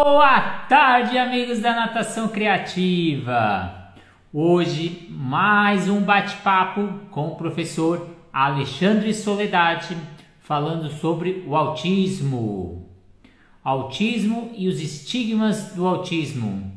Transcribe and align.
Boa 0.00 0.40
tarde, 0.68 1.18
amigos 1.18 1.58
da 1.58 1.74
Natação 1.74 2.28
Criativa! 2.28 3.90
Hoje, 4.32 5.08
mais 5.10 5.88
um 5.88 6.00
bate-papo 6.00 7.00
com 7.10 7.26
o 7.26 7.34
professor 7.34 8.08
Alexandre 8.32 9.12
Soledade, 9.12 9.96
falando 10.38 10.88
sobre 10.88 11.42
o 11.48 11.56
autismo. 11.56 12.88
Autismo 13.64 14.52
e 14.56 14.68
os 14.68 14.80
estigmas 14.80 15.72
do 15.74 15.84
autismo. 15.84 16.72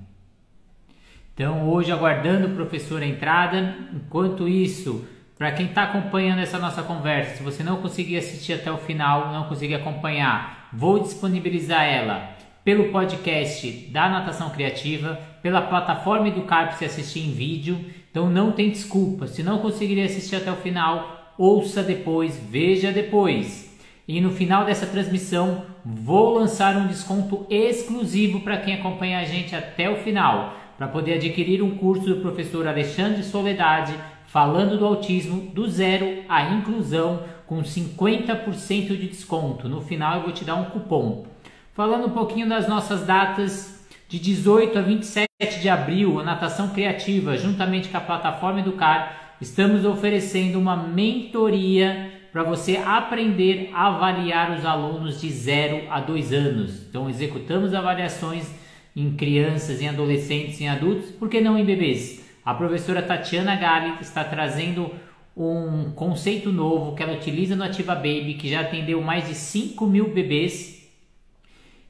Então, 1.35 1.69
hoje, 1.69 1.91
aguardando 1.91 2.47
o 2.47 2.55
professor 2.55 3.03
a 3.03 3.05
entrada. 3.05 3.75
Enquanto 3.93 4.47
isso, 4.47 5.07
para 5.37 5.51
quem 5.51 5.67
está 5.67 5.83
acompanhando 5.83 6.39
essa 6.39 6.57
nossa 6.57 6.81
conversa, 6.81 7.35
se 7.35 7.43
você 7.43 7.61
não 7.61 7.83
conseguir 7.83 8.17
assistir 8.17 8.53
até 8.53 8.71
o 8.71 8.79
final, 8.79 9.31
não 9.31 9.43
conseguir 9.43 9.75
acompanhar, 9.75 10.69
vou 10.73 10.97
disponibilizar 10.97 11.83
ela 11.83 12.40
pelo 12.63 12.91
podcast 12.91 13.67
da 13.91 14.07
Natação 14.09 14.49
Criativa, 14.49 15.19
pela 15.41 15.61
plataforma 15.61 16.27
Educar 16.27 16.67
para 16.67 16.77
você 16.77 16.85
assistir 16.85 17.21
em 17.21 17.31
vídeo. 17.31 17.79
Então 18.09 18.29
não 18.29 18.51
tem 18.51 18.69
desculpa. 18.69 19.27
Se 19.27 19.41
não 19.41 19.59
conseguir 19.59 20.01
assistir 20.01 20.35
até 20.35 20.51
o 20.51 20.57
final, 20.57 21.33
ouça 21.37 21.81
depois, 21.81 22.39
veja 22.49 22.91
depois. 22.91 23.75
E 24.07 24.19
no 24.19 24.31
final 24.31 24.65
dessa 24.65 24.85
transmissão, 24.85 25.65
vou 25.85 26.35
lançar 26.35 26.75
um 26.75 26.87
desconto 26.87 27.45
exclusivo 27.49 28.41
para 28.41 28.57
quem 28.57 28.73
acompanha 28.73 29.19
a 29.19 29.25
gente 29.25 29.55
até 29.55 29.89
o 29.89 29.97
final, 29.97 30.55
para 30.77 30.87
poder 30.87 31.13
adquirir 31.13 31.61
um 31.63 31.77
curso 31.77 32.05
do 32.05 32.21
professor 32.21 32.67
Alexandre 32.67 33.23
Soledade 33.23 33.93
falando 34.27 34.77
do 34.77 34.85
autismo 34.85 35.51
do 35.51 35.67
zero 35.69 36.23
à 36.29 36.53
inclusão 36.53 37.23
com 37.45 37.61
50% 37.61 38.87
de 38.87 39.07
desconto. 39.07 39.67
No 39.67 39.81
final 39.81 40.17
eu 40.17 40.23
vou 40.23 40.31
te 40.31 40.45
dar 40.45 40.55
um 40.55 40.65
cupom. 40.65 41.25
Falando 41.73 42.07
um 42.07 42.09
pouquinho 42.09 42.49
das 42.49 42.67
nossas 42.67 43.05
datas 43.05 43.87
de 44.09 44.19
18 44.19 44.77
a 44.77 44.81
27 44.81 45.29
de 45.61 45.69
abril, 45.69 46.19
a 46.19 46.23
Natação 46.23 46.67
Criativa, 46.71 47.37
juntamente 47.37 47.87
com 47.87 47.95
a 47.95 48.01
plataforma 48.01 48.59
Educar, 48.59 49.37
estamos 49.39 49.85
oferecendo 49.85 50.59
uma 50.59 50.75
mentoria 50.75 52.11
para 52.33 52.43
você 52.43 52.75
aprender 52.75 53.69
a 53.73 53.87
avaliar 53.87 54.51
os 54.51 54.65
alunos 54.65 55.21
de 55.21 55.29
0 55.29 55.83
a 55.89 56.01
2 56.01 56.33
anos. 56.33 56.87
Então, 56.89 57.09
executamos 57.09 57.73
avaliações 57.73 58.51
em 58.93 59.13
crianças, 59.13 59.81
em 59.81 59.87
adolescentes, 59.87 60.59
em 60.59 60.67
adultos, 60.67 61.09
por 61.11 61.29
que 61.29 61.39
não 61.39 61.57
em 61.57 61.63
bebês? 61.63 62.21
A 62.43 62.53
professora 62.53 63.01
Tatiana 63.01 63.55
Gali 63.55 63.93
está 64.01 64.25
trazendo 64.25 64.91
um 65.37 65.91
conceito 65.91 66.51
novo 66.51 66.95
que 66.97 67.01
ela 67.01 67.13
utiliza 67.13 67.55
no 67.55 67.63
Ativa 67.63 67.95
Baby, 67.95 68.33
que 68.33 68.49
já 68.49 68.59
atendeu 68.59 69.01
mais 69.01 69.25
de 69.25 69.35
5 69.35 69.85
mil 69.85 70.09
bebês, 70.09 70.80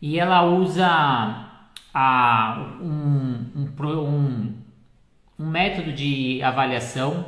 e 0.01 0.19
ela 0.19 0.43
usa 0.43 0.87
a, 1.93 2.75
um, 2.81 3.45
um, 3.55 3.69
um, 3.85 4.53
um 5.37 5.45
método 5.45 5.91
de 5.91 6.41
avaliação. 6.41 7.25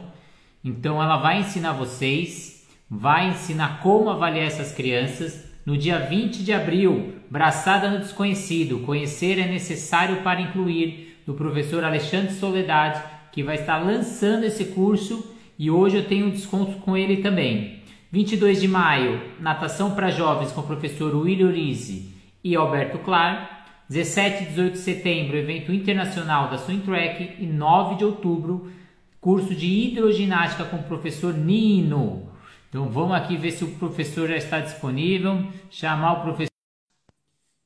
Então, 0.63 1.01
ela 1.01 1.17
vai 1.17 1.41
ensinar 1.41 1.73
vocês, 1.73 2.67
vai 2.89 3.29
ensinar 3.29 3.79
como 3.81 4.09
avaliar 4.09 4.47
essas 4.47 4.71
crianças. 4.71 5.51
No 5.65 5.77
dia 5.77 5.99
20 5.99 6.43
de 6.43 6.51
abril, 6.51 7.15
Braçada 7.29 7.89
no 7.89 7.99
Desconhecido, 7.99 8.79
Conhecer 8.79 9.39
é 9.39 9.47
Necessário 9.47 10.23
para 10.23 10.41
Incluir, 10.41 11.21
do 11.25 11.33
professor 11.33 11.83
Alexandre 11.83 12.33
Soledade, 12.33 13.01
que 13.31 13.43
vai 13.43 13.55
estar 13.55 13.77
lançando 13.77 14.43
esse 14.43 14.65
curso 14.65 15.33
e 15.57 15.71
hoje 15.71 15.97
eu 15.97 16.05
tenho 16.05 16.27
um 16.27 16.31
desconto 16.31 16.79
com 16.79 16.97
ele 16.97 17.17
também. 17.17 17.79
22 18.11 18.59
de 18.59 18.67
maio, 18.67 19.21
natação 19.39 19.91
para 19.91 20.11
jovens 20.11 20.51
com 20.51 20.61
o 20.61 20.65
professor 20.65 21.15
William 21.15 21.49
Rizzi 21.49 22.12
e 22.43 22.55
Alberto 22.55 22.99
Clar. 22.99 23.61
17 23.89 24.43
e 24.43 24.45
18 24.47 24.73
de 24.73 24.79
setembro, 24.79 25.37
evento 25.37 25.71
internacional 25.71 26.49
da 26.49 26.57
Swing 26.57 26.83
Track 26.83 27.43
e 27.43 27.45
9 27.45 27.95
de 27.95 28.05
outubro, 28.05 28.71
curso 29.19 29.53
de 29.53 29.67
hidroginástica 29.67 30.65
com 30.65 30.77
o 30.77 30.83
professor 30.83 31.33
Nino. 31.33 32.31
Então 32.69 32.89
vamos 32.89 33.15
aqui 33.15 33.37
ver 33.37 33.51
se 33.51 33.63
o 33.63 33.75
professor 33.75 34.29
já 34.29 34.37
está 34.37 34.59
disponível, 34.61 35.47
chamar 35.69 36.13
o 36.13 36.21
professor 36.23 36.53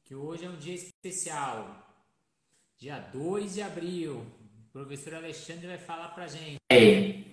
que 0.04 0.16
hoje 0.16 0.46
é 0.46 0.50
um 0.50 0.56
dia 0.56 0.74
especial. 0.74 1.86
Dia 2.78 3.00
2 3.14 3.56
de 3.56 3.62
abril, 3.62 4.26
o 4.70 4.72
professor 4.72 5.16
Alexandre 5.16 5.68
vai 5.68 5.78
falar 5.78 6.10
para 6.10 6.28
gente. 6.28 6.58
É. 6.72 7.24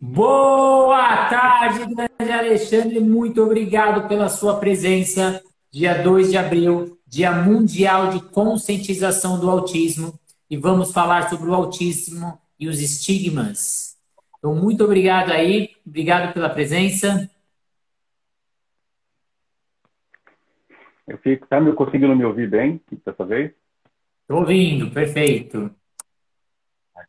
Boa 0.00 1.28
tarde, 1.28 1.92
grande 1.92 2.32
Alexandre. 2.32 3.00
Muito 3.00 3.42
obrigado 3.42 4.06
pela 4.06 4.28
sua 4.28 4.60
presença. 4.60 5.42
Dia 5.72 6.00
2 6.00 6.30
de 6.30 6.38
abril, 6.38 6.96
Dia 7.04 7.32
Mundial 7.32 8.10
de 8.10 8.22
Conscientização 8.30 9.40
do 9.40 9.50
Autismo. 9.50 10.16
E 10.48 10.56
vamos 10.56 10.92
falar 10.92 11.28
sobre 11.28 11.50
o 11.50 11.54
autismo 11.54 12.38
e 12.60 12.68
os 12.68 12.80
estigmas. 12.80 13.98
Então, 14.38 14.54
muito 14.54 14.84
obrigado 14.84 15.32
aí. 15.32 15.70
Obrigado 15.84 16.32
pela 16.32 16.48
presença. 16.48 17.28
Eu 21.08 21.18
fico, 21.18 21.44
tá 21.48 21.60
me 21.60 21.72
conseguindo 21.72 22.14
me 22.14 22.24
ouvir 22.24 22.48
bem 22.48 22.80
dessa 23.04 23.24
vez? 23.24 23.50
Estou 24.22 24.38
ouvindo, 24.38 24.92
perfeito. 24.92 25.74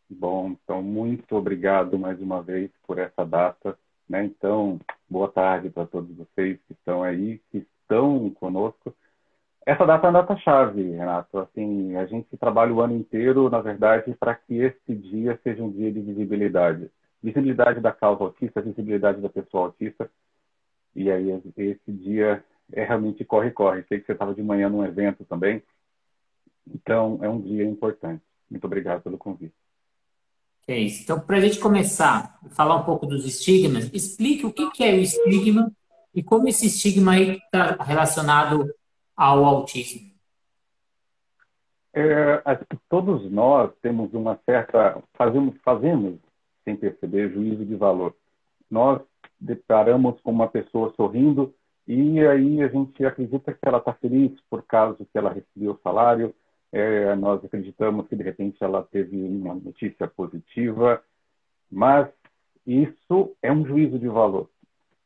Bom. 0.10 0.56
Então, 0.64 0.82
muito 0.82 1.36
obrigado 1.36 1.98
mais 2.00 2.20
uma 2.20 2.42
vez 2.42 2.72
por 2.86 2.98
essa 2.98 3.26
data. 3.26 3.78
Né? 4.08 4.26
Então, 4.26 4.80
boa 5.08 5.30
tarde 5.32 5.70
para 5.70 5.86
todos 5.86 6.16
vocês 6.16 6.60
que 6.68 6.74
estão 6.74 7.04
aí, 7.04 7.40
que 7.52 7.60
estão 7.60 8.30
conosco. 8.32 8.94
Essa 9.66 9.86
data 9.86 10.08
é 10.08 10.10
uma 10.10 10.22
data-chave, 10.22 10.82
Renato. 10.82 11.38
Assim, 11.38 11.96
a 11.96 12.06
gente 12.08 12.36
trabalha 12.38 12.74
o 12.74 12.82
ano 12.82 12.96
inteiro, 12.96 13.50
na 13.50 13.62
verdade, 13.62 14.16
para 14.20 14.34
que 14.34 14.56
esse 14.56 14.96
dia 14.96 15.40
seja 15.44 15.64
um 15.64 15.72
dia 15.72 15.92
de 15.92 16.02
visibilidade. 16.02 16.90
Visibilidade 17.22 17.80
da 17.80 17.92
causa 17.92 18.24
autista, 18.24 18.62
visibilidade 18.62 19.22
da 19.22 19.30
pessoa 19.30 19.66
autista. 19.66 20.10
E 20.96 21.12
aí, 21.12 21.30
esse 21.56 21.92
dia 21.92 22.44
é 22.74 22.84
realmente 22.84 23.24
corre-corre. 23.24 23.84
Sei 23.84 24.00
que 24.00 24.08
você 24.08 24.14
estava 24.14 24.34
de 24.34 24.42
manhã 24.42 24.70
num 24.70 24.84
evento 24.84 25.24
também, 25.26 25.62
então, 26.74 27.20
é 27.22 27.30
um 27.30 27.42
dia 27.42 27.66
importante. 27.66 28.24
Muito 28.50 28.66
obrigado 28.66 29.02
pelo 29.02 29.18
convite. 29.18 29.54
É 30.70 30.78
isso. 30.78 31.02
Então, 31.02 31.20
para 31.20 31.38
a 31.38 31.40
gente 31.40 31.60
começar 31.60 32.38
a 32.46 32.50
falar 32.50 32.76
um 32.76 32.84
pouco 32.84 33.08
dos 33.08 33.26
estigmas, 33.26 33.92
explique 33.92 34.46
o 34.46 34.54
que 34.54 34.84
é 34.84 34.94
o 34.94 35.00
estigma 35.00 35.72
e 36.14 36.22
como 36.22 36.48
esse 36.48 36.68
estigma 36.68 37.18
está 37.18 37.76
relacionado 37.84 38.72
ao 39.18 39.44
autismo. 39.46 40.08
É, 41.92 42.44
todos 42.88 43.32
nós 43.32 43.72
temos 43.82 44.14
uma 44.14 44.40
certa 44.46 45.02
fazemos 45.18 45.56
fazemos 45.66 46.20
sem 46.64 46.76
perceber 46.76 47.34
juízo 47.34 47.66
de 47.66 47.76
valor. 47.76 48.16
Nós 48.70 49.02
deparamos 49.40 50.22
com 50.22 50.30
uma 50.30 50.48
pessoa 50.48 50.94
sorrindo 50.96 51.52
e 51.88 52.20
aí 52.20 52.62
a 52.62 52.68
gente 52.68 53.04
acredita 53.04 53.54
que 53.54 53.68
ela 53.68 53.80
está 53.80 53.94
feliz 53.94 54.40
por 54.48 54.62
causa 54.62 55.04
que 55.04 55.18
ela 55.18 55.34
recebeu 55.34 55.72
o 55.72 55.80
salário, 55.84 56.32
é, 56.72 57.16
nós 57.16 57.44
acreditamos 57.44 58.08
que 58.08 58.16
de 58.16 58.24
repente 58.24 58.64
ela 58.64 58.84
teve 58.84 59.16
uma 59.16 59.56
notícia 59.56 60.08
positiva, 60.08 61.02
mas 61.72 62.08
isso 62.66 63.36
é 63.42 63.52
um 63.52 63.66
juízo 63.66 63.98
de 63.98 64.08
valor. 64.08 64.50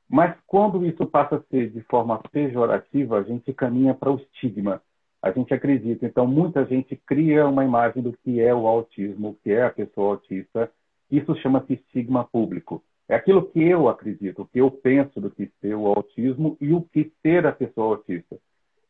Mas 0.09 0.35
quando 0.45 0.85
isso 0.85 1.05
passa 1.05 1.37
a 1.37 1.41
ser 1.43 1.71
de 1.71 1.81
forma 1.81 2.19
pejorativa, 2.31 3.17
a 3.17 3.23
gente 3.23 3.53
caminha 3.53 3.93
para 3.93 4.11
o 4.11 4.17
estigma. 4.17 4.81
A 5.21 5.31
gente 5.31 5.53
acredita. 5.53 6.05
Então, 6.05 6.27
muita 6.27 6.65
gente 6.65 6.95
cria 6.95 7.47
uma 7.47 7.63
imagem 7.63 8.03
do 8.03 8.11
que 8.11 8.41
é 8.41 8.53
o 8.53 8.67
autismo, 8.67 9.29
o 9.29 9.35
que 9.35 9.51
é 9.51 9.63
a 9.63 9.69
pessoa 9.69 10.15
autista. 10.15 10.69
Isso 11.09 11.35
chama-se 11.37 11.73
estigma 11.73 12.25
público. 12.25 12.83
É 13.07 13.15
aquilo 13.15 13.45
que 13.45 13.61
eu 13.63 13.87
acredito, 13.87 14.41
o 14.41 14.45
que 14.45 14.59
eu 14.59 14.69
penso 14.69 15.21
do 15.21 15.31
que 15.31 15.49
ser 15.61 15.75
o 15.75 15.87
autismo 15.87 16.57
e 16.59 16.73
o 16.73 16.81
que 16.81 17.11
ser 17.21 17.47
a 17.47 17.51
pessoa 17.51 17.95
autista. 17.95 18.37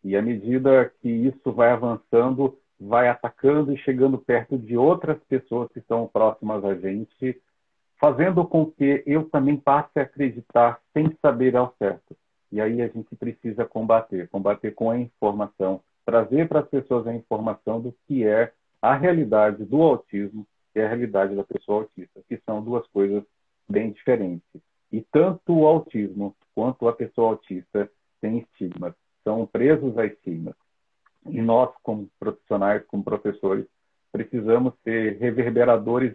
E 0.03 0.17
à 0.17 0.21
medida 0.21 0.91
que 1.01 1.09
isso 1.09 1.51
vai 1.51 1.71
avançando, 1.71 2.57
vai 2.79 3.07
atacando 3.07 3.71
e 3.73 3.77
chegando 3.77 4.17
perto 4.17 4.57
de 4.57 4.75
outras 4.77 5.17
pessoas 5.29 5.71
que 5.71 5.79
estão 5.79 6.07
próximas 6.07 6.63
a 6.65 6.75
gente, 6.75 7.41
fazendo 7.99 8.45
com 8.45 8.65
que 8.65 9.03
eu 9.05 9.29
também 9.29 9.57
passe 9.57 9.99
a 9.99 10.03
acreditar 10.03 10.79
sem 10.93 11.15
saber 11.21 11.55
ao 11.55 11.73
certo. 11.77 12.15
E 12.51 12.61
aí 12.61 12.81
a 12.81 12.87
gente 12.87 13.15
precisa 13.15 13.65
combater, 13.65 14.27
combater 14.29 14.71
com 14.71 14.91
a 14.91 14.97
informação, 14.97 15.81
trazer 16.05 16.47
para 16.47 16.59
as 16.59 16.67
pessoas 16.67 17.07
a 17.07 17.15
informação 17.15 17.81
do 17.81 17.93
que 18.05 18.25
é 18.25 18.51
a 18.81 18.95
realidade 18.95 19.63
do 19.63 19.81
autismo 19.81 20.45
e 20.75 20.81
a 20.81 20.87
realidade 20.87 21.35
da 21.35 21.43
pessoa 21.43 21.83
autista, 21.83 22.21
que 22.27 22.37
são 22.45 22.61
duas 22.61 22.85
coisas 22.87 23.23
bem 23.67 23.91
diferentes. 23.91 24.61
E 24.91 25.01
tanto 25.11 25.53
o 25.53 25.65
autismo 25.65 26.35
quanto 26.53 26.87
a 26.87 26.93
pessoa 26.93 27.29
autista 27.29 27.89
têm 28.21 28.39
estigmas, 28.39 28.93
são 29.23 29.47
presos 29.47 29.97
a 29.97 30.05
estigmas. 30.05 30.55
E 31.29 31.41
nós, 31.41 31.69
como 31.81 32.09
profissionais, 32.19 32.83
como 32.87 33.03
professores, 33.03 33.65
precisamos 34.11 34.73
ser 34.83 35.17
reverberadores 35.17 36.13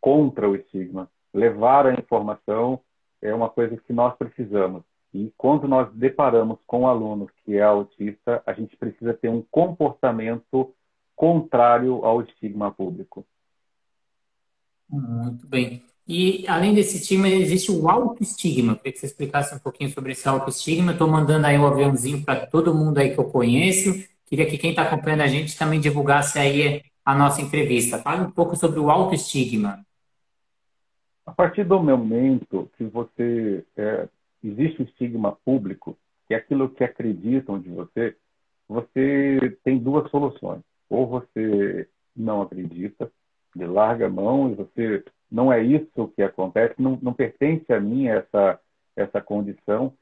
contra 0.00 0.48
o 0.48 0.56
estigma. 0.56 1.10
Levar 1.32 1.86
a 1.86 1.94
informação 1.94 2.80
é 3.20 3.34
uma 3.34 3.48
coisa 3.48 3.76
que 3.76 3.92
nós 3.92 4.16
precisamos. 4.16 4.82
E 5.12 5.32
quando 5.36 5.66
nós 5.66 5.92
deparamos 5.92 6.58
com 6.66 6.80
um 6.80 6.86
aluno 6.86 7.28
que 7.44 7.56
é 7.56 7.62
autista, 7.62 8.42
a 8.46 8.52
gente 8.52 8.76
precisa 8.76 9.14
ter 9.14 9.28
um 9.28 9.42
comportamento 9.50 10.74
contrário 11.16 12.04
ao 12.04 12.22
estigma 12.22 12.70
público. 12.70 13.26
Muito 14.88 15.46
bem. 15.46 15.82
E 16.06 16.46
além 16.48 16.74
desse 16.74 16.96
estigma, 16.96 17.28
existe 17.28 17.70
o 17.70 17.88
autoestigma. 17.88 18.76
Queria 18.76 18.92
que 18.92 18.98
você 18.98 19.06
explicasse 19.06 19.54
um 19.54 19.58
pouquinho 19.58 19.90
sobre 19.90 20.12
esse 20.12 20.26
autoestigma. 20.26 20.92
Estou 20.92 21.06
mandando 21.06 21.46
aí 21.46 21.58
um 21.58 21.66
aviãozinho 21.66 22.24
para 22.24 22.46
todo 22.46 22.74
mundo 22.74 22.96
aí 22.96 23.12
que 23.12 23.18
eu 23.18 23.24
conheço. 23.24 23.90
Queria 24.28 24.46
que 24.46 24.58
quem 24.58 24.70
está 24.70 24.82
acompanhando 24.82 25.22
a 25.22 25.26
gente 25.26 25.56
também 25.56 25.80
divulgasse 25.80 26.38
aí 26.38 26.82
a 27.02 27.14
nossa 27.14 27.40
entrevista. 27.40 27.98
Fale 27.98 28.20
um 28.20 28.30
pouco 28.30 28.54
sobre 28.54 28.78
o 28.78 28.90
autoestigma. 28.90 29.82
A 31.24 31.32
partir 31.32 31.64
do 31.64 31.82
momento 31.82 32.70
que 32.76 32.84
você 32.84 33.64
é, 33.76 34.08
existe 34.44 34.82
o 34.82 34.84
estigma 34.84 35.32
público, 35.44 35.96
que 36.26 36.34
é 36.34 36.36
aquilo 36.36 36.68
que 36.68 36.84
acreditam 36.84 37.58
de 37.58 37.70
você, 37.70 38.14
você 38.68 39.58
tem 39.64 39.78
duas 39.78 40.10
soluções. 40.10 40.60
Ou 40.90 41.06
você 41.06 41.88
não 42.14 42.42
acredita, 42.42 43.10
ele 43.56 43.66
larga 43.66 44.10
mão 44.10 44.50
e 44.50 44.54
você 44.54 45.04
não 45.30 45.50
é 45.50 45.62
isso 45.62 46.12
que 46.14 46.22
acontece, 46.22 46.74
não, 46.78 46.98
não 47.00 47.14
pertence 47.14 47.72
a 47.72 47.80
mim 47.80 48.08
essa, 48.08 48.60
essa 48.94 49.20
condição, 49.20 49.94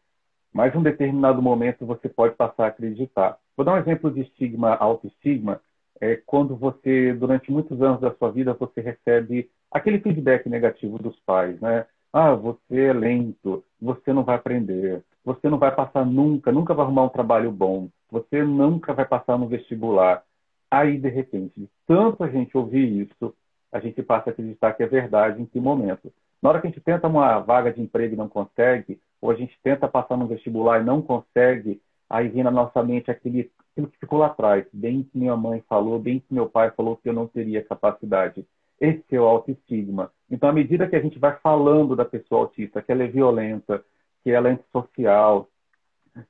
mas 0.53 0.75
em 0.75 0.79
um 0.79 0.83
determinado 0.83 1.41
momento 1.41 1.87
você 1.87 2.09
pode 2.09 2.35
passar 2.35 2.65
a 2.65 2.69
acreditar. 2.69 3.39
Vou 3.57 3.65
dar 3.65 3.75
um 3.75 3.79
exemplo 3.79 4.11
de 4.11 4.21
estigma, 4.21 4.75
autoestigma, 4.75 5.61
é 6.01 6.17
quando 6.27 6.55
você, 6.55 7.15
durante 7.15 7.51
muitos 7.51 7.81
anos 7.81 8.01
da 8.01 8.15
sua 8.15 8.31
vida, 8.31 8.53
você 8.53 8.81
recebe 8.81 9.51
aquele 9.71 9.99
feedback 10.01 10.49
negativo 10.49 10.99
dos 10.99 11.19
pais, 11.21 11.59
né? 11.61 11.87
Ah, 12.13 12.35
você 12.35 12.81
é 12.87 12.93
lento, 12.93 13.65
você 13.81 14.13
não 14.13 14.25
vai 14.25 14.37
aprender, 14.37 15.03
você 15.25 15.49
não 15.49 15.59
vai 15.59 15.75
passar 15.75 16.05
nunca, 16.05 16.53
nunca 16.53 16.75
vai 16.75 16.85
arrumar 16.85 17.05
um 17.05 17.09
trabalho 17.09 17.51
bom, 17.51 17.89
você 18.11 18.43
nunca 18.45 18.93
vai 18.93 19.07
passar 19.07 19.39
no 19.39 19.49
vestibular. 19.49 20.23
Aí, 20.71 20.99
de 20.99 21.09
repente, 21.09 21.69
tanto 21.87 22.25
a 22.25 22.29
gente 22.29 22.57
ouvir 22.57 23.03
isso, 23.03 23.35
a 23.73 23.81
gente 23.81 24.03
passa 24.03 24.31
a 24.31 24.33
acreditar 24.33 24.73
que 24.73 24.83
é 24.83 24.87
verdade 24.87 25.41
em 25.43 25.47
que 25.47 25.61
momento. 25.61 26.13
Na 26.43 26.51
hora 26.51 26.61
que 26.61 26.67
a 26.67 26.71
gente 26.71 26.83
tenta 26.83 27.09
uma 27.09 27.39
vaga 27.41 27.73
de 27.73 27.81
emprego 27.81 28.15
e 28.15 28.19
não 28.19 28.29
consegue, 28.29 29.01
ou 29.21 29.31
a 29.31 29.35
gente 29.35 29.59
tenta 29.63 29.89
passar 29.89 30.17
no 30.17 30.27
vestibular 30.27 30.81
e 30.81 30.85
não 30.85 31.03
consegue, 31.03 31.81
aí 32.09 32.29
vem 32.29 32.43
na 32.43 32.51
nossa 32.51 32.83
mente 32.83 33.11
aquele, 33.11 33.51
aquilo 33.73 33.89
que 33.89 33.99
ficou 33.99 34.19
lá 34.19 34.27
atrás, 34.27 34.67
bem 34.73 35.03
que 35.03 35.19
minha 35.19 35.37
mãe 35.37 35.63
falou, 35.69 35.99
bem 35.99 36.21
que 36.21 36.33
meu 36.33 36.49
pai 36.49 36.71
falou 36.71 36.97
que 36.97 37.09
eu 37.09 37.13
não 37.13 37.27
teria 37.27 37.65
capacidade. 37.65 38.47
Esse 38.81 39.05
é 39.11 39.21
o 39.21 39.25
autoestigma. 39.25 40.13
Então, 40.31 40.49
à 40.49 40.53
medida 40.53 40.89
que 40.89 40.97
a 40.97 41.01
gente 41.01 41.19
vai 41.19 41.37
falando 41.39 41.97
da 41.97 42.05
pessoa 42.05 42.43
autista, 42.43 42.83
que 42.83 42.93
ela 42.93 43.05
é 43.05 43.09
violenta, 43.09 43.83
que 44.23 44.31
ela 44.31 44.49
é 44.49 44.53
antissocial, 44.53 45.49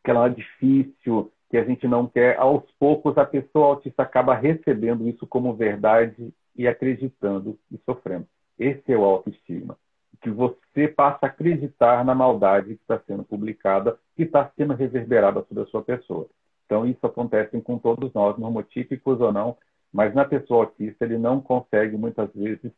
que 0.05 0.11
ela 0.11 0.26
é 0.26 0.31
difícil, 0.31 1.32
que 1.50 1.56
a 1.56 1.64
gente 1.64 1.87
não 1.87 2.06
quer, 2.06 2.38
aos 2.38 2.64
poucos 2.79 3.17
a 3.19 3.25
pessoa 3.25 3.69
autista 3.69 4.02
acaba 4.02 4.34
recebendo 4.34 5.08
isso 5.08 5.26
como 5.26 5.55
verdade 5.55 6.32
e 6.55 6.67
acreditando 6.67 7.58
e 7.70 7.79
sofrendo. 7.84 8.26
Esse 8.58 8.93
é 8.93 8.96
o 8.96 9.05
autoestigma. 9.05 9.76
Que 10.20 10.30
você 10.30 10.88
passa 10.88 11.20
a 11.22 11.26
acreditar 11.26 12.04
na 12.04 12.14
maldade 12.14 12.76
que 12.76 12.82
está 12.82 12.98
sendo 13.06 13.24
publicada, 13.24 13.98
que 14.16 14.22
está 14.22 14.50
sendo 14.56 14.74
reverberada 14.74 15.44
sobre 15.48 15.62
a 15.62 15.66
sua 15.66 15.82
pessoa. 15.82 16.26
Então, 16.64 16.86
isso 16.86 17.04
acontece 17.06 17.60
com 17.60 17.78
todos 17.78 18.12
nós, 18.12 18.36
normotípicos 18.38 19.20
ou 19.20 19.32
não, 19.32 19.56
mas 19.92 20.14
na 20.14 20.24
pessoa 20.24 20.64
autista 20.64 21.04
ele 21.04 21.16
não 21.16 21.40
consegue 21.40 21.96
muitas 21.96 22.32
vezes, 22.34 22.72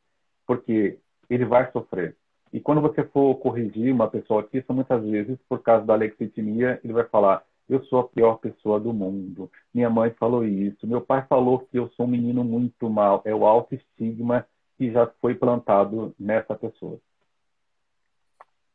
porque 0.46 0.99
ele 1.29 1.44
vai 1.44 1.70
sofrer. 1.73 2.17
E 2.52 2.61
quando 2.61 2.81
você 2.81 3.05
for 3.05 3.35
corrigir 3.37 3.93
uma 3.93 4.08
pessoa 4.08 4.43
autista, 4.43 4.73
muitas 4.73 5.02
vezes, 5.05 5.38
por 5.49 5.62
causa 5.62 5.84
da 5.84 5.94
lexitimia, 5.94 6.81
ele 6.82 6.93
vai 6.93 7.05
falar: 7.05 7.43
eu 7.69 7.84
sou 7.84 8.00
a 8.00 8.08
pior 8.08 8.37
pessoa 8.38 8.81
do 8.81 8.93
mundo. 8.93 9.50
Minha 9.75 9.91
mãe 9.91 10.11
falou 10.19 10.44
isso. 10.44 10.87
Meu 10.87 11.02
pai 11.02 11.26
falou 11.29 11.58
que 11.58 11.79
eu 11.79 11.88
sou 11.91 12.06
um 12.06 12.08
menino 12.08 12.43
muito 12.43 12.88
mal. 12.88 13.20
É 13.25 13.34
o 13.34 13.44
autoestigma 13.44 14.46
que 14.79 14.91
já 14.91 15.06
foi 15.20 15.34
plantado 15.34 16.14
nessa 16.19 16.55
pessoa. 16.55 16.99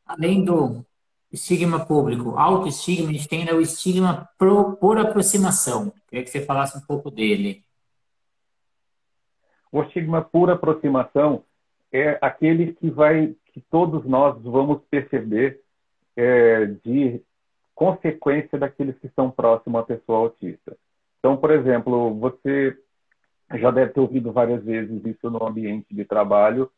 Além 0.06 0.44
do 0.44 0.86
estigma 1.32 1.86
público, 1.86 2.38
autoestigma, 2.38 3.10
a 3.10 3.14
gente 3.14 3.28
tem 3.28 3.40
ainda 3.40 3.56
o 3.56 3.62
estigma 3.62 4.30
por, 4.38 4.76
por 4.78 5.00
aproximação. 5.00 5.92
Queria 6.08 6.24
que 6.24 6.30
você 6.30 6.46
falasse 6.46 6.78
um 6.78 6.82
pouco 6.82 7.10
dele. 7.10 7.64
O 9.72 9.82
estigma 9.82 10.22
por 10.22 10.52
aproximação 10.52 11.44
é 11.92 12.20
aquele 12.22 12.74
que 12.74 12.90
vai, 12.92 13.36
que 13.52 13.62
todos 13.62 14.06
nós 14.06 14.40
vamos 14.44 14.82
perceber 14.90 15.62
é, 16.16 16.66
de 16.66 17.22
consequência 17.74 18.58
daqueles 18.58 18.98
que 19.00 19.08
estão 19.08 19.32
próximos 19.32 19.82
à 19.82 19.84
pessoa 19.84 20.20
autista. 20.20 20.78
Então, 21.18 21.36
por 21.38 21.50
exemplo, 21.52 22.14
você 22.20 22.78
já 23.56 23.72
deve 23.72 23.94
ter 23.94 24.00
ouvido 24.00 24.32
várias 24.32 24.64
vezes 24.64 25.04
isso 25.06 25.30
no 25.30 25.46
ambiente 25.46 25.94
de 25.94 26.06
trabalho, 26.06 26.70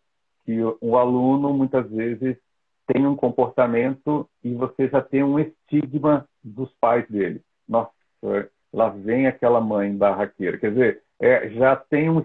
que 0.46 0.58
o 0.80 0.98
aluno 0.98 1.54
muitas 1.54 1.90
vezes 1.90 2.38
tem 2.88 3.06
um 3.06 3.16
comportamento 3.16 4.30
e 4.44 4.54
você 4.54 4.88
já 4.88 5.02
tem 5.02 5.24
um 5.24 5.40
estigma 5.40 6.28
dos 6.44 6.72
pais 6.80 7.08
dele. 7.10 7.42
Nossa, 7.68 7.92
lá 8.72 8.90
vem 8.90 9.28
aquela 9.28 9.60
mãe 9.60 9.96
barraqueira. 9.96 10.58
Quer 10.58 10.72
dizer, 10.72 11.02
é, 11.20 11.50
já 11.50 11.76
tem 11.76 12.10
um, 12.10 12.22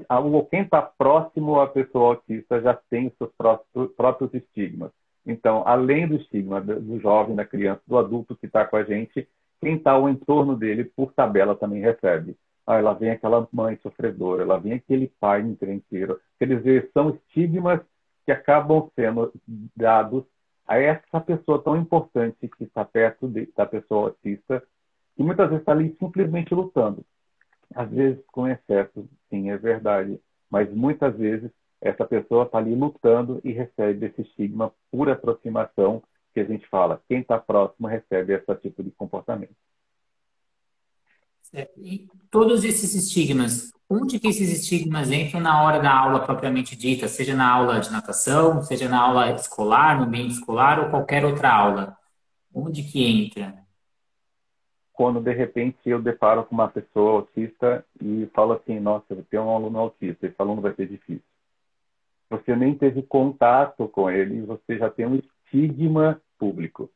quem 0.50 0.62
está 0.62 0.82
próximo 0.82 1.60
à 1.60 1.66
pessoa 1.66 2.10
autista 2.10 2.60
já 2.60 2.74
tem 2.74 3.06
os 3.06 3.16
seus 3.16 3.30
próprios, 3.36 3.92
próprios 3.96 4.34
estigmas. 4.34 4.90
Então, 5.24 5.62
além 5.66 6.08
do 6.08 6.16
estigma 6.16 6.60
do 6.60 6.98
jovem, 6.98 7.36
da 7.36 7.44
criança, 7.44 7.82
do 7.86 7.98
adulto 7.98 8.36
que 8.36 8.46
está 8.46 8.64
com 8.64 8.76
a 8.76 8.82
gente, 8.82 9.28
quem 9.60 9.76
está 9.76 9.92
ao 9.92 10.08
entorno 10.08 10.56
dele, 10.56 10.84
por 10.84 11.12
tabela, 11.12 11.54
também 11.54 11.80
recebe. 11.80 12.36
Ah, 12.66 12.78
ela 12.78 12.94
vem 12.94 13.10
aquela 13.10 13.46
mãe 13.52 13.78
sofredora, 13.82 14.42
ela 14.42 14.58
vem 14.58 14.72
aquele 14.72 15.12
pai 15.20 15.42
encrenqueiro. 15.42 16.18
Quer 16.38 16.48
dizer, 16.48 16.90
são 16.92 17.10
estigmas 17.10 17.80
que 18.24 18.32
acabam 18.32 18.90
sendo 18.96 19.32
dados 19.76 20.24
a 20.70 20.78
essa 20.78 21.20
pessoa 21.20 21.60
tão 21.60 21.76
importante 21.76 22.46
que 22.46 22.62
está 22.62 22.84
perto 22.84 23.26
de, 23.26 23.52
da 23.56 23.66
pessoa 23.66 24.10
autista, 24.10 24.62
que 25.16 25.22
muitas 25.24 25.48
vezes 25.48 25.62
está 25.62 25.72
ali 25.72 25.96
simplesmente 25.98 26.54
lutando. 26.54 27.04
Às 27.74 27.90
vezes 27.90 28.24
com 28.28 28.46
excesso, 28.46 29.08
sim, 29.28 29.50
é 29.50 29.58
verdade, 29.58 30.20
mas 30.48 30.72
muitas 30.72 31.16
vezes 31.16 31.50
essa 31.80 32.06
pessoa 32.06 32.44
está 32.44 32.58
ali 32.58 32.72
lutando 32.72 33.40
e 33.42 33.50
recebe 33.50 34.06
esse 34.06 34.22
estigma 34.22 34.72
por 34.92 35.10
aproximação 35.10 36.04
que 36.32 36.38
a 36.38 36.44
gente 36.44 36.64
fala. 36.68 37.02
Quem 37.08 37.18
está 37.18 37.36
próximo 37.36 37.88
recebe 37.88 38.32
esse 38.32 38.54
tipo 38.60 38.84
de 38.84 38.92
comportamento. 38.92 39.56
E 41.78 42.06
todos 42.30 42.62
esses 42.62 42.94
estigmas, 42.94 43.72
onde 43.90 44.20
que 44.20 44.28
esses 44.28 44.50
estigmas 44.50 45.10
entram 45.10 45.40
na 45.40 45.62
hora 45.62 45.80
da 45.80 45.92
aula 45.92 46.24
propriamente 46.24 46.76
dita, 46.76 47.08
seja 47.08 47.34
na 47.34 47.50
aula 47.50 47.80
de 47.80 47.90
natação, 47.90 48.62
seja 48.62 48.88
na 48.88 49.00
aula 49.00 49.32
escolar, 49.32 49.98
no 49.98 50.04
ambiente 50.04 50.34
escolar 50.34 50.78
ou 50.78 50.90
qualquer 50.90 51.24
outra 51.24 51.52
aula? 51.52 51.96
Onde 52.54 52.84
que 52.84 53.04
entra? 53.04 53.54
Quando 54.92 55.20
de 55.20 55.32
repente 55.32 55.78
eu 55.84 56.00
deparo 56.00 56.44
com 56.44 56.54
uma 56.54 56.68
pessoa 56.68 57.12
autista 57.12 57.84
e 58.00 58.28
falo 58.34 58.52
assim, 58.52 58.78
nossa, 58.78 59.06
eu 59.10 59.24
tenho 59.30 59.42
um 59.42 59.56
aluno 59.56 59.78
autista, 59.78 60.26
esse 60.26 60.36
aluno 60.38 60.62
vai 60.62 60.74
ser 60.74 60.86
difícil 60.86 61.22
você 62.30 62.54
nem 62.54 62.76
teve 62.76 63.02
contato 63.02 63.88
com 63.88 64.08
ele, 64.08 64.40
você 64.42 64.78
já 64.78 64.88
tem 64.88 65.04
um 65.04 65.16
estigma 65.16 66.22
público. 66.38 66.88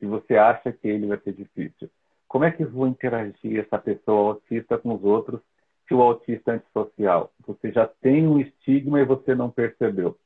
E 0.00 0.06
você 0.06 0.36
acha 0.36 0.72
que 0.72 0.88
ele 0.88 1.06
vai 1.06 1.18
ser 1.20 1.32
difícil. 1.32 1.88
Como 2.26 2.44
é 2.44 2.50
que 2.50 2.64
vou 2.64 2.88
interagir 2.88 3.60
essa 3.60 3.78
pessoa 3.78 4.32
autista 4.32 4.76
com 4.76 4.92
os 4.92 5.04
outros 5.04 5.40
se 5.86 5.94
o 5.94 6.02
autista 6.02 6.52
antissocial? 6.52 7.32
Você 7.46 7.72
já 7.72 7.86
tem 7.86 8.26
um 8.26 8.40
estigma 8.40 9.00
e 9.00 9.04
você 9.04 9.34
não 9.34 9.50
percebeu. 9.50 10.16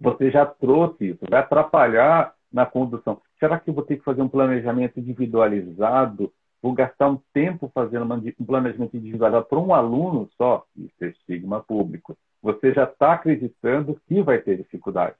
Você 0.00 0.30
já 0.30 0.46
trouxe 0.46 1.10
isso, 1.10 1.20
vai 1.28 1.40
atrapalhar 1.40 2.34
na 2.52 2.64
condução. 2.64 3.20
Será 3.38 3.58
que 3.60 3.70
eu 3.70 3.74
vou 3.74 3.84
ter 3.84 3.96
que 3.96 4.04
fazer 4.04 4.22
um 4.22 4.28
planejamento 4.28 4.98
individualizado? 4.98 6.32
Vou 6.62 6.72
gastar 6.72 7.08
um 7.08 7.18
tempo 7.32 7.70
fazendo 7.74 8.04
um 8.38 8.44
planejamento 8.44 8.96
individualizado 8.96 9.46
para 9.46 9.58
um 9.58 9.74
aluno 9.74 10.28
só? 10.36 10.64
Isso 10.76 11.04
é 11.04 11.08
estigma 11.08 11.62
público 11.62 12.16
você 12.42 12.72
já 12.72 12.84
está 12.84 13.14
acreditando 13.14 14.00
que 14.06 14.22
vai 14.22 14.40
ter 14.40 14.56
dificuldade, 14.56 15.16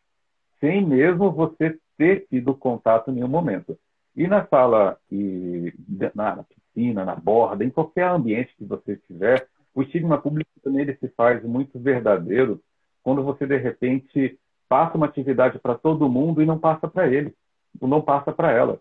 sem 0.59 0.85
mesmo 0.85 1.31
você 1.31 1.79
ter 1.97 2.27
tido 2.29 2.55
contato 2.55 3.11
em 3.11 3.15
nenhum 3.15 3.29
momento. 3.29 3.79
E 4.17 4.27
na 4.27 4.47
sala, 4.47 4.99
e 5.11 5.73
na 6.15 6.45
piscina, 6.81 7.05
na 7.05 7.15
borda, 7.15 7.65
em 7.65 7.71
qualquer 7.71 8.09
ambiente 8.09 8.55
que 8.57 8.65
você 8.65 8.93
estiver, 8.93 9.47
o 9.75 9.83
estigma 9.83 10.19
público 10.19 10.51
também 10.63 10.87
se 10.87 11.09
faz 11.09 11.45
muito 11.45 11.79
verdadeiro 11.79 12.61
quando 13.03 13.23
você, 13.23 13.47
de 13.47 13.57
repente, 13.57 14.39
passa 14.69 14.97
uma 14.97 15.07
atividade 15.07 15.59
para 15.59 15.75
todo 15.75 16.09
mundo 16.09 16.43
e 16.43 16.47
não 16.47 16.59
passa 16.59 16.89
para 16.89 17.09
ele, 17.09 17.35
ou 17.81 17.89
não 17.89 18.01
passa 18.01 18.33
para 18.33 18.51
ela. 18.51 18.81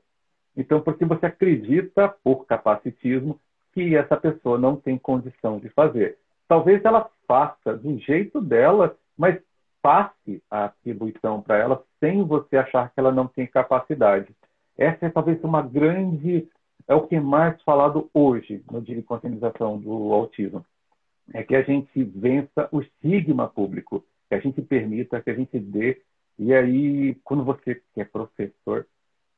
Então, 0.55 0.81
porque 0.81 1.05
você 1.05 1.27
acredita, 1.27 2.09
por 2.23 2.45
capacitismo, 2.45 3.39
que 3.73 3.95
essa 3.95 4.17
pessoa 4.17 4.57
não 4.57 4.75
tem 4.75 4.97
condição 4.97 5.59
de 5.59 5.69
fazer. 5.69 6.17
Talvez 6.47 6.83
ela 6.83 7.09
faça 7.27 7.77
do 7.77 7.97
jeito 7.99 8.41
dela, 8.41 8.95
mas 9.17 9.39
passe 9.81 10.41
a 10.49 10.65
atribuição 10.65 11.41
para 11.41 11.57
ela 11.57 11.83
sem 11.99 12.23
você 12.23 12.57
achar 12.57 12.89
que 12.89 12.99
ela 12.99 13.11
não 13.11 13.27
tem 13.27 13.45
capacidade. 13.47 14.35
Essa 14.77 15.05
é 15.05 15.09
talvez 15.09 15.41
uma 15.43 15.61
grande, 15.61 16.47
é 16.87 16.95
o 16.95 17.07
que 17.07 17.15
é 17.15 17.19
mais 17.19 17.61
falado 17.63 18.09
hoje 18.13 18.63
no 18.71 18.81
dia 18.81 18.95
de 18.95 19.03
conscientização 19.03 19.77
do 19.77 20.13
autismo. 20.13 20.65
É 21.33 21.43
que 21.43 21.55
a 21.55 21.61
gente 21.61 22.03
vença 22.03 22.67
o 22.71 22.81
estigma 22.81 23.47
público, 23.47 24.03
que 24.27 24.35
a 24.35 24.39
gente 24.39 24.61
permita, 24.61 25.21
que 25.21 25.29
a 25.29 25.35
gente 25.35 25.59
dê. 25.59 26.01
E 26.37 26.53
aí, 26.53 27.15
quando 27.23 27.43
você 27.43 27.75
que 27.93 28.01
é 28.01 28.05
professor, 28.05 28.87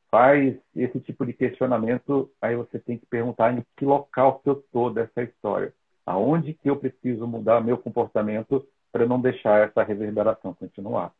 faz 0.09 0.57
esse 0.75 0.99
tipo 0.99 1.25
de 1.25 1.33
questionamento, 1.33 2.29
aí 2.41 2.55
você 2.55 2.77
tem 2.77 2.97
que 2.97 3.05
perguntar 3.05 3.57
em 3.57 3.63
que 3.77 3.85
local 3.85 4.39
que 4.39 4.49
eu 4.49 4.53
estou 4.53 4.93
dessa 4.93 5.23
história. 5.23 5.73
Aonde 6.05 6.53
que 6.53 6.69
eu 6.69 6.75
preciso 6.75 7.25
mudar 7.25 7.61
meu 7.61 7.77
comportamento 7.77 8.65
para 8.91 9.05
não 9.05 9.21
deixar 9.21 9.67
essa 9.67 9.83
reverberação 9.83 10.53
continuar. 10.53 11.13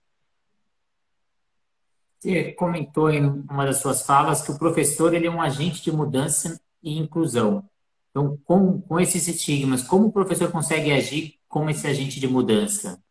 Você 2.22 2.52
comentou 2.52 3.10
em 3.10 3.26
uma 3.26 3.66
das 3.66 3.78
suas 3.78 4.06
falas 4.06 4.44
que 4.44 4.52
o 4.52 4.60
professor 4.60 5.12
ele 5.12 5.26
é 5.26 5.32
um 5.32 5.42
agente 5.42 5.82
de 5.82 5.92
mudança 5.92 6.62
e 6.84 7.00
inclusão. 7.00 7.68
Então, 8.12 8.38
com, 8.46 8.80
com 8.80 9.00
esses 9.00 9.28
estigmas, 9.28 9.82
como 9.82 10.06
o 10.06 10.12
professor 10.12 10.52
consegue 10.52 10.92
agir 10.92 11.40
como 11.50 11.72
esse 11.72 11.88
agente 11.88 12.20
de 12.20 12.28
mudança? 12.28 13.02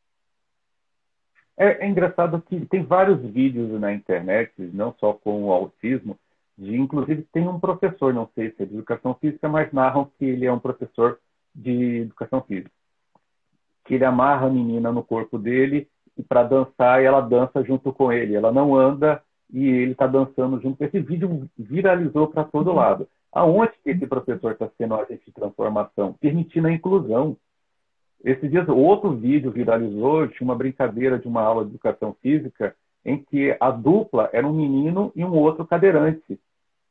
É, 1.56 1.84
é, 1.84 1.88
engraçado 1.88 2.40
que 2.40 2.64
tem 2.66 2.84
vários 2.84 3.20
vídeos 3.20 3.80
na 3.80 3.92
internet, 3.92 4.52
não 4.58 4.94
só 5.00 5.12
com 5.12 5.42
o 5.44 5.52
autismo, 5.52 6.16
de 6.56 6.76
inclusive 6.76 7.26
tem 7.32 7.48
um 7.48 7.58
professor, 7.58 8.14
não 8.14 8.30
sei 8.32 8.52
se 8.52 8.62
é 8.62 8.66
de 8.66 8.74
educação 8.74 9.12
física, 9.14 9.48
mas 9.48 9.72
narram 9.72 10.08
que 10.18 10.24
ele 10.24 10.46
é 10.46 10.52
um 10.52 10.60
professor 10.60 11.18
de 11.52 12.02
educação 12.02 12.42
física. 12.42 12.70
Que 13.84 13.94
ele 13.94 14.04
amarra 14.04 14.46
a 14.46 14.50
menina 14.50 14.92
no 14.92 15.02
corpo 15.02 15.36
dele 15.36 15.88
para 16.28 16.42
dançar 16.42 17.02
e 17.02 17.06
ela 17.06 17.20
dança 17.20 17.62
junto 17.62 17.92
com 17.92 18.12
ele. 18.12 18.34
Ela 18.34 18.52
não 18.52 18.74
anda 18.74 19.22
e 19.52 19.66
ele 19.66 19.92
está 19.92 20.06
dançando 20.06 20.60
junto. 20.60 20.82
Esse 20.82 21.00
vídeo 21.00 21.48
viralizou 21.58 22.28
para 22.28 22.44
todo 22.44 22.72
lado. 22.72 23.08
Aonde 23.32 23.72
que 23.82 23.90
esse 23.90 24.06
professor 24.06 24.52
está 24.52 24.68
sendo 24.76 24.94
agente 24.94 25.24
de 25.26 25.32
transformação? 25.32 26.14
Permitindo 26.20 26.68
a 26.68 26.72
inclusão. 26.72 27.36
Esses 28.22 28.50
dias, 28.50 28.68
outro 28.68 29.12
vídeo 29.12 29.50
viralizou, 29.50 30.28
tinha 30.28 30.44
uma 30.44 30.54
brincadeira 30.54 31.18
de 31.18 31.26
uma 31.26 31.42
aula 31.42 31.64
de 31.64 31.70
educação 31.70 32.14
física 32.20 32.74
em 33.04 33.16
que 33.16 33.56
a 33.58 33.70
dupla 33.70 34.28
era 34.32 34.46
um 34.46 34.52
menino 34.52 35.10
e 35.16 35.24
um 35.24 35.32
outro 35.32 35.66
cadeirante. 35.66 36.38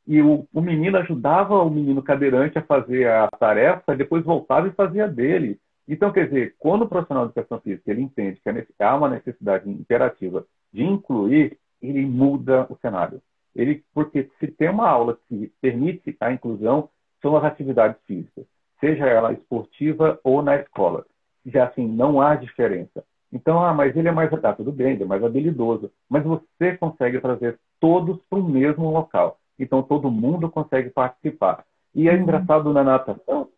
E 0.06 0.20
o, 0.20 0.46
o 0.52 0.60
menino 0.60 0.96
ajudava 0.98 1.62
o 1.62 1.70
menino 1.70 2.02
cadeirante 2.02 2.58
a 2.58 2.62
fazer 2.62 3.08
a 3.08 3.28
tarefa, 3.38 3.94
depois 3.94 4.24
voltava 4.24 4.66
e 4.66 4.72
fazia 4.72 5.06
dele. 5.06 5.60
Então, 5.92 6.12
quer 6.12 6.28
dizer, 6.28 6.54
quando 6.58 6.82
o 6.82 6.88
profissional 6.88 7.26
de 7.26 7.32
educação 7.32 7.60
física 7.60 7.90
ele 7.90 8.02
entende 8.02 8.40
que 8.40 8.82
há 8.82 8.94
uma 8.94 9.08
necessidade 9.08 9.68
imperativa 9.68 10.46
de 10.72 10.84
incluir, 10.84 11.58
ele 11.82 12.06
muda 12.06 12.66
o 12.70 12.76
cenário. 12.76 13.20
Ele, 13.54 13.84
porque 13.92 14.30
se 14.38 14.46
tem 14.46 14.70
uma 14.70 14.88
aula 14.88 15.18
que 15.28 15.52
permite 15.60 16.16
a 16.20 16.32
inclusão, 16.32 16.88
são 17.20 17.36
as 17.36 17.44
atividades 17.44 18.00
físicas, 18.06 18.46
seja 18.78 19.04
ela 19.04 19.32
esportiva 19.32 20.18
ou 20.22 20.40
na 20.42 20.56
escola 20.56 21.04
já 21.44 21.64
assim, 21.64 21.86
não 21.86 22.20
há 22.20 22.34
diferença. 22.34 23.04
Então, 23.32 23.62
ah, 23.62 23.72
mas 23.72 23.96
ele 23.96 24.08
é 24.08 24.12
mais, 24.12 24.30
ah, 24.32 24.52
tudo 24.52 24.72
bem, 24.72 24.92
ele 24.92 25.04
é 25.04 25.06
mais 25.06 25.22
habilidoso, 25.22 25.90
mas 26.08 26.24
você 26.24 26.76
consegue 26.76 27.20
trazer 27.20 27.58
todos 27.78 28.18
para 28.28 28.38
o 28.38 28.48
mesmo 28.48 28.90
local. 28.90 29.38
Então, 29.58 29.82
todo 29.82 30.10
mundo 30.10 30.50
consegue 30.50 30.90
participar. 30.90 31.64
E 31.94 32.08
é 32.08 32.14
uhum. 32.14 32.22
engraçado 32.22 32.72
na 32.72 32.82
natação, 32.82 33.48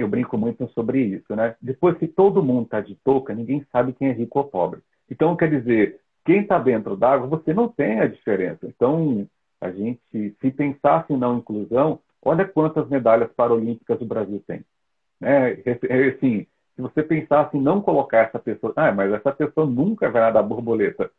eu 0.00 0.08
brinco 0.08 0.36
muito 0.36 0.68
sobre 0.68 1.00
isso, 1.00 1.34
né? 1.34 1.56
Depois 1.60 1.96
que 1.98 2.06
todo 2.06 2.42
mundo 2.42 2.64
está 2.64 2.80
de 2.80 2.94
touca, 2.96 3.34
ninguém 3.34 3.64
sabe 3.72 3.92
quem 3.92 4.08
é 4.08 4.12
rico 4.12 4.38
ou 4.38 4.44
pobre. 4.44 4.80
Então, 5.10 5.36
quer 5.36 5.48
dizer, 5.48 6.00
quem 6.24 6.42
está 6.42 6.58
dentro 6.58 6.96
d'água, 6.96 7.26
você 7.26 7.54
não 7.54 7.68
tem 7.68 8.00
a 8.00 8.06
diferença. 8.06 8.66
Então, 8.66 9.26
a 9.60 9.70
gente, 9.70 10.00
se 10.12 10.50
pensasse 10.50 11.16
na 11.16 11.28
inclusão, 11.30 12.00
olha 12.22 12.44
quantas 12.44 12.88
medalhas 12.88 13.32
paralímpicas 13.32 14.00
o 14.00 14.06
Brasil 14.06 14.42
tem. 14.46 14.64
Né? 15.20 15.52
Assim, 16.14 16.46
se 16.74 16.82
você 16.82 17.02
pensasse 17.02 17.56
em 17.56 17.60
não 17.60 17.80
colocar 17.80 18.18
essa 18.18 18.38
pessoa, 18.38 18.72
ah, 18.76 18.92
mas 18.92 19.12
essa 19.12 19.32
pessoa 19.32 19.66
nunca 19.66 20.10
vai 20.10 20.20
nadar 20.20 20.42
borboleta, 20.42 21.10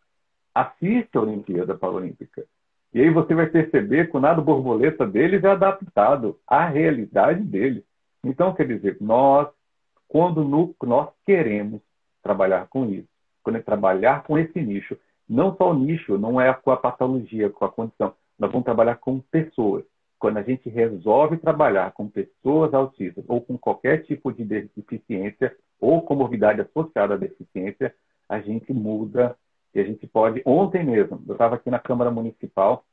assiste 0.53 1.17
a 1.17 1.21
Olimpíada 1.21 1.75
Paralímpica. 1.75 2.45
E 2.93 3.01
aí 3.01 3.09
você 3.09 3.33
vai 3.33 3.47
perceber 3.47 4.09
que 4.09 4.17
o 4.17 4.19
nado 4.19 4.41
borboleta 4.41 5.05
deles 5.05 5.43
é 5.43 5.49
adaptado 5.49 6.39
à 6.47 6.65
realidade 6.65 7.43
deles. 7.43 7.83
Então, 8.27 8.53
quer 8.53 8.67
dizer, 8.67 8.97
nós, 9.01 9.47
quando 10.07 10.43
no, 10.43 10.75
nós 10.83 11.09
queremos 11.25 11.81
trabalhar 12.21 12.67
com 12.67 12.85
isso, 12.89 13.07
quando 13.43 13.57
é 13.57 13.61
trabalhar 13.61 14.23
com 14.23 14.37
esse 14.37 14.61
nicho, 14.61 14.97
não 15.27 15.55
só 15.55 15.71
o 15.71 15.73
nicho, 15.73 16.17
não 16.17 16.39
é 16.39 16.53
com 16.53 16.71
a 16.71 16.77
patologia, 16.77 17.49
com 17.49 17.65
a 17.65 17.71
condição, 17.71 18.13
nós 18.37 18.51
vamos 18.51 18.65
trabalhar 18.65 18.95
com 18.97 19.19
pessoas 19.19 19.83
quando 20.19 20.37
a 20.37 20.43
gente 20.43 20.69
resolve 20.69 21.37
trabalhar 21.37 21.91
com 21.91 22.07
pessoas 22.07 22.73
autistas 22.73 23.23
ou 23.27 23.41
com 23.41 23.57
qualquer 23.57 24.03
tipo 24.03 24.31
de 24.33 24.43
deficiência 24.43 25.55
ou 25.79 26.01
comorbidade 26.01 26.61
associada 26.61 27.13
à 27.13 27.17
deficiência, 27.17 27.93
a 28.27 28.39
gente 28.39 28.73
muda 28.73 29.37
e 29.73 29.79
a 29.79 29.83
gente 29.83 30.07
pode. 30.07 30.41
Ontem 30.45 30.83
mesmo, 30.83 31.21
eu 31.27 31.33
estava 31.33 31.55
aqui 31.55 31.69
na 31.69 31.79
Câmara 31.79 32.09
Municipal, 32.09 32.83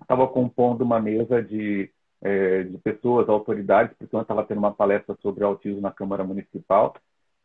estava 0.00 0.26
compondo 0.26 0.82
uma 0.82 1.00
mesa 1.00 1.42
de, 1.42 1.90
é, 2.22 2.62
de 2.64 2.78
pessoas, 2.78 3.28
autoridades, 3.28 3.94
porque 3.96 4.14
eu 4.14 4.20
estava 4.20 4.44
tendo 4.44 4.58
uma 4.58 4.72
palestra 4.72 5.16
sobre 5.22 5.44
autismo 5.44 5.80
na 5.80 5.90
Câmara 5.90 6.24
Municipal 6.24 6.94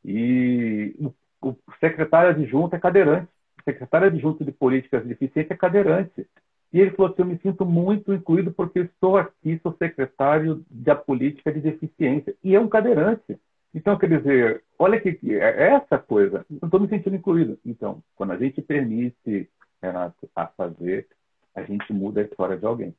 e 0.04 0.96
o, 1.00 1.50
o 1.50 1.56
secretário 1.80 2.32
adjunto 2.32 2.75
é 2.75 2.80
cadeirante. 2.80 3.30
O 3.60 3.63
secretário 3.63 4.08
adjunto 4.08 4.44
de 4.44 4.51
políticas 4.51 5.04
de 5.04 5.10
deficiência 5.10 5.54
é 5.54 5.58
cadeirante. 5.58 6.28
E 6.74 6.80
ele 6.80 6.92
falou 6.92 7.12
assim: 7.12 7.22
Eu 7.22 7.28
me 7.28 7.38
sinto 7.40 7.66
muito 7.66 8.13
incluído 8.13 8.51
porque 8.51 8.80
estou 8.80 9.18
aqui, 9.18 9.60
sou 9.62 9.75
secretário 9.78 10.63
da 10.70 10.96
política 10.96 11.51
de 11.51 11.60
deficiência. 11.60 12.36
E 12.44 12.56
é 12.56 12.60
um 12.60 12.70
cadeirante. 12.70 13.38
Então, 13.74 13.98
quer 13.98 14.10
dizer, 14.10 14.63
olha 14.78 15.00
que 15.00 15.18
é 15.34 15.74
essa 15.74 15.98
coisa. 15.98 16.46
Eu 16.50 16.66
estou 16.66 16.80
me 16.80 16.90
sentindo 16.90 17.16
incluído. 17.16 17.58
Então, 17.66 18.04
quando 18.16 18.32
a 18.32 18.38
gente 18.38 18.62
permite, 18.62 19.50
Renato, 19.82 20.30
a 20.36 20.48
fazer, 20.48 21.08
a 21.56 21.63
gente 21.63 21.92
muda 21.94 22.22
a 22.22 22.24
história 22.24 22.58
de 22.58 22.66
alguém. 22.66 22.94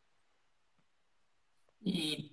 E 1.84 2.30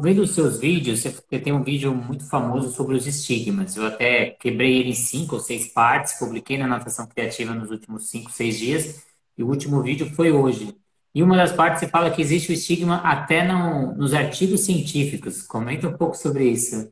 vendo 0.00 0.22
os 0.22 0.34
seus 0.34 0.58
vídeos, 0.58 1.00
você 1.00 1.38
tem 1.38 1.52
um 1.52 1.62
vídeo 1.62 1.94
muito 1.94 2.28
famoso 2.28 2.70
sobre 2.70 2.96
os 2.96 3.06
estigmas. 3.06 3.76
Eu 3.76 3.86
até 3.86 4.30
quebrei 4.30 4.78
ele 4.78 4.90
em 4.90 4.94
cinco 4.94 5.34
ou 5.34 5.40
seis 5.40 5.72
partes, 5.72 6.18
publiquei 6.18 6.56
na 6.56 6.66
Natação 6.66 7.06
Criativa 7.06 7.54
nos 7.54 7.70
últimos 7.70 8.08
cinco, 8.08 8.30
seis 8.30 8.58
dias. 8.58 9.06
E 9.36 9.42
o 9.42 9.48
último 9.48 9.82
vídeo 9.82 10.06
foi 10.14 10.32
hoje. 10.32 10.74
E 11.14 11.22
uma 11.22 11.36
das 11.36 11.52
partes 11.52 11.80
você 11.80 11.88
fala 11.88 12.10
que 12.10 12.22
existe 12.22 12.50
o 12.50 12.54
estigma 12.54 12.96
até 12.96 13.46
no, 13.46 13.94
nos 13.94 14.14
artigos 14.14 14.60
científicos. 14.60 15.42
Comenta 15.42 15.86
um 15.86 15.96
pouco 15.96 16.16
sobre 16.16 16.44
isso. 16.44 16.90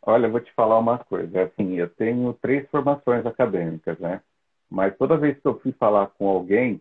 Olha, 0.00 0.26
eu 0.26 0.30
vou 0.30 0.40
te 0.40 0.52
falar 0.54 0.78
uma 0.78 0.98
coisa. 0.98 1.42
Assim, 1.42 1.74
eu 1.74 1.88
tenho 1.90 2.32
três 2.40 2.66
formações 2.70 3.26
acadêmicas, 3.26 3.98
né? 3.98 4.22
Mas 4.70 4.96
toda 4.96 5.18
vez 5.18 5.38
que 5.38 5.46
eu 5.46 5.60
fui 5.60 5.72
falar 5.72 6.06
com 6.18 6.26
alguém, 6.26 6.80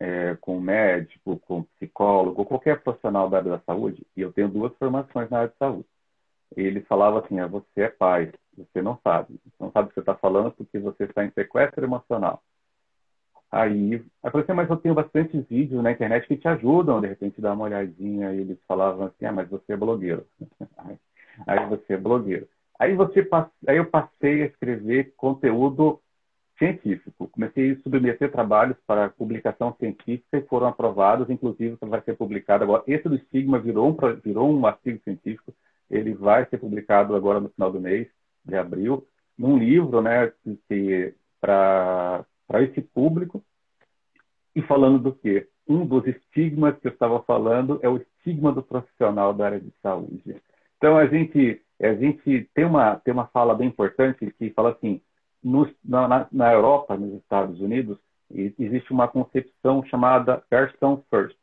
é, 0.00 0.36
com 0.40 0.60
médico, 0.60 1.38
com 1.40 1.62
psicólogo, 1.62 2.44
qualquer 2.44 2.82
profissional 2.82 3.28
da 3.30 3.38
área 3.38 3.52
da 3.52 3.60
saúde, 3.60 4.06
e 4.16 4.20
eu 4.20 4.32
tenho 4.32 4.48
duas 4.48 4.74
formações 4.76 5.30
na 5.30 5.38
área 5.38 5.48
de 5.48 5.56
saúde. 5.56 5.86
Ele 6.56 6.80
falava 6.82 7.20
assim: 7.20 7.40
ah, 7.40 7.46
você 7.46 7.82
é 7.82 7.88
pai, 7.88 8.32
você 8.56 8.82
não 8.82 8.98
sabe. 9.02 9.40
Você 9.44 9.64
não 9.64 9.72
sabe 9.72 9.86
o 9.86 9.88
que 9.88 9.94
você 9.94 10.00
está 10.00 10.14
falando 10.14 10.52
porque 10.52 10.78
você 10.78 11.04
está 11.04 11.24
em 11.24 11.30
sequestro 11.30 11.84
emocional. 11.84 12.42
Aí, 13.50 13.94
eu 13.94 14.30
falei 14.30 14.44
assim, 14.44 14.52
mas 14.52 14.68
eu 14.68 14.76
tenho 14.76 14.94
bastante 14.94 15.40
vídeos 15.40 15.82
na 15.82 15.92
internet 15.92 16.26
que 16.26 16.36
te 16.36 16.48
ajudam, 16.48 17.00
de 17.00 17.06
repente, 17.06 17.40
dar 17.40 17.54
uma 17.54 17.64
olhadinha. 17.64 18.32
E 18.32 18.40
eles 18.40 18.58
falavam 18.66 19.06
assim, 19.06 19.24
ah, 19.24 19.32
mas 19.32 19.48
você 19.48 19.72
é 19.72 19.76
blogueiro. 19.76 20.26
Aí 21.46 21.66
você 21.68 21.94
é 21.94 21.96
blogueiro. 21.96 22.48
Aí, 22.78 22.94
você, 22.94 23.26
aí 23.66 23.76
eu 23.76 23.86
passei 23.86 24.42
a 24.42 24.46
escrever 24.46 25.14
conteúdo 25.16 26.00
científico. 26.58 27.28
Comecei 27.28 27.72
a 27.72 27.76
submeter 27.82 28.30
trabalhos 28.30 28.76
para 28.86 29.10
publicação 29.10 29.74
científica 29.78 30.38
e 30.38 30.42
foram 30.42 30.68
aprovados, 30.68 31.30
inclusive 31.30 31.76
vai 31.80 32.00
ser 32.02 32.16
publicado 32.16 32.64
agora. 32.64 32.82
Esse 32.86 33.08
do 33.08 33.16
estigma 33.16 33.58
virou 33.58 33.90
um, 33.90 34.20
virou 34.22 34.50
um 34.50 34.66
artigo 34.66 35.00
científico, 35.04 35.54
ele 35.90 36.14
vai 36.14 36.46
ser 36.46 36.58
publicado 36.58 37.14
agora 37.14 37.40
no 37.40 37.48
final 37.50 37.70
do 37.70 37.80
mês 37.80 38.08
de 38.44 38.56
abril, 38.56 39.06
num 39.38 39.58
livro, 39.58 40.00
né, 40.00 40.32
para 41.40 42.24
esse 42.62 42.80
público. 42.80 43.42
E 44.54 44.62
falando 44.62 44.98
do 44.98 45.12
quê? 45.12 45.48
Um 45.68 45.84
dos 45.84 46.06
estigmas 46.06 46.78
que 46.78 46.88
eu 46.88 46.92
estava 46.92 47.20
falando 47.22 47.78
é 47.82 47.88
o 47.88 47.98
estigma 47.98 48.52
do 48.52 48.62
profissional 48.62 49.34
da 49.34 49.46
área 49.46 49.60
de 49.60 49.70
saúde. 49.82 50.36
Então, 50.78 50.96
a 50.96 51.06
gente, 51.06 51.60
a 51.82 51.94
gente 51.94 52.48
tem, 52.54 52.64
uma, 52.64 52.96
tem 52.96 53.12
uma 53.12 53.26
fala 53.26 53.54
bem 53.54 53.68
importante 53.68 54.32
que 54.38 54.50
fala 54.50 54.70
assim, 54.70 55.00
nos, 55.42 55.68
na, 55.84 56.26
na 56.30 56.52
Europa, 56.52 56.96
nos 56.96 57.14
Estados 57.14 57.60
Unidos, 57.60 57.98
existe 58.30 58.92
uma 58.92 59.08
concepção 59.08 59.84
chamada 59.84 60.42
person 60.50 61.02
first, 61.10 61.36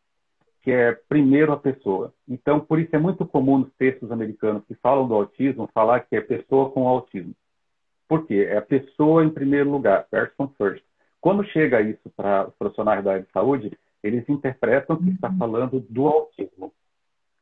que 0.61 0.71
é 0.71 0.93
primeiro 1.07 1.51
a 1.51 1.57
pessoa. 1.57 2.13
Então, 2.27 2.59
por 2.59 2.79
isso 2.79 2.95
é 2.95 2.99
muito 2.99 3.25
comum 3.25 3.59
nos 3.59 3.73
textos 3.73 4.11
americanos 4.11 4.63
que 4.65 4.75
falam 4.75 5.07
do 5.07 5.13
autismo 5.13 5.69
falar 5.73 6.01
que 6.01 6.15
é 6.15 6.21
pessoa 6.21 6.69
com 6.71 6.87
autismo. 6.87 7.33
Por 8.07 8.25
quê? 8.25 8.47
É 8.49 8.57
a 8.57 8.61
pessoa 8.61 9.23
em 9.23 9.29
primeiro 9.29 9.69
lugar, 9.69 10.07
person 10.09 10.47
first. 10.57 10.83
Quando 11.19 11.43
chega 11.45 11.81
isso 11.81 12.09
para 12.15 12.47
os 12.47 12.55
profissionais 12.55 13.03
da 13.03 13.13
área 13.13 13.23
de 13.23 13.31
saúde, 13.31 13.77
eles 14.03 14.27
interpretam 14.27 14.97
que 14.97 15.09
está 15.09 15.31
falando 15.31 15.79
do 15.79 16.07
autismo. 16.07 16.73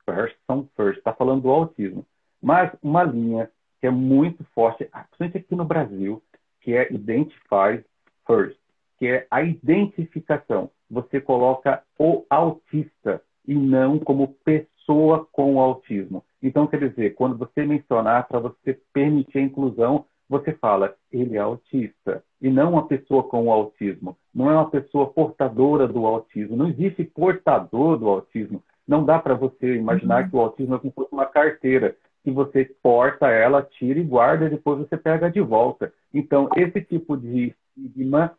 Person 0.05 0.67
first, 0.75 0.99
está 0.99 1.13
falando 1.13 1.41
do 1.43 1.49
autismo. 1.49 2.05
Mas 2.41 2.71
uma 2.81 3.03
linha 3.03 3.49
que 3.79 3.87
é 3.87 3.91
muito 3.91 4.43
forte, 4.53 4.85
principalmente 4.85 5.37
aqui 5.37 5.55
no 5.55 5.65
Brasil, 5.65 6.21
que 6.61 6.75
é 6.75 6.91
Identify 6.93 7.83
First, 8.25 8.57
que 8.97 9.07
é 9.07 9.27
a 9.29 9.41
identificação. 9.41 10.69
Você 10.89 11.19
coloca 11.19 11.81
o 11.97 12.25
autista 12.29 13.21
e 13.47 13.55
não 13.55 13.99
como 13.99 14.35
pessoa 14.45 15.27
com 15.31 15.59
autismo. 15.59 16.23
Então, 16.41 16.67
quer 16.67 16.89
dizer, 16.89 17.15
quando 17.15 17.37
você 17.37 17.65
mencionar 17.65 18.27
para 18.27 18.39
você 18.39 18.79
permitir 18.93 19.39
a 19.39 19.43
inclusão, 19.43 20.05
você 20.27 20.53
fala, 20.53 20.95
ele 21.11 21.35
é 21.35 21.39
autista, 21.39 22.23
e 22.41 22.49
não 22.49 22.71
uma 22.71 22.87
pessoa 22.87 23.23
com 23.23 23.51
autismo. 23.51 24.17
Não 24.33 24.49
é 24.49 24.53
uma 24.53 24.69
pessoa 24.69 25.07
portadora 25.07 25.87
do 25.87 26.05
autismo. 26.05 26.55
Não 26.55 26.69
existe 26.69 27.03
portador 27.03 27.97
do 27.97 28.07
autismo. 28.07 28.63
Não 28.87 29.03
dá 29.03 29.19
para 29.19 29.35
você 29.35 29.75
imaginar 29.75 30.23
uhum. 30.23 30.29
que 30.29 30.35
o 30.35 30.39
autismo 30.39 30.75
é 30.75 30.79
como 30.79 31.07
uma 31.11 31.25
carteira 31.25 31.95
que 32.23 32.31
você 32.31 32.65
porta 32.81 33.27
ela, 33.27 33.61
tira 33.63 33.99
e 33.99 34.03
guarda, 34.03 34.45
e 34.45 34.49
depois 34.49 34.79
você 34.79 34.97
pega 34.97 35.29
de 35.29 35.41
volta. 35.41 35.91
Então, 36.13 36.49
esse 36.55 36.81
tipo 36.81 37.17
de 37.17 37.55
estigma, 37.77 38.35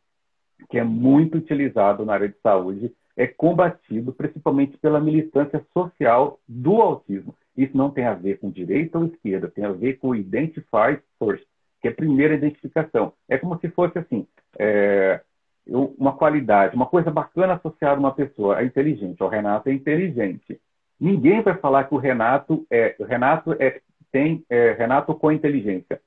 que 0.68 0.78
é 0.78 0.84
muito 0.84 1.38
utilizado 1.38 2.04
na 2.04 2.14
área 2.14 2.28
de 2.28 2.38
saúde, 2.42 2.94
é 3.16 3.26
combatido 3.26 4.12
principalmente 4.12 4.76
pela 4.78 5.00
militância 5.00 5.64
social 5.72 6.38
do 6.48 6.80
autismo. 6.80 7.34
Isso 7.56 7.76
não 7.76 7.90
tem 7.90 8.06
a 8.06 8.14
ver 8.14 8.38
com 8.38 8.50
direita 8.50 8.98
ou 8.98 9.06
esquerda, 9.06 9.50
tem 9.50 9.64
a 9.64 9.72
ver 9.72 9.98
com 9.98 10.14
identify 10.14 10.98
first, 11.18 11.44
que 11.80 11.88
é 11.88 11.90
a 11.90 11.94
primeira 11.94 12.34
identificação. 12.34 13.12
É 13.28 13.36
como 13.36 13.58
se 13.58 13.68
fosse 13.68 13.98
assim, 13.98 14.26
é, 14.58 15.20
uma 15.66 16.12
qualidade, 16.16 16.74
uma 16.74 16.86
coisa 16.86 17.10
bacana 17.10 17.54
associada 17.54 17.96
a 17.96 18.00
uma 18.00 18.14
pessoa, 18.14 18.60
é 18.60 18.64
inteligente. 18.64 19.22
O 19.22 19.28
Renato 19.28 19.68
é 19.68 19.72
inteligente. 19.72 20.60
Ninguém 21.02 21.42
vai 21.42 21.56
falar 21.56 21.82
que 21.88 21.94
o 21.96 21.98
Renato 21.98 22.64
é, 22.70 22.94
o 22.96 23.02
Renato 23.02 23.56
é, 23.58 23.80
tem 24.12 24.44
é, 24.48 24.70
Renato 24.70 25.12
com 25.16 25.32
inteligência. 25.32 26.00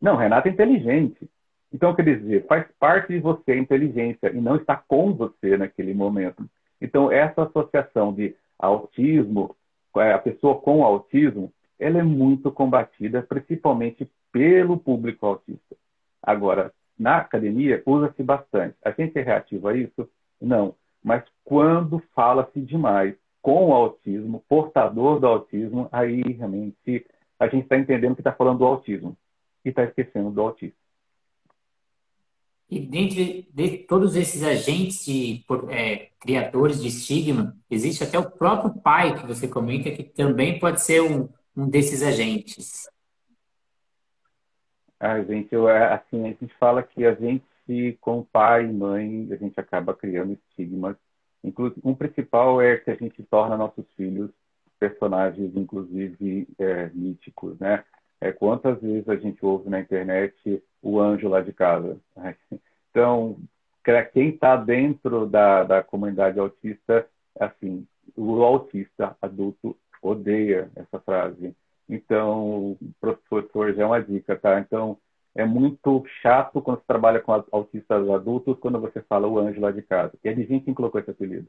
Não, 0.00 0.14
Renato 0.14 0.46
é 0.46 0.52
inteligente. 0.52 1.28
Então, 1.72 1.92
quer 1.92 2.04
dizer, 2.04 2.46
faz 2.46 2.64
parte 2.78 3.14
de 3.14 3.18
você 3.18 3.50
a 3.50 3.58
inteligência 3.58 4.30
e 4.30 4.40
não 4.40 4.54
está 4.54 4.76
com 4.76 5.12
você 5.12 5.56
naquele 5.56 5.92
momento. 5.92 6.48
Então, 6.80 7.10
essa 7.10 7.42
associação 7.42 8.14
de 8.14 8.36
autismo, 8.56 9.56
é, 9.96 10.12
a 10.12 10.18
pessoa 10.20 10.60
com 10.60 10.84
autismo, 10.84 11.52
ela 11.76 11.98
é 11.98 12.04
muito 12.04 12.52
combatida, 12.52 13.20
principalmente 13.20 14.08
pelo 14.30 14.78
público 14.78 15.26
autista. 15.26 15.74
Agora, 16.22 16.72
na 16.96 17.16
academia, 17.16 17.82
usa-se 17.84 18.22
bastante. 18.22 18.76
A 18.84 18.92
gente 18.92 19.18
é 19.18 19.22
reativo 19.22 19.66
a 19.66 19.76
isso? 19.76 20.08
Não. 20.40 20.76
Mas 21.02 21.24
quando 21.44 22.00
fala-se 22.14 22.60
demais 22.60 23.16
com 23.48 23.70
o 23.70 23.72
autismo, 23.72 24.44
portador 24.46 25.18
do 25.18 25.26
autismo, 25.26 25.88
aí 25.90 26.20
realmente 26.20 27.06
a 27.40 27.48
gente 27.48 27.62
está 27.62 27.78
entendendo 27.78 28.14
que 28.14 28.20
está 28.20 28.30
falando 28.30 28.58
do 28.58 28.66
autismo 28.66 29.16
e 29.64 29.70
está 29.70 29.84
esquecendo 29.84 30.30
do 30.30 30.42
autista. 30.42 30.76
E 32.68 32.78
dentre 32.78 33.48
de 33.50 33.78
todos 33.78 34.16
esses 34.16 34.42
agentes 34.42 35.02
de 35.06 35.42
é, 35.70 36.10
criadores 36.20 36.82
de 36.82 36.88
estigma, 36.88 37.56
existe 37.70 38.04
até 38.04 38.18
o 38.18 38.30
próprio 38.30 38.82
pai 38.82 39.18
que 39.18 39.26
você 39.26 39.48
comenta 39.48 39.90
que 39.92 40.02
também 40.04 40.58
pode 40.58 40.82
ser 40.82 41.00
um, 41.00 41.26
um 41.56 41.66
desses 41.66 42.02
agentes. 42.02 42.86
A 45.00 45.22
gente, 45.22 45.54
é, 45.54 45.94
assim, 45.94 46.22
a 46.26 46.36
gente 46.38 46.54
fala 46.60 46.82
que 46.82 47.06
a 47.06 47.14
gente, 47.14 47.96
com 48.02 48.22
pai 48.24 48.66
e 48.66 48.72
mãe, 48.74 49.26
a 49.32 49.36
gente 49.36 49.58
acaba 49.58 49.94
criando 49.94 50.34
estigmas. 50.34 50.98
Um 51.84 51.94
principal 51.94 52.60
é 52.60 52.76
que 52.76 52.90
a 52.90 52.94
gente 52.94 53.22
torna 53.24 53.56
nossos 53.56 53.84
filhos 53.96 54.30
personagens, 54.78 55.56
inclusive, 55.56 56.48
é, 56.58 56.90
míticos, 56.94 57.58
né? 57.58 57.84
É, 58.20 58.32
quantas 58.32 58.80
vezes 58.80 59.08
a 59.08 59.16
gente 59.16 59.44
ouve 59.44 59.68
na 59.70 59.80
internet 59.80 60.62
o 60.82 61.00
anjo 61.00 61.28
lá 61.28 61.40
de 61.40 61.52
casa? 61.52 61.98
Então, 62.90 63.36
quem 64.12 64.30
está 64.30 64.56
dentro 64.56 65.26
da, 65.26 65.62
da 65.64 65.82
comunidade 65.82 66.38
autista, 66.38 67.06
assim, 67.38 67.86
o 68.16 68.42
autista 68.42 69.16
adulto 69.22 69.76
odeia 70.02 70.70
essa 70.74 70.98
frase. 71.00 71.54
Então, 71.88 72.76
professor, 73.00 73.72
já 73.74 73.82
é 73.82 73.86
uma 73.86 74.02
dica, 74.02 74.36
tá? 74.36 74.58
Então, 74.60 74.98
é 75.38 75.44
muito 75.46 76.04
chato 76.20 76.60
quando 76.60 76.78
você 76.78 76.84
trabalha 76.88 77.20
com 77.20 77.32
autistas 77.52 78.10
adultos, 78.10 78.58
quando 78.58 78.80
você 78.80 79.00
fala 79.02 79.28
o 79.28 79.38
anjo 79.38 79.60
lá 79.60 79.70
de 79.70 79.82
casa. 79.82 80.12
E 80.24 80.28
adivinha 80.28 80.60
quem 80.60 80.74
colocou 80.74 81.00
esse 81.00 81.12
apelido? 81.12 81.46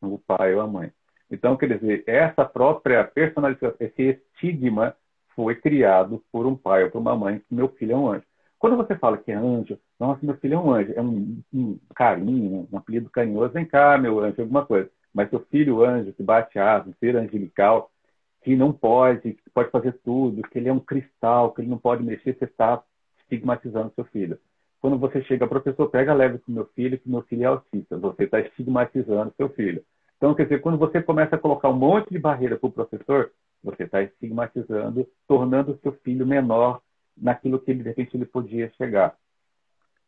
O 0.00 0.18
pai 0.18 0.54
ou 0.54 0.62
a 0.62 0.66
mãe. 0.66 0.90
Então, 1.30 1.54
quer 1.54 1.76
dizer, 1.76 2.02
essa 2.06 2.46
própria 2.46 3.04
personalização, 3.04 3.74
esse 3.78 4.02
estigma 4.02 4.96
foi 5.34 5.54
criado 5.54 6.24
por 6.32 6.46
um 6.46 6.56
pai 6.56 6.84
ou 6.84 6.90
por 6.90 6.98
uma 6.98 7.14
mãe 7.14 7.40
que 7.40 7.54
meu 7.54 7.68
filho 7.68 7.92
é 7.92 7.96
um 7.96 8.08
anjo. 8.08 8.24
Quando 8.58 8.78
você 8.78 8.96
fala 8.96 9.18
que 9.18 9.30
é 9.30 9.34
anjo, 9.34 9.78
nossa, 10.00 10.24
meu 10.24 10.36
filho 10.38 10.54
é 10.54 10.58
um 10.58 10.72
anjo, 10.72 10.92
é 10.96 11.02
um, 11.02 11.42
um 11.52 11.78
carinho, 11.94 12.66
um 12.72 12.78
apelido 12.78 13.10
carinhoso, 13.10 13.52
vem 13.52 13.66
cá, 13.66 13.98
meu 13.98 14.18
anjo, 14.18 14.40
alguma 14.40 14.64
coisa. 14.64 14.88
Mas 15.12 15.28
seu 15.28 15.40
filho 15.50 15.84
anjo, 15.84 16.10
que 16.14 16.22
bate 16.22 16.58
asas, 16.58 16.96
ser 16.98 17.14
angelical, 17.14 17.90
que 18.42 18.56
não 18.56 18.72
pode, 18.72 19.34
que 19.34 19.50
pode 19.52 19.70
fazer 19.70 19.92
tudo, 20.02 20.40
que 20.40 20.58
ele 20.58 20.70
é 20.70 20.72
um 20.72 20.80
cristal, 20.80 21.52
que 21.52 21.60
ele 21.60 21.68
não 21.68 21.78
pode 21.78 22.02
mexer, 22.02 22.34
você 22.34 22.46
está 22.46 22.82
estigmatizando 23.26 23.92
seu 23.94 24.04
filho. 24.04 24.38
Quando 24.80 24.98
você 24.98 25.22
chega, 25.22 25.46
professor, 25.46 25.90
pega 25.90 26.14
leve 26.14 26.38
com 26.38 26.52
meu 26.52 26.66
filho, 26.74 26.98
que 26.98 27.08
meu 27.08 27.22
filho 27.22 27.42
é 27.42 27.46
autista. 27.46 27.96
Você 27.98 28.24
está 28.24 28.40
estigmatizando 28.40 29.32
seu 29.36 29.48
filho. 29.48 29.82
Então, 30.16 30.34
quer 30.34 30.44
dizer, 30.44 30.60
quando 30.60 30.78
você 30.78 31.02
começa 31.02 31.36
a 31.36 31.38
colocar 31.38 31.68
um 31.68 31.76
monte 31.76 32.10
de 32.10 32.18
barreira 32.18 32.56
para 32.56 32.68
o 32.68 32.72
professor, 32.72 33.30
você 33.62 33.84
está 33.84 34.02
estigmatizando, 34.02 35.06
tornando 35.26 35.78
seu 35.82 35.92
filho 35.92 36.26
menor 36.26 36.80
naquilo 37.16 37.58
que 37.58 37.70
ele, 37.70 37.82
de 37.82 37.88
repente 37.88 38.16
ele 38.16 38.26
podia 38.26 38.70
chegar. 38.76 39.16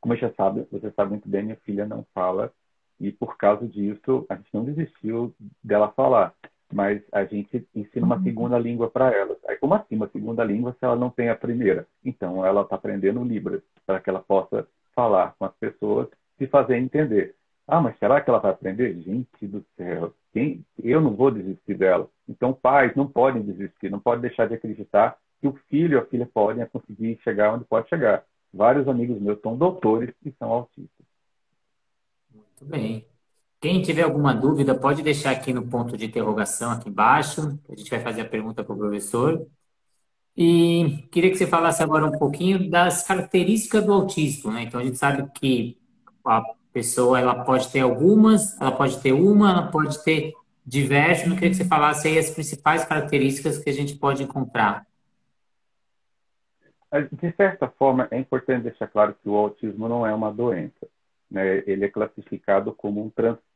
Como 0.00 0.14
já 0.16 0.32
sabe, 0.34 0.66
você 0.70 0.90
sabe 0.92 1.10
muito 1.10 1.28
bem, 1.28 1.42
minha 1.42 1.56
filha 1.56 1.84
não 1.84 2.06
fala 2.14 2.52
e 3.00 3.10
por 3.10 3.36
causa 3.36 3.66
disso 3.66 4.24
a 4.28 4.36
gente 4.36 4.48
não 4.52 4.64
desistiu 4.64 5.34
dela 5.62 5.88
falar, 5.92 6.34
mas 6.72 7.02
a 7.12 7.24
gente 7.24 7.66
ensina 7.74 8.04
uma 8.04 8.16
uhum. 8.16 8.22
segunda 8.22 8.58
língua 8.58 8.90
para 8.90 9.10
ela. 9.10 9.36
Aí 9.46 9.56
como 9.56 9.74
assim 9.74 9.96
uma 9.96 10.08
segunda 10.08 10.44
língua 10.44 10.72
se 10.72 10.84
ela 10.84 10.96
não 10.96 11.10
tem 11.10 11.28
a 11.28 11.36
primeira? 11.36 11.86
Então 12.04 12.44
ela 12.44 12.62
está 12.62 12.76
aprendendo 12.76 13.24
Libras 13.24 13.62
para 13.86 14.00
que 14.00 14.10
ela 14.10 14.20
possa 14.20 14.66
falar 14.94 15.34
com 15.38 15.44
as 15.44 15.54
pessoas 15.56 16.08
e 16.40 16.46
fazer 16.46 16.76
entender. 16.76 17.34
Ah, 17.66 17.80
mas 17.80 17.98
será 17.98 18.20
que 18.20 18.30
ela 18.30 18.38
vai 18.38 18.50
aprender? 18.50 18.98
Gente 19.02 19.46
do 19.46 19.64
céu, 19.76 20.14
quem... 20.32 20.64
eu 20.82 21.00
não 21.00 21.14
vou 21.14 21.30
desistir 21.30 21.74
dela. 21.74 22.08
Então, 22.26 22.52
pais 22.52 22.96
não 22.96 23.06
podem 23.06 23.42
desistir, 23.42 23.90
não 23.90 24.00
podem 24.00 24.22
deixar 24.22 24.48
de 24.48 24.54
acreditar 24.54 25.18
que 25.40 25.46
o 25.46 25.52
filho 25.68 25.98
ou 25.98 26.04
a 26.04 26.06
filha 26.06 26.26
podem 26.26 26.64
conseguir 26.66 27.18
chegar 27.22 27.54
onde 27.54 27.64
pode 27.64 27.88
chegar. 27.88 28.24
Vários 28.52 28.88
amigos 28.88 29.20
meus 29.20 29.38
são 29.40 29.56
doutores 29.56 30.14
e 30.24 30.32
são 30.32 30.50
autistas. 30.50 31.06
Muito 32.32 32.64
bem. 32.64 33.04
Quem 33.60 33.82
tiver 33.82 34.02
alguma 34.02 34.32
dúvida, 34.32 34.74
pode 34.74 35.02
deixar 35.02 35.32
aqui 35.32 35.52
no 35.52 35.66
ponto 35.66 35.96
de 35.96 36.06
interrogação 36.06 36.70
aqui 36.70 36.88
embaixo. 36.88 37.58
A 37.68 37.74
gente 37.74 37.90
vai 37.90 38.00
fazer 38.00 38.20
a 38.20 38.28
pergunta 38.28 38.62
para 38.62 38.72
o 38.72 38.78
professor. 38.78 39.44
E 40.36 41.08
queria 41.10 41.30
que 41.30 41.36
você 41.36 41.46
falasse 41.48 41.82
agora 41.82 42.06
um 42.06 42.16
pouquinho 42.16 42.70
das 42.70 43.02
características 43.02 43.84
do 43.84 43.92
autismo. 43.92 44.52
Né? 44.52 44.62
Então, 44.62 44.78
a 44.78 44.84
gente 44.84 44.96
sabe 44.96 45.28
que 45.34 45.76
a 46.24 46.40
pessoa 46.72 47.18
ela 47.18 47.44
pode 47.44 47.68
ter 47.72 47.80
algumas, 47.80 48.60
ela 48.60 48.70
pode 48.70 49.00
ter 49.00 49.12
uma, 49.12 49.50
ela 49.50 49.66
pode 49.66 50.04
ter 50.04 50.32
diversas. 50.64 51.26
Eu 51.26 51.34
queria 51.34 51.50
que 51.50 51.56
você 51.56 51.64
falasse 51.64 52.06
aí 52.06 52.16
as 52.16 52.30
principais 52.30 52.84
características 52.84 53.58
que 53.58 53.68
a 53.68 53.72
gente 53.72 53.96
pode 53.96 54.22
encontrar. 54.22 54.86
De 57.10 57.32
certa 57.32 57.68
forma, 57.68 58.06
é 58.12 58.18
importante 58.18 58.62
deixar 58.62 58.86
claro 58.86 59.16
que 59.20 59.28
o 59.28 59.34
autismo 59.34 59.88
não 59.88 60.06
é 60.06 60.14
uma 60.14 60.32
doença. 60.32 60.86
Né? 61.28 61.64
Ele 61.66 61.84
é 61.84 61.88
classificado 61.88 62.72
como 62.72 63.04
um 63.04 63.10
transtorno. 63.10 63.47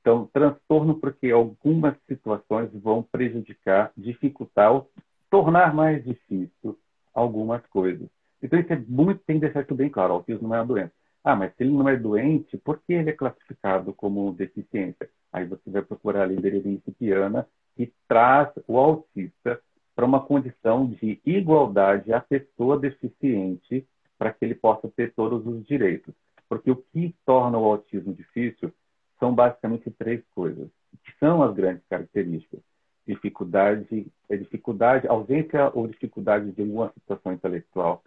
Então, 0.00 0.28
transtorno 0.32 0.94
porque 0.94 1.30
algumas 1.30 1.94
situações 2.06 2.70
vão 2.72 3.02
prejudicar, 3.02 3.92
dificultar 3.96 4.72
ou 4.72 4.90
tornar 5.30 5.74
mais 5.74 6.04
difícil 6.04 6.78
algumas 7.14 7.64
coisas. 7.66 8.08
Então, 8.42 8.58
isso 8.58 8.72
é 8.72 8.82
muito, 8.88 9.22
tem 9.24 9.36
que 9.36 9.46
deixar 9.46 9.66
tudo 9.66 9.78
bem 9.78 9.90
claro. 9.90 10.12
O 10.12 10.16
autismo 10.16 10.48
não 10.48 10.56
é 10.56 10.60
uma 10.60 10.66
doença. 10.66 10.92
Ah, 11.24 11.34
mas 11.34 11.54
se 11.54 11.64
ele 11.64 11.72
não 11.72 11.88
é 11.88 11.96
doente, 11.96 12.56
por 12.56 12.78
que 12.78 12.92
ele 12.92 13.10
é 13.10 13.12
classificado 13.12 13.92
como 13.92 14.32
deficiência? 14.32 15.10
Aí 15.32 15.44
você 15.44 15.68
vai 15.68 15.82
procurar 15.82 16.22
a 16.22 16.26
liderança 16.26 16.68
incipiana 16.68 17.46
que 17.76 17.92
traz 18.06 18.50
o 18.66 18.78
autista 18.78 19.60
para 19.94 20.06
uma 20.06 20.20
condição 20.20 20.86
de 20.86 21.20
igualdade 21.26 22.12
à 22.12 22.20
pessoa 22.20 22.78
deficiente 22.78 23.86
para 24.16 24.32
que 24.32 24.44
ele 24.44 24.54
possa 24.54 24.88
ter 24.88 25.12
todos 25.12 25.46
os 25.46 25.66
direitos. 25.66 26.14
Porque 26.48 26.70
o 26.70 26.76
que 26.76 27.14
torna 27.26 27.58
o 27.58 27.64
autismo 27.64 28.14
difícil 28.14 28.72
são 29.18 29.34
basicamente 29.34 29.90
três 29.90 30.22
coisas, 30.34 30.68
que 31.04 31.12
são 31.18 31.42
as 31.42 31.54
grandes 31.54 31.82
características. 31.88 32.60
Dificuldade, 33.06 34.06
é 34.28 34.36
dificuldade, 34.36 35.08
ausência 35.08 35.70
ou 35.74 35.88
dificuldade 35.88 36.52
de 36.52 36.62
uma 36.62 36.92
situação 36.92 37.32
intelectual, 37.32 38.02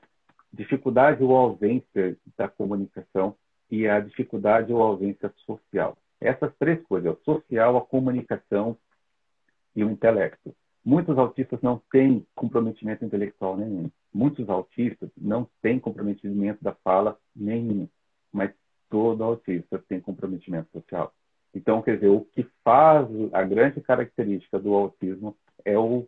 dificuldade 0.54 1.24
ou 1.24 1.36
ausência 1.36 2.18
da 2.38 2.48
comunicação 2.48 3.36
e 3.70 3.88
a 3.88 4.00
dificuldade 4.00 4.72
ou 4.72 4.82
ausência 4.82 5.34
social. 5.46 5.98
Essas 6.20 6.54
três 6.60 6.82
coisas, 6.84 7.14
o 7.14 7.24
social, 7.24 7.78
a 7.78 7.82
comunicação 7.82 8.78
e 9.76 9.84
o 9.84 9.90
intelecto. 9.90 10.54
Muitos 10.84 11.18
autistas 11.18 11.62
não 11.62 11.82
têm 11.92 12.26
comprometimento 12.36 13.06
intelectual 13.06 13.56
nenhum. 13.56 13.90
Muitos 14.14 14.50
autistas 14.50 15.10
não 15.18 15.48
têm 15.62 15.80
comprometimento 15.80 16.64
da 16.64 16.74
fala 16.74 17.18
nenhum. 17.36 17.88
Mas 18.32 18.52
todo 18.92 19.24
autista 19.24 19.82
tem 19.88 20.02
comprometimento 20.02 20.70
social. 20.72 21.12
Então, 21.56 21.82
quer 21.82 21.96
dizer, 21.96 22.10
o 22.10 22.22
que 22.22 22.46
faz 22.64 23.08
a 23.34 23.42
grande 23.44 23.82
característica 23.82 24.60
do 24.60 24.74
autismo 24.74 25.36
é 25.66 25.78
o, 25.78 26.06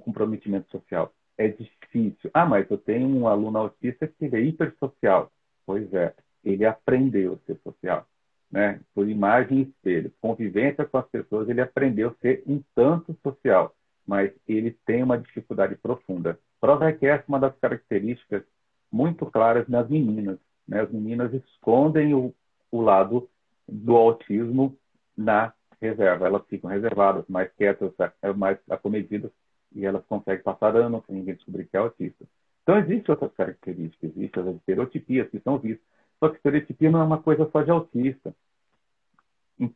comprometimento 0.00 0.68
social. 0.70 1.12
É 1.38 1.48
difícil. 1.48 2.30
Ah, 2.34 2.44
mas 2.44 2.68
eu 2.68 2.76
tenho 2.76 3.08
um 3.08 3.28
aluno 3.28 3.58
autista 3.58 4.08
que 4.08 4.24
é 4.26 4.40
hipersocial. 4.40 5.30
Pois 5.64 5.92
é, 5.94 6.12
ele 6.44 6.64
aprendeu 6.64 7.34
a 7.34 7.46
ser 7.46 7.58
social. 7.62 8.04
Né? 8.50 8.80
Por 8.92 9.08
imagem 9.08 9.58
e 9.58 9.62
espelho. 9.62 10.12
Convivência 10.20 10.84
com 10.84 10.98
as 10.98 11.08
pessoas, 11.08 11.48
ele 11.48 11.60
aprendeu 11.60 12.08
a 12.08 12.14
ser 12.20 12.42
um 12.46 12.60
tanto 12.74 13.16
social, 13.22 13.74
mas 14.06 14.32
ele 14.46 14.76
tem 14.84 15.02
uma 15.02 15.18
dificuldade 15.18 15.76
profunda. 15.76 16.38
Prova 16.60 16.88
é 16.88 16.92
que 16.92 17.06
essa 17.06 17.22
é 17.22 17.28
uma 17.28 17.40
das 17.40 17.56
características 17.58 18.42
muito 18.90 19.26
claras 19.26 19.68
nas 19.68 19.88
meninas. 19.88 20.38
Né? 20.66 20.80
As 20.80 20.90
meninas 20.90 21.32
escondem 21.32 22.14
o, 22.14 22.34
o 22.70 22.80
lado 22.80 23.28
do 23.68 23.96
autismo 23.96 24.76
na 25.16 25.52
reserva. 25.80 26.26
Elas 26.26 26.46
ficam 26.48 26.70
reservadas, 26.70 27.24
mais 27.28 27.50
quietas, 27.52 27.92
mais 28.36 28.58
acomedidas, 28.68 29.30
e 29.74 29.84
elas 29.84 30.04
conseguem 30.06 30.42
passar 30.42 30.76
anos 30.76 31.04
sem 31.06 31.16
ninguém 31.16 31.34
descobrir 31.34 31.66
que 31.66 31.76
é 31.76 31.80
autista. 31.80 32.24
Então, 32.62 32.78
existem 32.78 33.12
outras 33.12 33.32
características, 33.34 34.10
existem 34.16 34.42
as 34.42 34.56
estereotipias 34.56 35.28
que 35.28 35.38
são 35.40 35.58
vistas. 35.58 35.86
Só 36.18 36.28
que 36.28 36.36
estereotipia 36.36 36.90
não 36.90 37.00
é 37.00 37.04
uma 37.04 37.22
coisa 37.22 37.48
só 37.50 37.62
de 37.62 37.70
autista. 37.70 38.34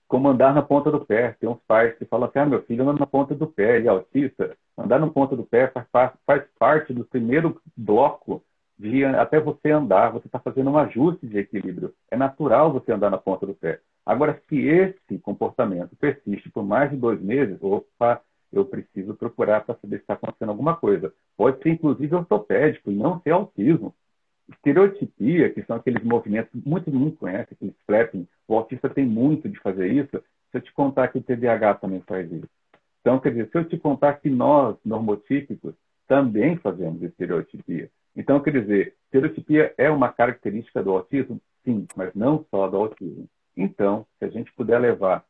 Como 0.06 0.28
andar 0.28 0.54
na 0.54 0.62
ponta 0.62 0.90
do 0.90 1.04
pé. 1.04 1.36
Tem 1.38 1.48
uns 1.48 1.60
pais 1.66 1.96
que 1.98 2.06
falam 2.06 2.28
assim, 2.28 2.38
ah, 2.38 2.46
meu 2.46 2.62
filho 2.62 2.82
anda 2.82 3.00
na 3.00 3.06
ponta 3.06 3.34
do 3.34 3.46
pé, 3.46 3.76
ele 3.76 3.86
é 3.86 3.90
autista. 3.90 4.56
Andar 4.76 4.98
na 4.98 5.08
ponta 5.08 5.36
do 5.36 5.44
pé 5.44 5.68
faz, 5.68 6.12
faz 6.24 6.44
parte 6.58 6.94
do 6.94 7.04
primeiro 7.04 7.60
bloco 7.76 8.42
de 8.78 9.04
até 9.04 9.40
você 9.40 9.70
andar, 9.70 10.12
você 10.12 10.26
está 10.28 10.38
fazendo 10.38 10.70
um 10.70 10.78
ajuste 10.78 11.26
de 11.26 11.38
equilíbrio. 11.38 11.92
É 12.10 12.16
natural 12.16 12.72
você 12.72 12.92
andar 12.92 13.10
na 13.10 13.18
ponta 13.18 13.44
do 13.44 13.54
pé. 13.54 13.80
Agora, 14.06 14.40
se 14.48 14.56
esse 14.56 15.18
comportamento 15.18 15.96
persiste 15.96 16.48
por 16.48 16.64
mais 16.64 16.90
de 16.90 16.96
dois 16.96 17.20
meses, 17.20 17.58
opa, 17.60 18.22
eu 18.52 18.64
preciso 18.64 19.14
procurar 19.14 19.62
para 19.62 19.74
saber 19.74 19.96
se 19.96 20.02
está 20.02 20.14
acontecendo 20.14 20.50
alguma 20.50 20.76
coisa. 20.76 21.12
Pode 21.36 21.62
ser, 21.62 21.70
inclusive, 21.70 22.14
ortopédico 22.14 22.90
e 22.90 22.94
não 22.94 23.20
ser 23.20 23.30
autismo. 23.30 23.94
Estereotipia, 24.48 25.50
que 25.50 25.62
são 25.64 25.76
aqueles 25.76 26.02
movimentos, 26.02 26.50
muito 26.64 26.90
mundo 26.90 27.16
conhece, 27.16 27.52
aqueles 27.52 27.74
flapping, 27.84 28.26
o 28.46 28.56
autista 28.56 28.88
tem 28.88 29.04
muito 29.04 29.48
de 29.48 29.58
fazer 29.60 29.92
isso. 29.92 30.22
Se 30.50 30.56
eu 30.56 30.60
te 30.62 30.72
contar 30.72 31.08
que 31.08 31.18
o 31.18 31.22
TDAH 31.22 31.74
também 31.74 32.00
faz 32.06 32.32
isso. 32.32 32.48
Então, 33.02 33.18
quer 33.20 33.30
dizer, 33.30 33.50
se 33.50 33.58
eu 33.58 33.64
te 33.68 33.76
contar 33.76 34.14
que 34.14 34.30
nós, 34.30 34.76
normotípicos, 34.84 35.74
também 36.06 36.56
fazemos 36.56 37.02
estereotipia. 37.02 37.90
Então, 38.18 38.40
quer 38.40 38.50
dizer, 38.50 38.96
estereotipia 39.04 39.72
é 39.78 39.88
uma 39.88 40.12
característica 40.12 40.82
do 40.82 40.90
autismo? 40.90 41.40
Sim, 41.64 41.86
mas 41.94 42.12
não 42.14 42.44
só 42.50 42.66
do 42.66 42.76
autismo. 42.76 43.28
Então, 43.56 44.04
se 44.18 44.24
a 44.24 44.28
gente 44.28 44.52
puder 44.54 44.80
levar 44.80 45.24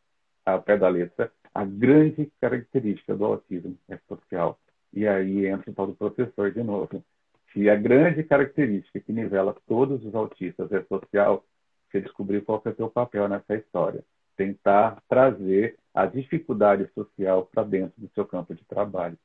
ao 0.46 0.62
pé 0.62 0.78
da 0.78 0.88
letra, 0.88 1.30
a 1.54 1.66
grande 1.66 2.32
característica 2.40 3.14
do 3.14 3.26
autismo 3.26 3.76
é 3.90 3.98
social. 4.08 4.58
E 4.90 5.06
aí 5.06 5.46
entra 5.46 5.70
o 5.70 5.74
tal 5.74 5.88
do 5.88 5.94
professor 5.94 6.50
de 6.50 6.62
novo. 6.62 7.04
Se 7.52 7.68
a 7.68 7.76
grande 7.76 8.22
característica 8.24 9.00
que 9.00 9.12
nivela 9.12 9.54
todos 9.66 10.02
os 10.02 10.14
autistas 10.14 10.72
é 10.72 10.82
social, 10.84 11.44
você 11.90 12.00
descobrir 12.00 12.40
qual 12.40 12.62
é 12.64 12.70
o 12.70 12.74
seu 12.74 12.88
papel 12.88 13.28
nessa 13.28 13.54
história. 13.54 14.02
Tentar 14.34 15.02
trazer 15.06 15.76
a 15.92 16.06
dificuldade 16.06 16.88
social 16.94 17.50
para 17.52 17.64
dentro 17.64 18.00
do 18.00 18.08
seu 18.14 18.24
campo 18.24 18.54
de 18.54 18.64
trabalho. 18.64 19.18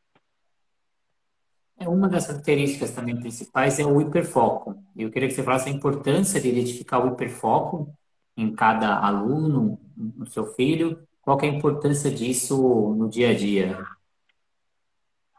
É 1.80 1.88
uma 1.88 2.08
das 2.08 2.28
características 2.28 2.92
também 2.92 3.20
principais 3.20 3.80
é 3.80 3.86
o 3.86 4.00
hiperfoco. 4.00 4.76
Eu 4.96 5.10
queria 5.10 5.28
que 5.28 5.36
você 5.36 5.44
falasse 5.44 5.70
a 5.70 5.72
importância 5.72 6.40
de 6.40 6.50
identificar 6.50 7.00
o 7.00 7.14
hiperfoco 7.14 7.94
em 8.38 8.54
cada 8.56 9.00
aluno, 9.00 9.80
no 9.96 10.26
seu 10.28 10.46
filho. 10.46 11.06
Qual 11.22 11.40
é 11.42 11.46
a 11.46 11.48
importância 11.48 12.12
disso 12.12 12.94
no 12.98 13.10
dia 13.10 13.32
a 13.32 13.34
dia? 13.34 13.78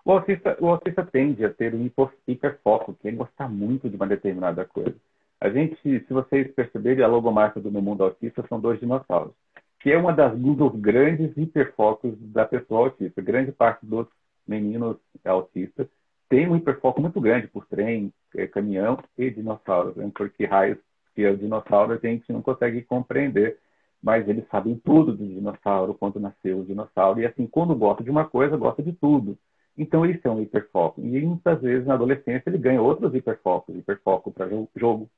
O 0.04 0.12
autista, 0.12 0.56
o 0.60 0.68
autista 0.68 1.04
tende 1.04 1.44
a 1.44 1.52
ter 1.52 1.74
um 1.74 1.90
hiperfoco, 2.26 2.94
que 2.94 3.08
é 3.08 3.12
gostar 3.12 3.48
muito 3.48 3.88
de 3.88 3.96
uma 3.96 4.06
determinada 4.06 4.64
coisa. 4.64 4.94
A 5.40 5.48
gente, 5.48 5.76
se 5.82 6.12
vocês 6.12 6.52
perceberem, 6.52 7.02
a 7.02 7.08
logomarca 7.08 7.60
do 7.60 7.70
Meu 7.70 7.80
Mundo 7.80 8.04
Autista 8.04 8.44
são 8.48 8.60
dois 8.60 8.78
dinossauros, 8.80 9.32
que 9.80 9.90
é 9.90 9.98
uma 9.98 10.12
das 10.12 10.38
dos 10.38 10.74
grandes 10.76 11.36
hiperfocos 11.36 12.14
da 12.18 12.44
pessoa 12.44 12.80
autista. 12.80 13.22
Grande 13.22 13.52
parte 13.52 13.84
dos 13.86 14.06
meninos 14.46 14.96
autistas 15.24 15.86
tem 16.34 16.48
um 16.48 16.56
hiperfoco 16.56 17.00
muito 17.00 17.20
grande 17.20 17.46
por 17.46 17.64
trem, 17.64 18.12
é, 18.34 18.44
caminhão 18.48 18.98
e 19.16 19.30
dinossauros, 19.30 19.94
né? 19.94 20.10
porque 20.12 20.44
raios 20.44 20.78
que 21.14 21.22
é 21.22 21.30
o 21.30 21.36
dinossauro 21.36 21.92
a 21.92 21.96
gente 21.96 22.32
não 22.32 22.42
consegue 22.42 22.82
compreender, 22.82 23.56
mas 24.02 24.28
eles 24.28 24.44
sabem 24.48 24.74
tudo 24.84 25.16
do 25.16 25.24
dinossauro, 25.24 25.94
quando 25.94 26.18
nasceu 26.18 26.58
o 26.58 26.64
dinossauro, 26.64 27.20
e 27.20 27.26
assim, 27.26 27.46
quando 27.46 27.72
gosta 27.76 28.02
de 28.02 28.10
uma 28.10 28.24
coisa, 28.24 28.56
gosta 28.56 28.82
de 28.82 28.92
tudo. 28.92 29.38
Então, 29.78 30.04
isso 30.04 30.26
é 30.26 30.30
um 30.30 30.42
hiperfoco. 30.42 31.00
E 31.00 31.24
muitas 31.24 31.62
vezes 31.62 31.86
na 31.86 31.94
adolescência 31.94 32.50
ele 32.50 32.58
ganha 32.58 32.82
outros 32.82 33.14
hiperfocos: 33.14 33.76
hiperfoco 33.76 34.32
para 34.32 34.48
jogo, 34.74 35.08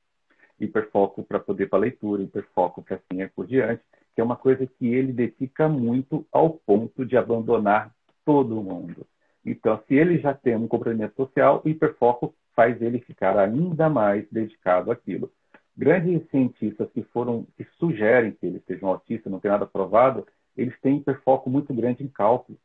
hiperfoco 0.59 1.23
para 1.23 1.39
poder 1.39 1.67
para 1.67 1.79
leitura, 1.79 2.21
hiperfoco 2.21 2.83
para 2.83 2.97
assim 2.97 3.23
é 3.23 3.27
por 3.27 3.47
diante, 3.47 3.81
que 4.13 4.21
é 4.21 4.23
uma 4.23 4.35
coisa 4.35 4.67
que 4.67 4.87
ele 4.87 5.11
dedica 5.11 5.67
muito 5.67 6.27
ao 6.31 6.51
ponto 6.51 7.03
de 7.03 7.17
abandonar 7.17 7.91
todo 8.23 8.61
mundo. 8.61 9.03
Então, 9.49 9.81
se 9.87 9.95
ele 9.95 10.19
já 10.19 10.33
tem 10.33 10.57
um 10.57 10.67
comprometimento 10.67 11.15
social, 11.15 11.61
o 11.63 11.69
hiperfoco 11.69 12.35
faz 12.53 12.81
ele 12.81 12.99
ficar 12.99 13.39
ainda 13.39 13.89
mais 13.89 14.27
dedicado 14.29 14.91
àquilo. 14.91 15.31
Grandes 15.75 16.29
cientistas 16.29 16.91
que 16.91 17.01
foram 17.13 17.47
que 17.55 17.63
sugerem 17.79 18.33
que 18.33 18.45
eles 18.45 18.61
sejam 18.65 18.89
autistas, 18.89 19.31
não 19.31 19.39
tem 19.39 19.49
nada 19.49 19.65
provado, 19.65 20.27
eles 20.57 20.77
têm 20.81 20.97
hiperfoco 20.97 21.49
muito 21.49 21.73
grande 21.73 22.03
em 22.03 22.09
cálculo. 22.09 22.57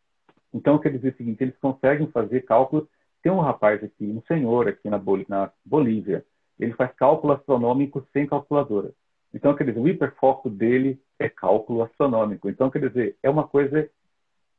Então, 0.52 0.76
quer 0.76 0.90
dizer 0.90 1.12
o 1.12 1.16
seguinte, 1.16 1.44
eles 1.44 1.56
conseguem 1.58 2.08
fazer 2.08 2.40
cálculos. 2.40 2.88
Tem 3.22 3.30
um 3.30 3.38
rapaz 3.38 3.82
aqui, 3.84 4.04
um 4.04 4.22
senhor 4.22 4.66
aqui 4.66 4.90
na, 4.90 4.98
Bol 4.98 5.24
na 5.28 5.52
Bolívia, 5.64 6.24
ele 6.58 6.72
faz 6.72 6.92
cálculo 6.96 7.32
astronômico 7.32 8.04
sem 8.12 8.26
calculadora. 8.26 8.90
Então, 9.32 9.54
quer 9.54 9.64
dizer, 9.64 9.78
o 9.78 9.86
hiperfoco 9.88 10.50
dele 10.50 11.00
é 11.16 11.28
cálculo 11.28 11.82
astronômico. 11.82 12.50
Então, 12.50 12.68
quer 12.70 12.88
dizer, 12.88 13.16
é 13.22 13.30
uma 13.30 13.46
coisa 13.46 13.88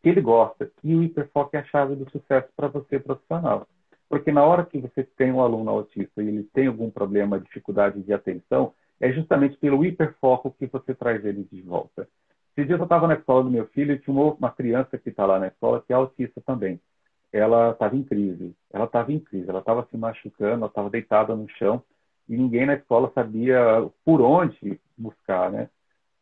que 0.04 0.10
ele 0.10 0.22
gosta. 0.22 0.70
E 0.84 0.94
o 0.94 1.02
hiperfoco 1.02 1.56
é 1.56 1.60
a 1.60 1.64
chave 1.64 1.96
do 1.96 2.10
sucesso 2.12 2.50
para 2.56 2.68
você 2.68 3.00
profissional. 3.00 3.66
Porque 4.10 4.32
na 4.32 4.44
hora 4.44 4.66
que 4.66 4.78
você 4.78 5.04
tem 5.04 5.32
um 5.32 5.42
aluno 5.42 5.72
autista 5.72 6.22
e 6.22 6.28
ele 6.28 6.44
tem 6.54 6.68
algum 6.68 6.92
problema, 6.92 7.40
dificuldade 7.40 8.04
de 8.04 8.14
atenção, 8.14 8.74
é 9.00 9.12
justamente 9.12 9.58
pelo 9.58 9.84
hiperfoco 9.84 10.54
que 10.60 10.68
você 10.68 10.94
traz 10.94 11.26
ele 11.26 11.48
de 11.50 11.62
volta. 11.62 12.08
Esse 12.56 12.68
dia 12.68 12.76
eu 12.76 12.84
estava 12.84 13.08
na 13.08 13.16
escola 13.16 13.44
do 13.44 13.50
meu 13.50 13.66
filho 13.68 13.94
e 13.94 14.00
tinha 14.00 14.16
uma 14.16 14.52
criança 14.52 14.98
que 14.98 15.10
está 15.10 15.26
lá 15.26 15.40
na 15.40 15.48
escola 15.48 15.82
que 15.82 15.92
é 15.92 15.96
autista 15.96 16.40
também. 16.46 16.80
Ela 17.32 17.72
estava 17.72 17.96
em 17.96 18.04
crise. 18.04 18.54
Ela 18.72 18.86
estava 18.86 19.12
em 19.12 19.20
crise. 19.20 19.50
Ela 19.50 19.60
estava 19.60 19.88
se 19.90 19.98
machucando, 19.98 20.58
ela 20.58 20.68
estava 20.68 20.90
deitada 20.90 21.36
no 21.36 21.50
chão 21.50 21.82
e 22.28 22.38
ninguém 22.38 22.66
na 22.66 22.76
escola 22.76 23.12
sabia 23.16 23.58
por 24.06 24.22
onde 24.22 24.80
buscar, 24.98 25.50
né? 25.50 25.70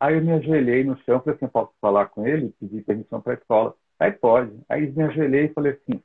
Aí 0.02 0.16
eu 0.16 0.20
me 0.20 0.32
ajoelhei 0.32 0.82
no 0.82 0.96
chão, 1.04 1.20
falei 1.20 1.36
assim, 1.36 1.46
posso 1.46 1.72
falar 1.80 2.06
com 2.06 2.26
ele? 2.26 2.52
Pedi 2.58 2.82
permissão 2.82 3.20
para 3.20 3.34
a 3.34 3.36
escola. 3.36 3.76
Aí 4.00 4.10
pode. 4.10 4.52
Aí 4.68 4.90
me 4.90 5.04
ajoelhei 5.04 5.44
e 5.44 5.52
falei 5.52 5.74
assim, 5.74 6.02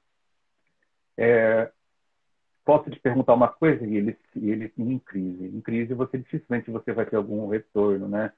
é, 1.17 1.71
posso 2.63 2.91
te 2.91 2.99
perguntar 2.99 3.33
uma 3.33 3.47
coisa? 3.47 3.83
E 3.87 3.95
ele, 3.95 4.15
ele 4.35 4.71
em 4.77 4.99
crise. 4.99 5.47
Em 5.47 5.59
crise 5.61 5.95
você 5.95 6.19
dificilmente 6.19 6.69
você 6.69 6.93
vai 6.93 7.07
ter 7.07 7.15
algum 7.15 7.47
retorno, 7.47 8.07
né? 8.07 8.31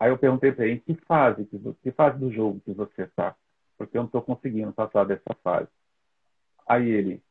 Aí 0.00 0.10
eu 0.10 0.18
perguntei 0.18 0.50
para 0.50 0.66
ele, 0.66 0.80
que 0.80 0.96
fase, 1.06 1.44
que, 1.44 1.56
que 1.84 1.92
fase 1.92 2.18
do 2.18 2.32
jogo 2.32 2.60
que 2.64 2.72
você 2.72 3.02
está? 3.02 3.36
Porque 3.78 3.96
eu 3.96 4.00
não 4.00 4.06
estou 4.06 4.22
conseguindo 4.22 4.72
passar 4.72 5.04
dessa 5.04 5.32
fase. 5.44 5.68
Aí 6.66 6.88
ele, 6.88 7.22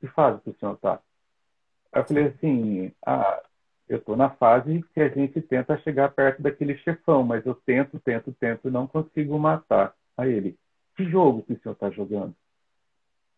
que 0.00 0.08
fase 0.08 0.40
que 0.40 0.50
o 0.50 0.56
senhor 0.58 0.74
está? 0.74 1.00
Aí 1.92 2.02
eu 2.02 2.06
falei 2.06 2.24
assim, 2.24 2.92
ah, 3.06 3.40
eu 3.88 3.98
estou 3.98 4.16
na 4.16 4.30
fase 4.30 4.84
que 4.94 5.00
a 5.00 5.08
gente 5.08 5.40
tenta 5.42 5.78
chegar 5.78 6.10
perto 6.10 6.42
daquele 6.42 6.76
chefão, 6.78 7.22
mas 7.22 7.44
eu 7.44 7.54
tento, 7.54 7.98
tento, 8.00 8.32
tento 8.32 8.68
e 8.68 8.70
não 8.70 8.86
consigo 8.86 9.38
matar. 9.38 9.94
Aí 10.16 10.32
ele, 10.32 10.56
que 10.96 11.04
jogo 11.04 11.42
que 11.42 11.52
o 11.52 11.60
senhor 11.60 11.74
está 11.74 11.90
jogando? 11.90 12.34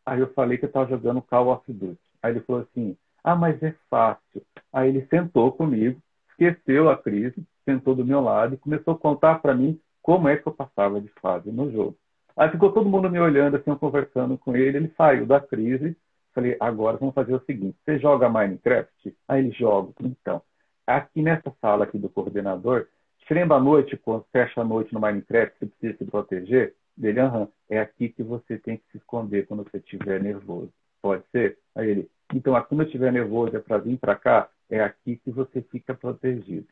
Aí 0.04 0.20
eu 0.20 0.32
falei 0.34 0.56
que 0.56 0.64
eu 0.64 0.68
estava 0.68 0.88
jogando 0.88 1.22
Call 1.22 1.48
of 1.48 1.72
Duty. 1.72 1.98
Aí 2.22 2.32
ele 2.32 2.40
falou 2.40 2.62
assim, 2.62 2.96
ah, 3.24 3.34
mas 3.34 3.60
é 3.62 3.74
fácil. 3.90 4.42
Aí 4.72 4.88
ele 4.88 5.06
sentou 5.06 5.50
comigo, 5.50 6.00
esqueceu 6.30 6.88
a 6.88 6.96
crise, 6.96 7.44
sentou 7.64 7.94
do 7.94 8.04
meu 8.04 8.20
lado 8.20 8.54
e 8.54 8.58
começou 8.58 8.94
a 8.94 8.98
contar 8.98 9.40
para 9.40 9.54
mim 9.54 9.80
como 10.00 10.28
é 10.28 10.36
que 10.36 10.46
eu 10.46 10.52
passava 10.52 11.00
de 11.00 11.08
fase 11.20 11.50
no 11.50 11.70
jogo. 11.72 11.96
Aí 12.36 12.50
ficou 12.50 12.70
todo 12.70 12.88
mundo 12.88 13.10
me 13.10 13.18
olhando, 13.18 13.56
assim, 13.56 13.74
conversando 13.74 14.38
com 14.38 14.54
ele, 14.54 14.76
ele 14.76 14.94
saiu 14.96 15.26
da 15.26 15.40
crise 15.40 15.96
Falei, 16.36 16.54
agora 16.60 16.98
vamos 16.98 17.14
fazer 17.14 17.34
o 17.34 17.42
seguinte: 17.46 17.78
você 17.82 17.98
joga 17.98 18.28
Minecraft? 18.28 19.16
Aí 19.26 19.46
ele 19.46 19.52
joga. 19.52 19.94
Então, 20.02 20.42
aqui 20.86 21.22
nessa 21.22 21.50
sala 21.62 21.84
aqui 21.84 21.96
do 21.96 22.10
coordenador, 22.10 22.88
Te 23.20 23.32
lembra 23.32 23.58
noite, 23.58 23.96
quando 23.96 24.26
fecha 24.30 24.60
a 24.60 24.64
noite 24.64 24.92
no 24.92 25.00
Minecraft, 25.00 25.58
você 25.58 25.66
precisa 25.66 25.96
se 25.96 26.04
proteger? 26.04 26.74
Dele, 26.94 27.20
aham, 27.20 27.48
é 27.70 27.80
aqui 27.80 28.10
que 28.10 28.22
você 28.22 28.58
tem 28.58 28.76
que 28.76 28.84
se 28.92 28.98
esconder 28.98 29.46
quando 29.46 29.64
você 29.64 29.78
estiver 29.78 30.22
nervoso. 30.22 30.70
Pode 31.00 31.24
ser? 31.32 31.58
Aí 31.74 31.88
ele, 31.88 32.10
então, 32.34 32.52
quando 32.64 32.82
eu 32.82 32.86
estiver 32.86 33.10
nervoso 33.10 33.56
é 33.56 33.60
para 33.60 33.78
vir 33.78 33.98
para 33.98 34.14
cá, 34.14 34.50
é 34.68 34.80
aqui 34.80 35.16
que 35.16 35.30
você 35.30 35.62
fica 35.62 35.94
protegido. 35.94 36.68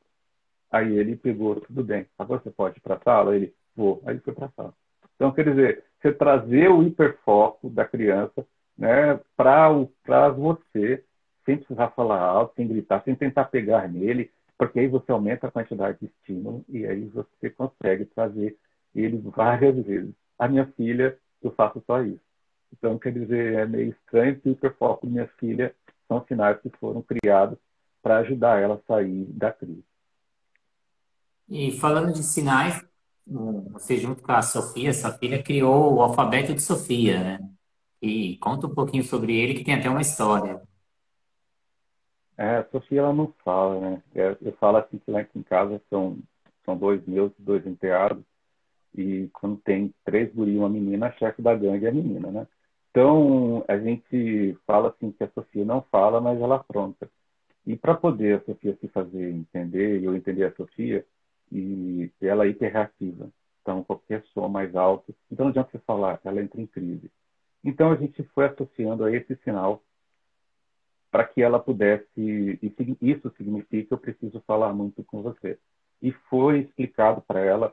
Aí 0.70 0.94
ele 0.94 1.16
pegou, 1.16 1.59
tudo 1.59 1.83
bem, 1.83 2.07
agora 2.18 2.42
você 2.42 2.50
pode 2.50 2.79
ir 2.79 2.83
para 2.83 2.96
a 2.96 3.00
sala? 3.00 3.35
Ele, 3.35 3.55
vou. 3.74 4.03
Aí 4.05 4.14
ele 4.14 4.20
foi 4.20 4.35
para 4.35 4.46
a 4.46 4.50
sala. 4.50 4.74
Então, 5.16 5.33
quer 5.33 5.48
dizer, 5.48 5.85
você 6.03 6.12
trazer 6.12 6.68
o 6.70 6.83
hiperfoco 6.83 7.70
da 7.70 7.87
criança 7.87 8.46
né, 8.76 9.18
para 9.37 10.28
você, 10.30 11.04
sem 11.44 11.56
precisar 11.58 11.90
falar 11.90 12.20
alto, 12.20 12.54
sem 12.56 12.66
gritar, 12.66 13.02
sem 13.04 13.14
tentar 13.14 13.44
pegar 13.46 13.88
nele, 13.88 14.30
porque 14.56 14.80
aí 14.80 14.88
você 14.88 15.10
aumenta 15.12 15.46
a 15.46 15.50
quantidade 15.50 15.98
de 16.00 16.06
estímulo 16.06 16.64
e 16.68 16.87
aí 16.87 17.04
você 17.06 17.50
consegue 17.50 18.04
trazer 18.06 18.56
ele 18.94 19.18
várias 19.18 19.84
vezes. 19.84 20.14
A 20.38 20.48
minha 20.48 20.66
filha, 20.76 21.18
eu 21.42 21.50
faço 21.52 21.82
só 21.87 22.02
isso. 22.02 22.20
Então, 22.72 22.98
quer 22.98 23.12
dizer, 23.12 23.54
é 23.54 23.66
meio 23.66 23.90
estranho 23.90 24.40
que 24.40 24.48
o 24.48 24.52
hiperfoco 24.52 25.06
da 25.06 25.12
minha 25.12 25.28
filha 25.38 25.74
são 26.08 26.24
sinais 26.26 26.60
que 26.60 26.70
foram 26.78 27.02
criados 27.02 27.58
para 28.02 28.18
ajudar 28.18 28.60
ela 28.60 28.74
a 28.74 28.87
sair 28.87 29.24
da 29.26 29.52
crise. 29.52 29.84
E 31.48 31.72
falando 31.78 32.12
de 32.12 32.22
sinais, 32.22 32.84
você 33.26 33.96
junto 33.96 34.22
com 34.22 34.32
a 34.32 34.42
Sofia, 34.42 34.92
sua 34.92 35.12
filha 35.12 35.42
criou 35.42 35.94
o 35.94 36.02
alfabeto 36.02 36.54
de 36.54 36.62
Sofia, 36.62 37.22
né? 37.22 37.38
E 38.06 38.36
conta 38.36 38.66
um 38.66 38.74
pouquinho 38.74 39.02
sobre 39.02 39.34
ele, 39.34 39.54
que 39.54 39.64
tem 39.64 39.74
até 39.74 39.88
uma 39.88 40.02
história. 40.02 40.60
É, 42.36 42.56
a 42.56 42.68
Sofia 42.68 43.00
ela 43.00 43.14
não 43.14 43.32
fala, 43.42 43.80
né? 43.80 44.02
É, 44.14 44.36
eu 44.42 44.52
falo 44.60 44.76
assim 44.76 44.98
que 44.98 45.10
lá 45.10 45.22
em 45.22 45.42
casa 45.42 45.80
são, 45.88 46.18
são 46.66 46.76
dois 46.76 47.02
meus, 47.06 47.32
dois 47.38 47.66
enteados, 47.66 48.22
e 48.94 49.30
quando 49.32 49.56
tem 49.56 49.94
três 50.04 50.30
guri 50.34 50.52
e 50.52 50.58
uma 50.58 50.68
menina, 50.68 51.06
a 51.06 51.12
chefe 51.12 51.40
da 51.40 51.54
gangue 51.54 51.86
é 51.86 51.88
a 51.88 51.92
menina, 51.92 52.30
né? 52.30 52.46
Então, 52.90 53.64
a 53.66 53.78
gente 53.78 54.54
fala 54.66 54.90
assim 54.90 55.10
que 55.10 55.24
a 55.24 55.30
Sofia 55.30 55.64
não 55.64 55.80
fala, 55.90 56.20
mas 56.20 56.38
ela 56.38 56.56
apronta. 56.56 57.08
E 57.66 57.74
para 57.74 57.94
poder 57.94 58.36
a 58.36 58.44
Sofia 58.44 58.76
se 58.82 58.88
fazer 58.88 59.30
entender, 59.30 60.00
e 60.00 60.04
eu 60.04 60.14
entender 60.14 60.44
a 60.44 60.54
Sofia, 60.54 61.06
e 61.50 62.10
ela 62.20 62.44
é 62.44 62.48
hiperreativa. 62.48 63.30
Então, 63.62 63.82
qualquer 63.82 64.22
som 64.34 64.46
mais 64.46 64.76
alto, 64.76 65.14
então 65.32 65.44
não 65.44 65.50
adianta 65.50 65.70
você 65.72 65.78
falar, 65.78 66.20
ela 66.22 66.42
entra 66.42 66.60
em 66.60 66.66
crise. 66.66 67.10
Então, 67.64 67.90
a 67.90 67.96
gente 67.96 68.22
foi 68.35 68.44
associando 68.44 69.05
a 69.05 69.11
esse 69.11 69.35
sinal 69.37 69.83
para 71.11 71.24
que 71.24 71.40
ela 71.40 71.59
pudesse, 71.59 72.59
isso 73.00 73.33
significa 73.37 73.94
eu 73.94 73.98
preciso 73.98 74.40
falar 74.46 74.72
muito 74.72 75.03
com 75.05 75.22
você. 75.22 75.59
E 76.03 76.12
foi 76.29 76.59
explicado 76.61 77.22
para 77.22 77.40
ela, 77.40 77.72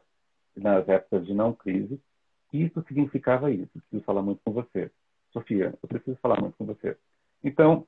nas 0.56 0.88
épocas 0.88 1.26
de 1.26 1.34
não 1.34 1.52
crise, 1.52 2.00
que 2.50 2.60
isso 2.60 2.84
significava 2.88 3.50
isso, 3.52 3.70
eu 3.76 3.82
preciso 3.82 4.04
falar 4.04 4.22
muito 4.22 4.42
com 4.46 4.52
você. 4.52 4.92
Sofia, 5.32 5.74
eu 5.82 5.90
preciso 5.90 6.18
falar 6.22 6.40
muito 6.40 6.56
com 6.56 6.66
você. 6.66 6.96
Então, 7.44 7.88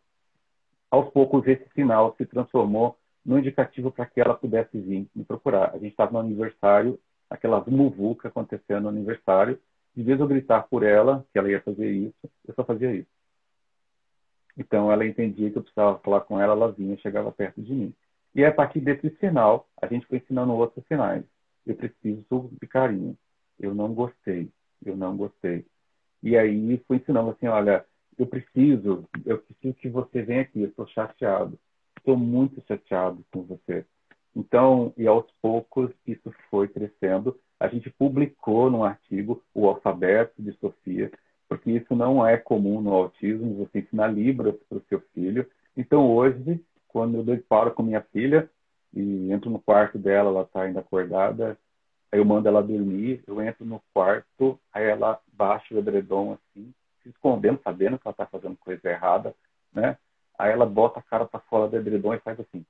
aos 0.90 1.10
poucos, 1.12 1.46
esse 1.48 1.70
sinal 1.74 2.16
se 2.18 2.26
transformou 2.26 2.98
no 3.26 3.38
indicativo 3.38 3.92
para 3.92 4.06
que 4.06 4.20
ela 4.20 4.34
pudesse 4.34 4.80
vir 4.80 5.08
me 5.16 5.24
procurar. 5.24 5.70
A 5.70 5.78
gente 5.78 5.92
estava 5.92 6.14
no 6.14 6.20
aniversário, 6.20 7.00
aquela 7.30 7.64
muvuca 7.68 8.28
acontecendo 8.28 8.84
no 8.84 8.90
aniversário, 8.90 9.60
de 9.96 10.04
vez 10.04 10.20
eu 10.20 10.28
gritar 10.28 10.64
por 10.64 10.84
ela 10.84 11.26
que 11.32 11.40
ela 11.40 11.50
ia 11.50 11.62
fazer 11.62 11.90
isso, 11.92 12.30
eu 12.48 12.54
só 12.54 12.64
fazia 12.64 12.94
isso. 12.94 13.10
Então 14.58 14.92
ela 14.92 15.06
entendia 15.06 15.50
que 15.52 15.58
eu 15.58 15.64
precisava 15.64 16.00
falar 16.00 16.22
com 16.22 16.40
ela, 16.40 16.54
ela 16.54 16.72
vinha, 16.72 16.98
chegava 16.98 17.32
perto 17.32 17.62
de 17.62 17.74
mim. 17.74 17.94
E 18.36 18.44
a 18.44 18.52
partir 18.52 18.80
desse 18.80 19.10
sinal, 19.18 19.68
a 19.82 19.88
gente 19.88 20.06
foi 20.08 20.18
ensinando 20.18 20.54
outros 20.54 20.86
sinais. 20.88 21.24
Eu 21.66 21.76
preciso 21.76 22.50
de 22.60 22.68
carinho. 22.68 23.18
Eu 23.60 23.74
não 23.74 23.94
gostei. 23.94 24.50
Eu 24.84 24.98
não 24.98 25.16
gostei. 25.16 25.66
E 26.22 26.38
aí 26.38 26.84
fui 26.88 26.98
ensinando 26.98 27.32
assim, 27.32 27.48
olha, 27.48 27.86
eu 28.18 28.26
preciso, 28.26 29.08
eu 29.26 29.40
preciso 29.40 29.76
que 29.76 29.90
você 29.90 30.22
venha 30.22 30.42
aqui, 30.42 30.62
eu 30.62 30.70
estou 30.70 30.88
chateado. 30.88 31.60
Estou 31.98 32.18
muito 32.18 32.62
chateado 32.68 33.24
com 33.32 33.44
você. 33.44 33.86
Então, 34.36 34.94
e 34.98 35.06
aos 35.08 35.30
poucos 35.42 35.92
isso 36.08 36.34
foi 36.50 36.68
crescendo. 36.68 37.40
A 37.60 37.68
gente 37.68 37.90
publicou 37.90 38.70
num 38.70 38.84
artigo 38.84 39.42
o 39.54 39.68
alfabeto 39.68 40.42
de 40.42 40.52
Sofia, 40.54 41.12
porque 41.48 41.72
isso 41.72 41.96
não 41.96 42.26
é 42.26 42.38
comum 42.38 42.82
no 42.82 42.94
autismo, 42.94 43.56
você 43.56 43.80
ensina 43.80 44.08
Libras 44.08 44.56
para 44.68 44.78
o 44.78 44.84
seu 44.90 45.00
filho. 45.14 45.50
Então, 45.78 46.12
hoje, 46.12 46.64
quando 46.88 47.18
eu 47.18 47.24
dou 47.24 47.38
para 47.48 47.72
com 47.72 47.84
minha 47.84 48.02
filha 48.02 48.50
e 48.94 49.32
entro 49.32 49.50
no 49.50 49.60
quarto 49.60 49.98
dela, 49.98 50.30
ela 50.30 50.42
está 50.44 50.64
ainda 50.64 50.80
acordada, 50.80 51.58
aí 52.12 52.20
eu 52.20 52.26
mando 52.26 52.48
ela 52.48 52.62
dormir, 52.62 53.24
eu 53.28 53.42
entro 53.42 53.66
no 53.66 53.82
quarto, 53.94 54.60
aí 54.72 54.86
ela 54.86 55.20
baixa 55.32 55.74
o 55.74 55.80
edredom 55.80 56.34
assim, 56.34 56.74
se 57.02 57.10
escondendo, 57.10 57.60
sabendo 57.64 57.98
que 57.98 58.08
ela 58.08 58.14
está 58.14 58.26
fazendo 58.26 58.56
coisa 58.58 58.90
errada, 58.90 59.36
né? 59.74 59.98
Aí 60.38 60.52
ela 60.52 60.66
bota 60.66 61.00
a 61.00 61.04
cara 61.04 61.26
para 61.26 61.40
fora 61.42 61.70
do 61.70 61.78
edredom 61.78 62.14
e 62.14 62.20
faz 62.20 62.40
assim. 62.40 62.66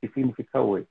Que 0.00 0.08
significa 0.08 0.60
oi. 0.60 0.86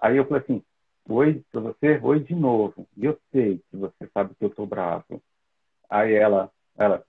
Aí 0.00 0.16
eu 0.16 0.24
falei 0.26 0.42
assim, 0.42 0.62
oi 1.08 1.42
para 1.50 1.60
você, 1.60 1.98
oi 2.02 2.20
de 2.20 2.34
novo. 2.34 2.86
E 2.96 3.06
eu 3.06 3.18
sei 3.32 3.58
que 3.70 3.76
você 3.76 4.08
sabe 4.12 4.34
que 4.34 4.44
eu 4.44 4.50
tô 4.50 4.66
bravo. 4.66 5.22
Aí 5.88 6.14
ela, 6.14 6.50
ela, 6.76 7.02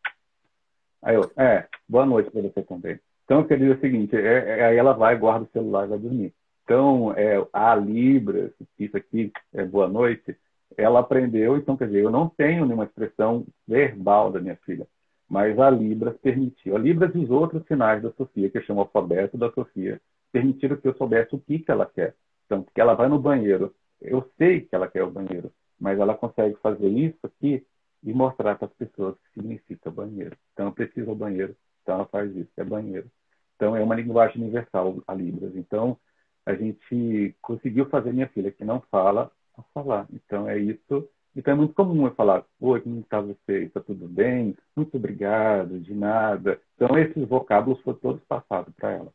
aí 1.01 1.15
eu, 1.15 1.29
é, 1.37 1.67
boa 1.87 2.05
noite 2.05 2.31
para 2.31 2.41
você 2.41 2.63
também. 2.63 2.99
Então, 3.25 3.39
eu 3.41 3.45
queria 3.45 3.67
dizer 3.67 3.77
o 3.77 3.81
seguinte, 3.81 4.15
é, 4.15 4.59
é, 4.59 4.65
aí 4.65 4.77
ela 4.77 4.93
vai, 4.93 5.15
guarda 5.15 5.45
o 5.45 5.51
celular 5.51 5.85
e 5.85 5.89
vai 5.89 5.99
dormir. 5.99 6.33
Então, 6.63 7.13
é, 7.13 7.45
a 7.53 7.75
Libra, 7.75 8.51
isso 8.79 8.97
aqui 8.97 9.31
é 9.53 9.63
boa 9.63 9.87
noite, 9.87 10.35
ela 10.77 10.99
aprendeu, 10.99 11.57
então, 11.57 11.77
quer 11.77 11.87
dizer, 11.87 12.03
eu 12.03 12.09
não 12.09 12.29
tenho 12.29 12.65
nenhuma 12.65 12.85
expressão 12.85 13.45
verbal 13.67 14.31
da 14.31 14.39
minha 14.39 14.55
filha, 14.65 14.87
mas 15.27 15.59
a 15.59 15.69
Libras 15.69 16.17
permitiu. 16.17 16.75
A 16.75 16.79
Libras 16.79 17.13
e 17.13 17.19
os 17.19 17.29
outros 17.29 17.63
sinais 17.67 18.01
da 18.01 18.11
Sofia, 18.13 18.49
que 18.49 18.57
eu 18.57 18.63
chamo 18.63 18.81
alfabeto 18.81 19.37
da 19.37 19.51
Sofia, 19.51 20.01
permitiram 20.31 20.77
que 20.77 20.87
eu 20.87 20.95
soubesse 20.95 21.35
o 21.35 21.39
que, 21.39 21.59
que 21.59 21.69
ela 21.69 21.85
quer. 21.85 22.15
Então, 22.45 22.63
que 22.63 22.81
ela 22.81 22.95
vai 22.95 23.07
no 23.07 23.19
banheiro, 23.19 23.75
eu 24.01 24.29
sei 24.37 24.61
que 24.61 24.75
ela 24.75 24.87
quer 24.87 25.03
o 25.03 25.11
banheiro, 25.11 25.51
mas 25.79 25.99
ela 25.99 26.15
consegue 26.15 26.55
fazer 26.61 26.87
isso 26.87 27.19
aqui 27.23 27.65
e 28.03 28.13
mostrar 28.13 28.55
para 28.55 28.67
as 28.67 28.73
pessoas 28.73 29.15
o 29.15 29.17
que 29.17 29.33
significa 29.41 29.91
banheiro. 29.91 30.37
Então, 30.53 30.67
eu 30.67 30.71
preciso 30.71 31.09
ao 31.09 31.15
banheiro, 31.15 31.55
então 31.81 31.95
ela 31.95 32.05
faz 32.05 32.35
isso, 32.35 32.51
é 32.57 32.63
banheiro. 32.63 33.09
Então, 33.55 33.75
é 33.75 33.83
uma 33.83 33.95
linguagem 33.95 34.41
universal 34.41 35.03
a 35.07 35.13
Libras. 35.13 35.55
Então, 35.55 35.97
a 36.45 36.55
gente 36.55 37.35
conseguiu 37.41 37.85
fazer 37.87 38.13
minha 38.13 38.29
filha, 38.29 38.51
que 38.51 38.63
não 38.63 38.81
fala, 38.89 39.31
a 39.57 39.63
falar. 39.73 40.07
Então, 40.13 40.47
é 40.47 40.57
isso 40.57 41.09
então 41.35 41.53
é 41.53 41.55
muito 41.55 41.73
comum 41.73 42.05
eu 42.05 42.15
falar, 42.15 42.43
oi, 42.59 42.81
como 42.81 42.99
está 42.99 43.21
você? 43.21 43.63
Está 43.63 43.79
tudo 43.79 44.07
bem? 44.07 44.57
Muito 44.75 44.97
obrigado, 44.97 45.79
de 45.79 45.93
nada. 45.93 46.59
Então 46.75 46.97
esses 46.97 47.27
vocábulos 47.27 47.79
foram 47.81 47.99
todos 47.99 48.23
passados 48.25 48.73
para 48.75 48.91
ela. 48.91 49.13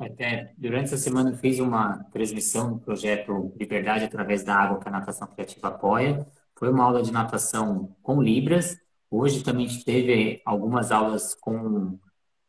Até, 0.00 0.52
durante 0.58 0.86
essa 0.86 0.98
semana 0.98 1.30
eu 1.30 1.36
fiz 1.36 1.58
uma 1.58 2.04
transmissão 2.12 2.70
no 2.70 2.80
projeto 2.80 3.52
Liberdade 3.58 4.04
através 4.04 4.44
da 4.44 4.54
água 4.54 4.78
que 4.78 4.88
a 4.88 4.90
natação 4.90 5.26
criativa 5.28 5.68
apoia. 5.68 6.26
Foi 6.54 6.70
uma 6.70 6.84
aula 6.84 7.02
de 7.02 7.12
natação 7.12 7.96
com 8.02 8.22
Libras. 8.22 8.78
Hoje 9.10 9.42
também 9.42 9.66
teve 9.84 10.42
algumas 10.44 10.90
aulas 10.90 11.34
com, 11.34 11.98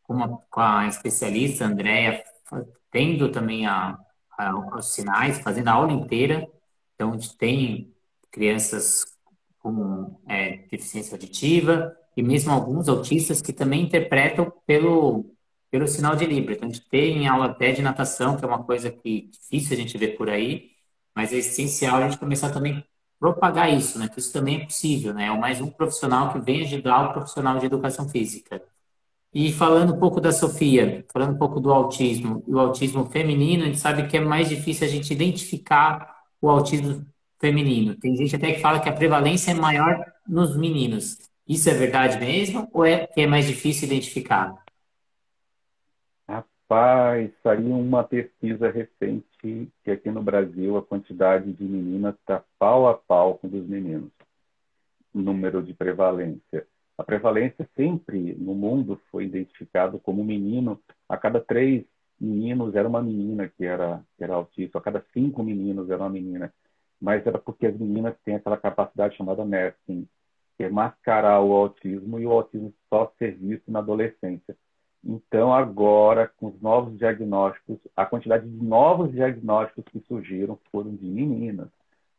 com, 0.04 0.14
uma, 0.14 0.38
com 0.50 0.60
a 0.60 0.88
especialista 0.88 1.66
Andréia, 1.66 2.24
tendo 2.92 3.32
também 3.32 3.66
a, 3.66 3.98
a, 4.38 4.76
os 4.76 4.94
sinais, 4.94 5.40
fazendo 5.40 5.70
a 5.70 5.74
aula 5.74 5.94
inteira. 5.94 6.48
Então 6.96 7.12
a 7.12 7.14
gente 7.14 7.38
tem 7.38 7.94
crianças 8.32 9.06
com 9.60 10.20
é, 10.28 10.58
deficiência 10.70 11.16
auditiva 11.16 11.96
e 12.16 12.24
mesmo 12.24 12.52
alguns 12.52 12.90
autistas 12.90 13.42
que 13.42 13.54
também 13.54 13.84
interpretam 13.84 14.52
pelo, 14.66 15.37
pelo 15.72 15.88
sinal 15.88 16.16
de 16.16 16.26
Libra. 16.26 16.54
Então, 16.56 16.70
a 16.70 16.72
gente 16.72 16.88
tem 16.90 17.28
aula 17.28 17.48
até 17.48 17.72
de 17.72 17.82
natação, 17.82 18.38
que 18.38 18.46
é 18.46 18.48
uma 18.48 18.64
coisa 18.64 18.92
que 18.92 19.30
difícil 19.32 19.78
a 19.78 19.80
gente 19.80 19.98
ver 19.98 20.18
por 20.18 20.30
aí, 20.30 20.72
mas 21.16 21.34
é 21.34 21.38
essencial 21.38 21.98
a 21.98 22.10
gente 22.10 22.20
começar 22.20 22.52
também 22.52 22.78
a 22.78 22.84
propagar 23.20 23.74
isso, 23.74 24.00
né? 24.00 24.08
Que 24.08 24.20
isso 24.20 24.32
também 24.34 24.62
é 24.62 24.66
possível, 24.66 25.14
né? 25.14 25.26
É 25.28 25.38
mais 25.38 25.62
um 25.62 25.68
profissional 25.70 26.32
que 26.34 26.40
vem 26.40 26.62
ajudar 26.64 27.10
o 27.10 27.14
profissional 27.14 27.60
de 27.60 27.66
educação 27.66 28.08
física. 28.10 28.62
E 29.34 29.52
falando 29.52 29.94
um 29.94 30.00
pouco 30.00 30.22
da 30.22 30.32
Sofia, 30.32 31.06
falando 31.12 31.36
um 31.36 31.38
pouco 31.38 31.60
do 31.60 31.72
autismo, 31.72 32.44
o 32.48 32.60
autismo 32.60 33.06
feminino, 33.06 33.64
a 33.64 33.66
gente 33.68 33.80
sabe 33.80 34.08
que 34.08 34.18
é 34.18 34.20
mais 34.20 34.50
difícil 34.50 34.88
a 34.88 34.90
gente 34.90 35.14
identificar 35.14 36.16
o 36.42 36.50
autismo 36.50 37.06
feminino. 37.40 37.96
Tem 37.96 38.16
gente 38.16 38.36
até 38.36 38.54
que 38.54 38.62
fala 38.62 38.80
que 38.80 38.90
a 38.90 38.94
prevalência 38.94 39.52
é 39.52 39.54
maior 39.54 40.04
nos 40.28 40.56
meninos. 40.58 41.18
Isso 41.48 41.70
é 41.70 41.74
verdade 41.74 42.20
mesmo 42.20 42.68
ou 42.74 42.86
é 42.86 43.08
que 43.08 43.22
é 43.22 43.28
mais 43.28 43.48
difícil 43.48 43.86
identificar? 43.86 44.54
Rapaz, 46.70 47.32
saiu 47.42 47.80
uma 47.80 48.04
pesquisa 48.04 48.70
recente 48.70 49.72
que 49.84 49.90
aqui 49.90 50.12
no 50.12 50.22
Brasil 50.22 50.76
a 50.76 50.84
quantidade 50.84 51.54
de 51.54 51.64
meninas 51.64 52.14
está 52.16 52.44
pau 52.60 52.90
a 52.90 52.94
pau 52.94 53.38
com 53.38 53.48
dos 53.48 53.66
meninos. 53.66 54.12
Número 55.14 55.64
de 55.64 55.74
prevalência. 55.74 56.68
A 56.98 57.06
prevalência 57.06 57.66
sempre 57.74 58.36
no 58.36 58.54
mundo 58.54 59.00
foi 59.10 59.24
identificado 59.24 59.98
como 59.98 60.26
menino 60.26 60.78
a 61.08 61.16
cada 61.16 61.40
três 61.40 61.86
meninos 62.20 62.76
era 62.76 62.90
uma 62.90 63.02
menina 63.02 63.48
que 63.48 63.64
era, 63.64 64.04
que 64.18 64.24
era 64.26 64.34
autista, 64.36 64.78
a 64.78 64.82
cada 64.82 65.06
cinco 65.14 65.42
meninos 65.42 65.90
era 65.90 66.04
uma 66.04 66.10
menina. 66.10 66.54
Mas 67.00 67.26
era 67.26 67.40
porque 67.40 67.68
as 67.68 67.78
meninas 67.78 68.14
têm 68.26 68.36
aquela 68.36 68.58
capacidade 68.58 69.16
chamada 69.16 69.46
masking, 69.46 70.06
que 70.58 70.66
é 70.66 70.70
mascarar 70.70 71.40
o 71.40 71.54
autismo 71.54 72.20
e 72.20 72.26
o 72.26 72.32
autismo 72.32 72.74
só 72.90 73.10
ser 73.18 73.38
visto 73.38 73.72
na 73.72 73.80
adolescência. 73.80 74.58
Então, 75.04 75.54
agora, 75.54 76.30
com 76.38 76.48
os 76.48 76.62
novos 76.62 76.98
diagnósticos, 76.98 77.78
a 77.96 78.06
quantidade 78.06 78.48
de 78.48 78.66
novos 78.66 79.12
diagnósticos 79.12 79.86
que 79.92 80.00
surgiram 80.08 80.60
foram 80.72 80.96
de 80.96 81.06
meninas. 81.06 81.70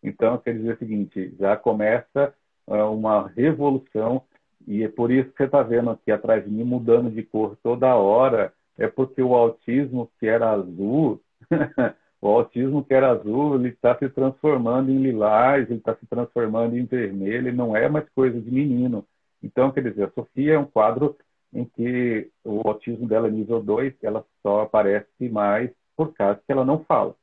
Então, 0.02 0.38
quer 0.38 0.54
dizer 0.54 0.74
o 0.74 0.78
seguinte, 0.78 1.34
já 1.38 1.56
começa 1.56 2.32
uh, 2.66 2.92
uma 2.92 3.28
revolução 3.28 4.22
e 4.66 4.84
é 4.84 4.88
por 4.88 5.10
isso 5.10 5.30
que 5.30 5.38
você 5.38 5.44
está 5.44 5.62
vendo 5.62 5.90
aqui 5.90 6.12
atrás 6.12 6.44
de 6.44 6.50
mim 6.50 6.62
mudando 6.62 7.10
de 7.10 7.22
cor 7.22 7.56
toda 7.62 7.94
hora, 7.96 8.52
é 8.76 8.86
porque 8.86 9.22
o 9.22 9.34
autismo 9.34 10.10
que 10.20 10.26
era 10.26 10.50
azul, 10.50 11.20
o 12.20 12.28
autismo 12.28 12.84
que 12.84 12.92
era 12.92 13.10
azul, 13.10 13.54
ele 13.54 13.70
está 13.70 13.96
se 13.96 14.08
transformando 14.10 14.90
em 14.90 14.98
lilás, 14.98 15.68
ele 15.70 15.78
está 15.78 15.94
se 15.96 16.06
transformando 16.06 16.76
em 16.76 16.84
vermelho, 16.84 17.48
ele 17.48 17.52
não 17.52 17.74
é 17.74 17.88
mais 17.88 18.08
coisa 18.10 18.38
de 18.38 18.50
menino. 18.50 19.04
Então, 19.42 19.70
quer 19.70 19.84
dizer, 19.84 20.04
a 20.04 20.10
Sofia 20.10 20.54
é 20.54 20.58
um 20.58 20.66
quadro 20.66 21.16
em 21.52 21.64
que 21.64 22.30
o 22.44 22.66
autismo 22.66 23.06
dela 23.06 23.28
é 23.28 23.30
nível 23.30 23.62
2, 23.62 23.94
ela 24.02 24.24
só 24.42 24.62
aparece 24.62 25.28
mais 25.28 25.70
por 25.96 26.12
causa 26.12 26.40
que 26.44 26.52
ela 26.52 26.64
não 26.64 26.84
fala. 26.84 27.14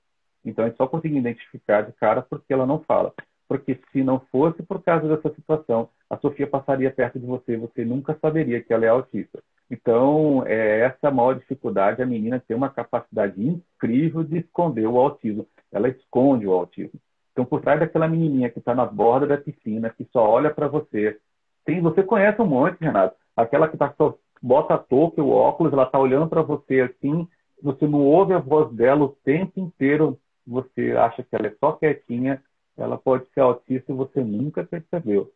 Então, 0.43 0.65
a 0.65 0.67
gente 0.67 0.77
só 0.77 0.87
consegue 0.87 1.17
identificar 1.17 1.81
de 1.81 1.91
cara 1.93 2.21
porque 2.21 2.53
ela 2.53 2.65
não 2.65 2.79
fala. 2.83 3.13
Porque 3.47 3.79
se 3.91 4.03
não 4.03 4.19
fosse 4.31 4.63
por 4.63 4.81
causa 4.83 5.07
dessa 5.07 5.33
situação, 5.35 5.89
a 6.09 6.17
Sofia 6.17 6.47
passaria 6.47 6.91
perto 6.91 7.19
de 7.19 7.25
você, 7.25 7.57
você 7.57 7.85
nunca 7.85 8.17
saberia 8.19 8.61
que 8.61 8.73
ela 8.73 8.85
é 8.85 8.89
autista. 8.89 9.41
Então, 9.69 10.43
é 10.45 10.81
essa 10.81 11.07
a 11.07 11.11
maior 11.11 11.33
dificuldade. 11.33 12.01
A 12.01 12.05
menina 12.05 12.43
tem 12.45 12.55
uma 12.55 12.69
capacidade 12.69 13.41
incrível 13.41 14.23
de 14.23 14.39
esconder 14.39 14.87
o 14.87 14.97
autismo. 14.97 15.47
Ela 15.71 15.89
esconde 15.89 16.47
o 16.47 16.53
autismo. 16.53 16.99
Então, 17.31 17.45
por 17.45 17.61
trás 17.61 17.79
daquela 17.79 18.07
menininha 18.07 18.49
que 18.49 18.59
está 18.59 18.73
na 18.73 18.85
borda 18.85 19.27
da 19.27 19.37
piscina, 19.37 19.89
que 19.89 20.07
só 20.11 20.27
olha 20.27 20.53
para 20.53 20.67
você, 20.67 21.19
tem, 21.65 21.81
você 21.81 22.03
conhece 22.03 22.41
um 22.41 22.45
monte, 22.45 22.79
Renato. 22.79 23.15
Aquela 23.35 23.67
que 23.67 23.77
tá 23.77 23.93
só 23.97 24.17
bota 24.41 24.75
a 24.75 24.77
touca, 24.77 25.21
o 25.21 25.31
óculos, 25.31 25.73
ela 25.73 25.83
está 25.83 25.97
olhando 25.99 26.27
para 26.27 26.41
você 26.41 26.81
assim, 26.81 27.27
você 27.61 27.87
não 27.87 28.01
ouve 28.01 28.33
a 28.33 28.39
voz 28.39 28.71
dela 28.73 29.05
o 29.05 29.17
tempo 29.23 29.59
inteiro, 29.59 30.19
você 30.45 30.91
acha 30.91 31.23
que 31.23 31.35
ela 31.35 31.47
é 31.47 31.55
só 31.59 31.71
quietinha, 31.71 32.43
ela 32.77 32.97
pode 32.97 33.25
ser 33.33 33.39
autista 33.39 33.91
e 33.91 33.95
você 33.95 34.23
nunca 34.23 34.63
percebeu. 34.63 35.31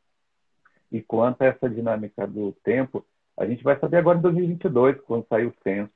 E 0.92 1.02
quanto 1.02 1.42
a 1.42 1.46
essa 1.46 1.70
dinâmica 1.70 2.28
do 2.28 2.52
tempo, 2.64 3.06
a 3.38 3.46
gente 3.46 3.64
vai 3.64 3.80
saber 3.80 3.98
agora 3.98 4.18
em 4.18 4.22
2022, 4.22 5.00
quando 5.02 5.28
sair 5.28 5.46
o 5.46 5.56
censo, 5.64 5.94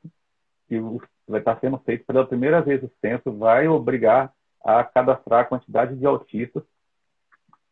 que 0.67 0.79
vai 1.27 1.39
estar 1.39 1.59
sendo 1.59 1.77
feito 1.79 2.05
pela 2.05 2.25
primeira 2.25 2.61
vez 2.61 2.81
o 2.83 2.91
censo, 3.01 3.31
vai 3.31 3.67
obrigar 3.67 4.33
a 4.63 4.83
cadastrar 4.83 5.41
a 5.41 5.45
quantidade 5.45 5.95
de 5.95 6.05
autistas. 6.05 6.63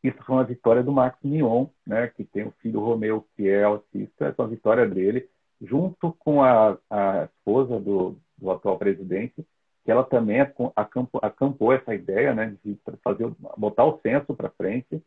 Isso 0.04 0.18
foi 0.24 0.36
uma 0.36 0.44
vitória 0.44 0.84
do 0.84 0.92
Max 0.92 1.18
Mion, 1.24 1.68
né, 1.86 2.08
que 2.08 2.24
tem 2.24 2.44
o 2.44 2.54
filho 2.62 2.80
Romeu, 2.80 3.26
que 3.36 3.48
é 3.48 3.64
autista, 3.64 4.26
essa 4.26 4.42
é 4.42 4.44
uma 4.44 4.50
vitória 4.50 4.88
dele, 4.88 5.30
junto 5.62 6.12
com 6.14 6.44
a, 6.44 6.78
a 6.90 7.26
esposa 7.26 7.80
do, 7.80 8.18
do 8.38 8.50
atual 8.50 8.78
presidente, 8.80 9.46
que 9.84 9.92
ela 9.92 10.04
também 10.04 10.40
acampou, 10.76 11.20
acampou 11.24 11.74
essa 11.74 11.94
ideia 11.94 12.34
né, 12.34 12.56
de 12.64 12.80
fazer, 13.04 13.28
botar 13.58 13.86
o 13.86 14.00
censo 14.02 14.34
para 14.36 14.50
frente 14.50 15.02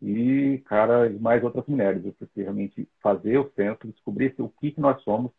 e, 0.00 0.62
cara, 0.66 1.08
mais 1.20 1.42
outras 1.42 1.66
mulheres. 1.66 2.02
Porque 2.18 2.42
realmente 2.42 2.88
fazer 3.02 3.38
o 3.38 3.50
censo, 3.54 3.86
descobrir 3.88 4.34
o 4.38 4.48
que, 4.48 4.72
que 4.72 4.80
nós 4.80 5.02
somos, 5.02 5.32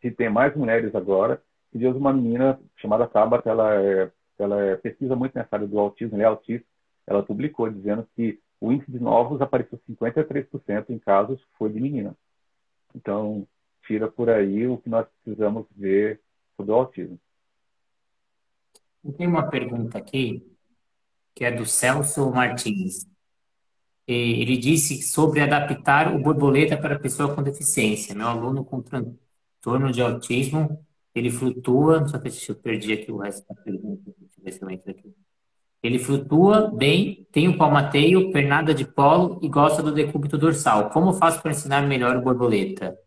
se 0.00 0.10
tem 0.10 0.28
mais 0.28 0.54
mulheres 0.56 0.94
agora. 0.94 1.42
E 1.72 1.78
Deus, 1.78 1.96
uma 1.96 2.12
menina 2.12 2.58
chamada 2.76 3.06
Tabata, 3.06 3.48
ela, 3.48 3.74
é, 3.74 4.10
ela 4.38 4.62
é, 4.62 4.76
pesquisa 4.76 5.16
muito 5.16 5.34
nessa 5.34 5.56
área 5.56 5.66
do 5.66 5.78
autismo, 5.78 6.16
ela 6.16 6.24
é 6.24 6.26
autista. 6.26 6.66
Ela 7.08 7.22
publicou 7.22 7.70
dizendo 7.70 8.06
que 8.14 8.38
o 8.60 8.70
índice 8.70 8.92
de 8.92 9.00
novos 9.00 9.40
apareceu 9.40 9.80
53% 9.88 10.90
em 10.90 10.98
casos 10.98 11.40
foi 11.56 11.72
de 11.72 11.80
menina. 11.80 12.14
Então, 12.94 13.48
tira 13.86 14.10
por 14.10 14.28
aí 14.28 14.66
o 14.66 14.76
que 14.76 14.90
nós 14.90 15.06
precisamos 15.24 15.66
ver 15.74 16.20
sobre 16.54 16.72
o 16.72 16.74
autismo. 16.74 17.18
Tem 19.16 19.26
uma 19.26 19.48
pergunta 19.48 19.96
aqui, 19.96 20.46
que 21.34 21.44
é 21.44 21.50
do 21.50 21.64
Celso 21.64 22.30
Martins. 22.30 23.06
Ele 24.06 24.58
disse 24.58 25.00
sobre 25.02 25.40
adaptar 25.40 26.14
o 26.14 26.18
borboleta 26.18 26.76
para 26.76 26.98
pessoa 26.98 27.34
com 27.34 27.42
deficiência. 27.42 28.14
Meu 28.14 28.26
aluno 28.26 28.64
com 28.64 28.82
transtorno 28.82 29.90
de 29.90 30.02
autismo, 30.02 30.84
ele 31.14 31.30
flutua. 31.30 32.06
Só 32.06 32.18
deixa 32.18 32.52
eu 32.52 32.56
perdi 32.56 32.92
aqui 32.92 33.10
o 33.10 33.18
resto 33.18 33.46
da 33.48 33.54
pergunta. 33.62 34.12
Deixa 34.18 34.40
eu 34.40 34.44
ver 34.44 34.52
se 34.52 34.62
eu 34.62 34.70
entro 34.70 34.90
aqui. 34.90 35.14
Ele 35.82 35.98
flutua 35.98 36.70
bem, 36.74 37.26
tem 37.30 37.48
o 37.48 37.56
palmateio, 37.56 38.32
pernada 38.32 38.74
de 38.74 38.84
polo 38.84 39.38
e 39.42 39.48
gosta 39.48 39.82
do 39.82 39.92
decúbito 39.92 40.36
dorsal. 40.36 40.90
Como 40.90 41.12
faço 41.12 41.40
para 41.40 41.52
ensinar 41.52 41.82
melhor 41.82 42.16
o 42.16 42.22
borboleta? 42.22 42.98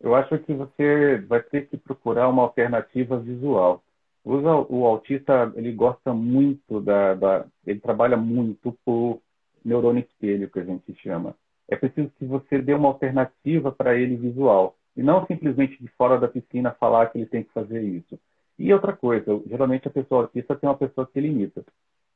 Eu 0.00 0.14
acho 0.14 0.38
que 0.38 0.54
você 0.54 1.18
vai 1.28 1.42
ter 1.42 1.68
que 1.68 1.76
procurar 1.76 2.28
uma 2.28 2.42
alternativa 2.42 3.18
visual 3.18 3.82
usa 4.28 4.54
o 4.68 4.84
autista 4.84 5.52
ele 5.56 5.72
gosta 5.72 6.12
muito 6.12 6.80
da, 6.80 7.14
da, 7.14 7.46
ele 7.66 7.80
trabalha 7.80 8.16
muito 8.16 8.76
por 8.84 9.20
neurônio 9.64 10.04
espelho 10.04 10.50
que 10.50 10.60
a 10.60 10.64
gente 10.64 10.94
chama 11.02 11.34
é 11.66 11.76
preciso 11.76 12.10
que 12.18 12.24
você 12.24 12.60
dê 12.60 12.74
uma 12.74 12.88
alternativa 12.88 13.72
para 13.72 13.96
ele 13.96 14.16
visual 14.16 14.76
e 14.96 15.02
não 15.02 15.26
simplesmente 15.26 15.82
de 15.82 15.88
fora 15.96 16.18
da 16.18 16.28
piscina 16.28 16.76
falar 16.78 17.06
que 17.06 17.18
ele 17.18 17.26
tem 17.26 17.42
que 17.42 17.52
fazer 17.52 17.82
isso 17.82 18.18
e 18.58 18.72
outra 18.72 18.94
coisa 18.94 19.40
geralmente 19.46 19.88
a 19.88 19.90
pessoa 19.90 20.22
autista 20.22 20.56
tem 20.56 20.68
uma 20.68 20.76
pessoa 20.76 21.06
que 21.06 21.18
ele 21.18 21.28
imita 21.28 21.64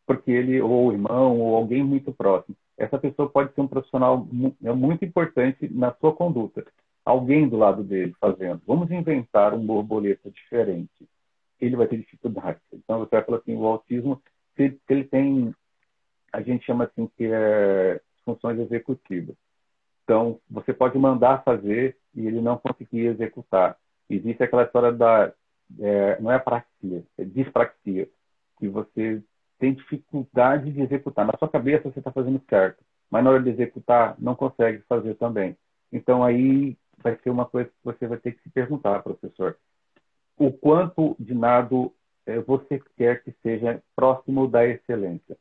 porque 0.07 0.31
ele 0.31 0.61
ou 0.61 0.89
o 0.89 0.93
irmão 0.93 1.39
ou 1.39 1.57
alguém 1.57 1.83
muito 1.83 2.13
próximo 2.13 2.57
essa 2.77 2.99
pessoa 2.99 3.29
pode 3.29 3.55
ser 3.55 3.61
um 3.61 3.69
profissional 3.69 4.27
é 4.65 4.73
muito 4.73 5.05
importante 5.05 5.69
na 5.73 5.93
sua 5.95 6.13
conduta 6.15 6.65
alguém 7.05 7.49
do 7.49 7.57
lado 7.57 7.83
dele 7.83 8.15
fazendo 8.21 8.61
vamos 8.67 8.91
inventar 8.91 9.55
um 9.55 9.65
borboleta 9.65 10.31
diferente 10.31 11.07
ele 11.67 11.77
vai 11.77 11.87
ter 11.87 11.99
dificuldade. 11.99 12.59
Então, 12.73 12.99
você 12.99 13.11
vai 13.13 13.25
falar 13.25 13.39
assim, 13.39 13.55
o 13.57 13.65
autismo, 13.65 14.21
se, 14.57 14.79
ele 14.89 15.05
tem, 15.05 15.55
a 16.33 16.43
gente 16.43 16.65
chama 16.65 16.85
assim 16.85 17.09
que 17.17 17.25
é 17.25 18.01
funções 18.25 18.59
executivas. 18.59 19.37
Então, 20.03 20.41
você 20.51 20.73
pode 20.73 20.99
mandar 20.99 21.45
fazer 21.45 21.97
e 22.15 22.27
ele 22.27 22.41
não 22.41 22.59
conseguir 22.59 23.07
executar. 23.07 23.77
Existe 24.11 24.43
aquela 24.43 24.65
história 24.65 24.93
da, 24.93 25.33
é, 25.81 26.21
não 26.21 26.31
é 26.31 26.39
praxia, 26.39 27.05
é 27.19 27.25
dispraxia, 27.25 28.09
que 28.59 28.69
você 28.69 29.23
tem 29.59 29.75
dificuldade 29.75 30.73
de 30.73 30.81
executar. 30.81 31.27
Na 31.27 31.37
sua 31.39 31.49
cabeça 31.49 31.91
você 31.91 31.99
está 31.99 32.11
fazendo 32.11 32.41
certo, 32.49 32.83
mas 33.11 33.25
na 33.25 33.31
hora 33.31 33.43
de 33.43 33.51
executar 33.51 34.17
não 34.19 34.35
consegue 34.35 34.83
fazer 34.89 35.15
também. 35.15 35.57
Então 35.93 36.25
aí 36.25 36.77
vai 37.03 37.19
ser 37.23 37.31
uma 37.31 37.45
coisa 37.45 37.69
que 37.69 37.85
você 37.85 38.07
vai 38.07 38.19
ter 38.19 38.33
que 38.33 38.43
se 38.43 38.51
perguntar, 38.51 39.03
professor 39.03 39.57
o 40.37 40.53
quanto 40.53 41.17
de 41.19 41.35
nado 41.35 41.93
é, 42.27 42.39
você 42.41 42.81
quer 42.97 43.23
que 43.23 43.33
seja 43.43 43.83
próximo 43.95 44.49
da 44.49 44.67
excelência. 44.67 45.37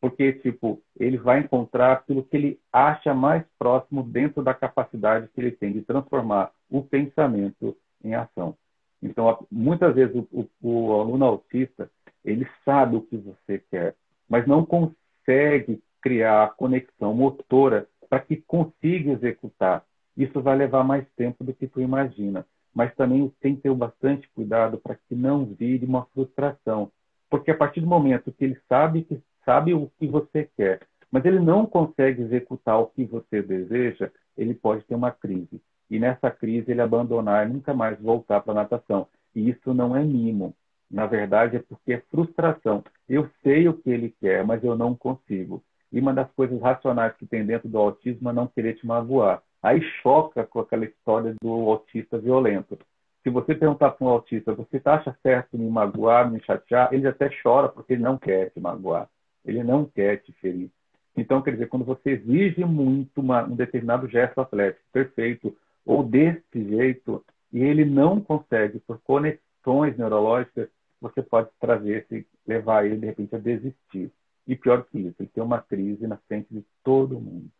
Porque, 0.00 0.32
tipo, 0.32 0.82
ele 0.98 1.16
vai 1.16 1.40
encontrar 1.40 1.92
aquilo 1.92 2.24
que 2.24 2.36
ele 2.36 2.60
acha 2.72 3.14
mais 3.14 3.44
próximo 3.58 4.02
dentro 4.02 4.42
da 4.42 4.52
capacidade 4.52 5.28
que 5.28 5.40
ele 5.40 5.52
tem 5.52 5.72
de 5.72 5.82
transformar 5.82 6.50
o 6.68 6.82
pensamento 6.82 7.76
em 8.02 8.14
ação. 8.14 8.56
Então, 9.02 9.46
muitas 9.50 9.94
vezes 9.94 10.14
o, 10.14 10.26
o, 10.30 10.48
o 10.60 11.00
aluno 11.00 11.24
autista, 11.24 11.90
ele 12.24 12.46
sabe 12.64 12.96
o 12.96 13.02
que 13.02 13.16
você 13.16 13.58
quer, 13.70 13.96
mas 14.28 14.46
não 14.46 14.64
consegue 14.64 15.82
criar 16.00 16.44
a 16.44 16.48
conexão 16.48 17.12
motora 17.14 17.88
para 18.08 18.20
que 18.20 18.36
consiga 18.36 19.12
executar. 19.12 19.84
Isso 20.16 20.40
vai 20.40 20.56
levar 20.56 20.84
mais 20.84 21.06
tempo 21.16 21.42
do 21.42 21.52
que 21.52 21.66
tu 21.66 21.80
imagina 21.80 22.46
mas 22.74 22.94
também 22.94 23.30
tem 23.40 23.54
que 23.54 23.62
ter 23.62 23.74
bastante 23.74 24.28
cuidado 24.30 24.78
para 24.78 24.94
que 24.94 25.14
não 25.14 25.44
vire 25.44 25.84
uma 25.84 26.06
frustração, 26.06 26.90
porque 27.28 27.50
a 27.50 27.56
partir 27.56 27.80
do 27.80 27.86
momento 27.86 28.32
que 28.32 28.44
ele 28.44 28.58
sabe 28.68 29.02
que 29.02 29.20
sabe 29.44 29.74
o 29.74 29.90
que 29.98 30.06
você 30.06 30.48
quer, 30.56 30.80
mas 31.10 31.24
ele 31.24 31.40
não 31.40 31.66
consegue 31.66 32.22
executar 32.22 32.78
o 32.78 32.86
que 32.86 33.04
você 33.04 33.42
deseja, 33.42 34.10
ele 34.36 34.54
pode 34.54 34.84
ter 34.84 34.94
uma 34.94 35.10
crise. 35.10 35.60
E 35.92 35.98
nessa 35.98 36.30
crise 36.30 36.70
ele 36.70 36.80
abandonar 36.80 37.46
e 37.46 37.52
nunca 37.52 37.74
mais 37.74 38.00
voltar 38.00 38.40
para 38.40 38.52
a 38.52 38.62
natação. 38.62 39.06
E 39.36 39.50
isso 39.50 39.74
não 39.74 39.94
é 39.94 40.02
mimo. 40.02 40.54
Na 40.90 41.04
verdade, 41.04 41.56
é 41.56 41.58
porque 41.58 41.92
é 41.92 42.02
frustração. 42.10 42.82
Eu 43.06 43.28
sei 43.42 43.68
o 43.68 43.74
que 43.74 43.90
ele 43.90 44.08
quer, 44.18 44.42
mas 44.42 44.64
eu 44.64 44.74
não 44.74 44.94
consigo. 44.94 45.62
E 45.92 46.00
uma 46.00 46.14
das 46.14 46.32
coisas 46.32 46.58
racionais 46.62 47.14
que 47.18 47.26
tem 47.26 47.44
dentro 47.44 47.68
do 47.68 47.76
autismo 47.76 48.30
é 48.30 48.32
não 48.32 48.46
querer 48.46 48.72
te 48.76 48.86
magoar. 48.86 49.42
Aí 49.62 49.82
choca 50.02 50.46
com 50.46 50.60
aquela 50.60 50.86
história 50.86 51.34
do 51.42 51.50
autista 51.68 52.18
violento. 52.18 52.78
Se 53.22 53.28
você 53.28 53.54
perguntar 53.54 53.90
para 53.90 54.06
um 54.06 54.08
autista, 54.08 54.54
você 54.54 54.80
acha 54.86 55.14
certo 55.22 55.58
me 55.58 55.68
magoar, 55.68 56.30
me 56.30 56.42
chatear? 56.42 56.88
Ele 56.94 57.06
até 57.06 57.28
chora 57.42 57.68
porque 57.68 57.92
ele 57.92 58.02
não 58.02 58.16
quer 58.16 58.48
te 58.48 58.60
magoar. 58.60 59.10
Ele 59.44 59.62
não 59.62 59.84
quer 59.84 60.22
te 60.22 60.32
ferir. 60.40 60.70
Então, 61.14 61.42
quer 61.42 61.50
dizer, 61.50 61.68
quando 61.68 61.84
você 61.84 62.12
exige 62.12 62.64
muito 62.64 63.20
uma, 63.20 63.44
um 63.44 63.54
determinado 63.54 64.08
gesto 64.08 64.40
atlético 64.40 64.86
perfeito 64.90 65.54
ou 65.84 66.02
desse 66.02 66.42
jeito, 66.54 67.24
e 67.52 67.60
ele 67.60 67.84
não 67.84 68.20
consegue, 68.20 68.80
por 68.80 69.00
conexões 69.00 69.96
neurológicas, 69.96 70.68
você 71.00 71.22
pode 71.22 71.48
trazer, 71.60 72.06
se 72.08 72.26
levar 72.46 72.86
ele, 72.86 72.96
de 72.96 73.06
repente, 73.06 73.34
a 73.34 73.38
desistir. 73.38 74.12
E 74.46 74.56
pior 74.56 74.84
que 74.84 74.98
isso, 74.98 75.16
ele 75.20 75.28
tem 75.28 75.42
uma 75.42 75.60
crise 75.60 76.06
na 76.06 76.16
frente 76.16 76.48
de 76.50 76.64
todo 76.82 77.20
mundo. 77.20 77.50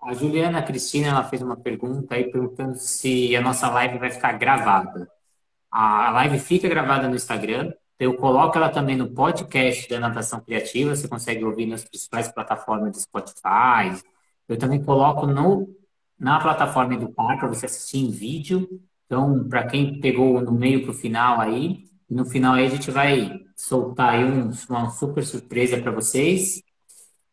A 0.00 0.14
Juliana 0.14 0.62
Cristina 0.62 1.08
ela 1.08 1.24
fez 1.24 1.42
uma 1.42 1.56
pergunta 1.56 2.14
aí 2.14 2.30
perguntando 2.30 2.76
se 2.76 3.34
a 3.34 3.40
nossa 3.40 3.68
live 3.70 3.98
vai 3.98 4.10
ficar 4.10 4.32
gravada. 4.32 5.10
A 5.70 6.10
live 6.10 6.38
fica 6.38 6.68
gravada 6.68 7.08
no 7.08 7.16
Instagram. 7.16 7.72
Eu 7.98 8.16
coloco 8.16 8.56
ela 8.56 8.68
também 8.68 8.94
no 8.94 9.10
podcast 9.10 9.88
da 9.88 9.98
Natação 9.98 10.40
Criativa. 10.40 10.94
Você 10.94 11.08
consegue 11.08 11.44
ouvir 11.44 11.66
nas 11.66 11.82
principais 11.82 12.28
plataformas 12.28 12.92
de 12.92 13.00
Spotify. 13.00 14.00
Eu 14.48 14.56
também 14.56 14.82
coloco 14.82 15.26
no, 15.26 15.68
na 16.18 16.40
plataforma 16.40 16.96
do 16.96 17.12
Par 17.12 17.38
para 17.38 17.48
você 17.48 17.66
assistir 17.66 17.98
em 17.98 18.10
vídeo. 18.10 18.68
Então, 19.06 19.48
para 19.48 19.66
quem 19.66 20.00
pegou 20.00 20.40
no 20.40 20.52
meio 20.52 20.82
para 20.82 20.90
o 20.90 20.94
final 20.94 21.40
aí, 21.40 21.84
no 22.08 22.24
final 22.24 22.54
aí 22.54 22.66
a 22.66 22.70
gente 22.70 22.90
vai 22.90 23.40
soltar 23.56 24.14
aí 24.14 24.24
um, 24.24 24.50
uma 24.68 24.90
super 24.90 25.24
surpresa 25.24 25.80
para 25.80 25.90
vocês. 25.90 26.62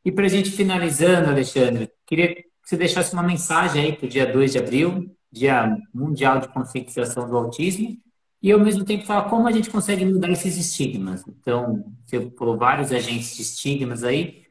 E 0.06 0.12
para 0.12 0.26
a 0.26 0.30
gente 0.30 0.52
finalizando, 0.52 1.30
Alexandre, 1.30 1.90
queria 2.06 2.36
que 2.36 2.46
você 2.64 2.78
deixasse 2.78 3.14
uma 3.14 3.24
mensagem 3.24 3.84
aí 3.84 3.94
para 3.94 4.06
o 4.06 4.10
dia 4.10 4.32
2 4.32 4.52
de 4.52 4.58
abril, 4.58 5.16
Dia 5.32 5.78
Mundial 5.94 6.40
de 6.40 6.48
Conscientização 6.50 7.28
do 7.28 7.38
Autismo, 7.38 7.98
e 8.42 8.52
ao 8.52 8.60
mesmo 8.60 8.84
tempo 8.84 9.06
falar 9.06 9.30
como 9.30 9.48
a 9.48 9.52
gente 9.52 9.70
consegue 9.70 10.06
mudar 10.06 10.30
esses 10.30 10.58
estigmas. 10.58 11.24
Então, 11.28 11.86
você 12.06 12.30
falou 12.38 12.58
vários 12.58 12.92
agentes 12.92 13.36
de 13.36 13.42
estigmas 13.42 14.04
aí, 14.04 14.43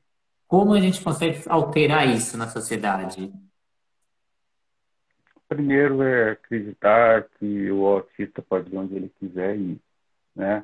como 0.53 0.74
a 0.74 0.80
gente 0.80 1.03
consegue 1.03 1.42
alterar 1.48 2.07
isso 2.07 2.36
na 2.36 2.46
sociedade? 2.46 3.32
Primeiro 5.48 6.03
é 6.03 6.32
acreditar 6.32 7.26
que 7.38 7.70
o 7.70 7.86
autista 7.86 8.42
pode 8.42 8.70
ir 8.70 8.76
onde 8.76 8.94
ele 8.94 9.11
quiser 9.18 9.57
ir, 9.57 9.80
né? 10.36 10.62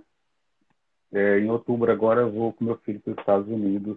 É, 1.11 1.39
em 1.39 1.49
outubro 1.49 1.91
agora 1.91 2.21
eu 2.21 2.31
vou 2.31 2.53
com 2.53 2.67
meu 2.67 2.77
filho 2.77 3.01
para 3.01 3.13
os 3.13 3.19
Estados 3.19 3.49
Unidos, 3.49 3.97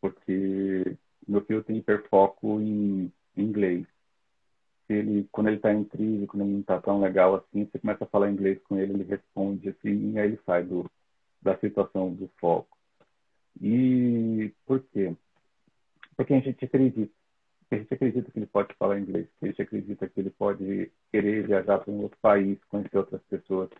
porque 0.00 0.96
meu 1.28 1.44
filho 1.44 1.62
tem 1.62 1.76
hiperfoco 1.76 2.60
em 2.60 3.12
inglês. 3.36 3.86
Ele, 4.88 5.28
quando 5.30 5.46
ele 5.46 5.58
está 5.58 5.72
em 5.72 5.84
crise, 5.84 6.26
quando 6.26 6.42
ele 6.42 6.54
não 6.54 6.60
está 6.60 6.80
tão 6.80 7.00
legal 7.00 7.36
assim, 7.36 7.66
você 7.66 7.78
começa 7.78 8.02
a 8.02 8.08
falar 8.08 8.32
inglês 8.32 8.60
com 8.64 8.76
ele, 8.76 8.94
ele 8.94 9.04
responde 9.04 9.68
assim, 9.68 10.10
e 10.10 10.18
aí 10.18 10.36
sai 10.44 10.64
do, 10.64 10.90
da 11.40 11.56
situação 11.56 12.12
do 12.12 12.28
foco. 12.40 12.79
E 13.60 14.52
por 14.66 14.80
quê? 14.92 15.14
Porque 16.16 16.34
a 16.34 16.40
gente 16.40 16.64
acredita. 16.64 17.12
A 17.70 17.76
gente 17.76 17.94
acredita 17.94 18.30
que 18.30 18.38
ele 18.38 18.46
pode 18.46 18.74
falar 18.74 18.98
inglês, 18.98 19.28
a 19.40 19.46
gente 19.46 19.62
acredita 19.62 20.08
que 20.08 20.18
ele 20.18 20.30
pode 20.30 20.90
querer 21.12 21.46
viajar 21.46 21.78
para 21.78 21.92
um 21.92 22.02
outro 22.02 22.18
país, 22.20 22.58
conhecer 22.68 22.98
outras 22.98 23.22
pessoas. 23.22 23.70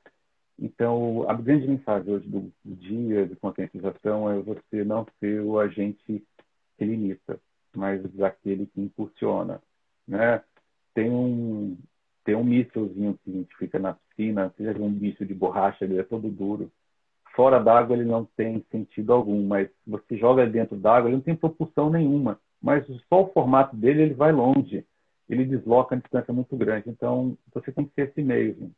Então, 0.57 1.29
a 1.29 1.35
grande 1.35 1.67
mensagem 1.67 2.13
hoje 2.13 2.29
do, 2.29 2.53
dia 2.65 3.27
de 3.27 3.35
conscientização 3.35 4.31
é 4.31 4.39
você 4.39 4.85
não 4.85 5.07
ser 5.19 5.41
o 5.41 5.59
agente 5.59 6.25
que 6.79 6.85
limita, 6.85 7.41
mas 7.75 8.01
aquele 8.21 8.67
que 8.67 8.81
impulsiona, 8.81 9.61
né? 10.07 10.43
Tem 10.95 11.11
um 11.11 11.77
tem 12.25 12.35
um 12.35 12.45
mísselzinho 12.45 13.19
que 13.25 13.31
a 13.31 13.35
gente 13.35 13.57
fica 13.57 13.79
na 13.79 13.95
piscina, 13.95 14.55
viu 14.57 14.85
um 14.85 14.91
míssil 14.91 15.27
de 15.27 15.35
borracha, 15.35 15.85
ele 15.85 15.99
é 15.99 16.03
todo 16.03 16.31
duro. 16.31 16.71
Fora 17.35 17.59
d'água 17.59 17.97
ele 17.97 18.05
não 18.05 18.25
tem 18.37 18.65
sentido 18.71 19.13
algum, 19.13 19.47
mas 19.47 19.69
você 19.87 20.17
joga 20.17 20.47
dentro 20.47 20.77
d'água, 20.77 21.09
ele 21.09 21.17
não 21.17 21.23
tem 21.23 21.37
propulsão 21.37 21.91
nenhuma. 21.91 22.41
Mas 22.61 22.87
só 23.09 23.23
o 23.23 23.33
formato 23.33 23.77
dele, 23.77 24.03
ele 24.03 24.15
vai 24.15 24.33
longe. 24.33 24.85
Ele 25.29 25.45
desloca 25.45 25.95
a 25.95 25.99
distância 25.99 26.35
muito 26.35 26.57
grande. 26.57 26.91
Então, 26.91 27.37
você 27.55 27.73
tem 27.73 27.87
que 27.87 27.95
ser 27.95 28.09
esse 28.09 28.23
meio 28.23 28.73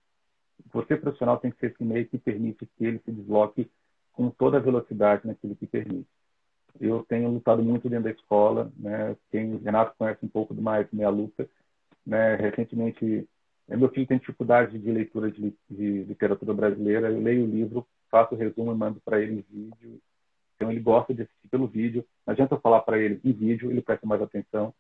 você 0.73 0.97
profissional 0.97 1.39
tem 1.39 1.51
que 1.51 1.59
ser 1.59 1.73
esse 1.73 1.85
meio 1.85 2.07
que 2.07 2.19
permite 2.19 2.67
que 2.67 2.85
ele 2.85 3.01
se 3.05 3.11
desloque 3.11 3.71
com 4.13 4.31
toda 4.31 4.59
a 4.59 4.61
velocidade 4.61 5.27
naquilo 5.27 5.57
que 5.57 5.67
permite. 5.67 6.09
Eu 6.81 7.05
tenho 7.05 7.31
lutado 7.31 7.63
muito 7.63 7.89
dentro 7.89 8.05
da 8.05 8.11
escola, 8.11 8.73
né? 8.77 9.17
Quem 9.31 9.57
Renato 9.59 9.95
conhece 9.97 10.25
um 10.25 10.29
pouco 10.29 10.55
mais 10.55 10.87
minha 10.91 11.09
luta, 11.09 11.49
né? 12.05 12.37
Recentemente, 12.37 13.29
meu 13.69 13.89
filho 13.91 14.07
tem 14.07 14.19
dificuldade 14.19 14.79
de 14.79 14.91
leitura 14.91 15.31
de, 15.31 15.55
de 15.71 16.05
literatura 16.05 16.55
brasileira. 16.55 17.11
Eu 17.11 17.21
leio 17.21 17.45
o 17.45 17.51
livro, 17.51 17.87
faço 18.13 18.35
o 18.35 18.39
resumo 18.39 18.71
e 18.71 18.77
mando 18.77 19.01
para 19.01 19.21
ele 19.21 19.33
em 19.33 19.45
vídeo. 19.51 20.01
Então 20.55 20.71
ele 20.71 20.79
gosta 20.81 21.13
de 21.13 21.23
assistir 21.23 21.49
pelo 21.49 21.67
vídeo. 21.67 22.05
Não 22.25 22.33
adianta 22.33 22.55
eu 22.55 22.61
falar 22.61 22.83
para 22.83 22.99
ele 22.99 23.21
em 23.25 23.33
vídeo, 23.33 23.71
ele 23.71 23.83
presta 23.83 24.07
mais 24.07 24.23
atenção. 24.23 24.73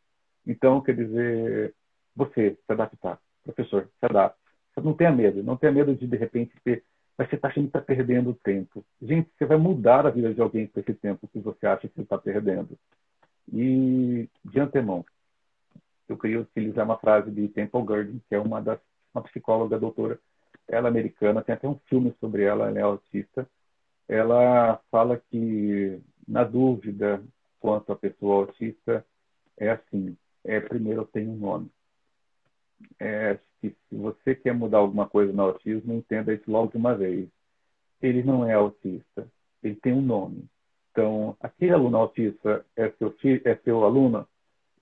Então, 0.47 0.80
quer 0.80 0.95
dizer, 0.95 1.74
você 2.14 2.53
se 2.53 2.72
adaptar, 2.72 3.18
professor, 3.45 3.89
se 3.99 4.07
adapte 4.07 4.43
não 4.80 4.95
tenha 4.95 5.12
medo, 5.12 5.43
não 5.43 5.57
tenha 5.57 5.72
medo 5.72 5.95
de 5.95 6.07
de 6.07 6.16
repente 6.16 6.53
ter, 6.64 6.85
mas 7.18 7.28
você 7.28 7.37
está 7.37 7.49
achando 7.49 7.64
que 7.64 7.76
está 7.76 7.80
perdendo 7.80 8.35
tempo. 8.43 8.85
Gente, 9.01 9.28
você 9.37 9.45
vai 9.45 9.57
mudar 9.59 10.07
a 10.07 10.11
vida 10.11 10.33
de 10.33 10.41
alguém 10.41 10.66
com 10.66 10.80
esse 10.80 10.95
tempo 10.95 11.28
que 11.28 11.39
você 11.41 11.66
acha 11.66 11.89
que 11.89 12.01
está 12.01 12.16
perdendo. 12.16 12.78
E 13.53 14.28
de 14.45 14.61
antemão, 14.61 15.05
eu 16.09 16.16
queria 16.16 16.41
utilizar 16.41 16.85
uma 16.85 16.97
frase 16.97 17.30
de 17.30 17.49
Temple 17.49 17.83
Gurdon, 17.83 18.18
que 18.28 18.35
é 18.35 18.39
uma 18.39 18.61
das 18.61 18.78
uma 19.14 19.22
psicóloga 19.24 19.78
doutora, 19.78 20.18
ela 20.76 20.88
é 20.88 20.90
americana, 20.90 21.42
tem 21.42 21.54
até 21.54 21.68
um 21.68 21.78
filme 21.88 22.14
sobre 22.20 22.42
ela, 22.44 22.68
ela 22.68 22.78
é 22.78 22.82
autista. 22.82 23.48
Ela 24.08 24.80
fala 24.90 25.16
que 25.30 26.00
na 26.26 26.44
dúvida 26.44 27.22
quanto 27.60 27.92
à 27.92 27.96
pessoa 27.96 28.46
autista 28.46 29.04
é 29.56 29.70
assim, 29.70 30.16
é 30.44 30.60
primeiro 30.60 31.04
tenho 31.06 31.30
um 31.30 31.36
nome 31.36 31.70
é, 32.98 33.38
se 33.60 33.76
você 33.90 34.34
quer 34.34 34.54
mudar 34.54 34.78
alguma 34.78 35.08
coisa 35.08 35.32
no 35.32 35.42
autismo, 35.42 35.94
entenda 35.94 36.32
isso 36.32 36.50
logo 36.50 36.70
de 36.70 36.76
uma 36.76 36.94
vez. 36.94 37.28
Ele 38.00 38.22
não 38.22 38.46
é 38.46 38.54
autista, 38.54 39.26
ele 39.62 39.76
tem 39.76 39.92
um 39.92 40.02
nome. 40.02 40.44
Então, 40.90 41.36
aquele 41.40 41.72
aluno 41.72 41.96
autista 41.96 42.64
é 42.76 42.90
seu, 42.90 43.12
filho, 43.12 43.40
é 43.44 43.54
seu 43.56 43.84
aluno, 43.84 44.26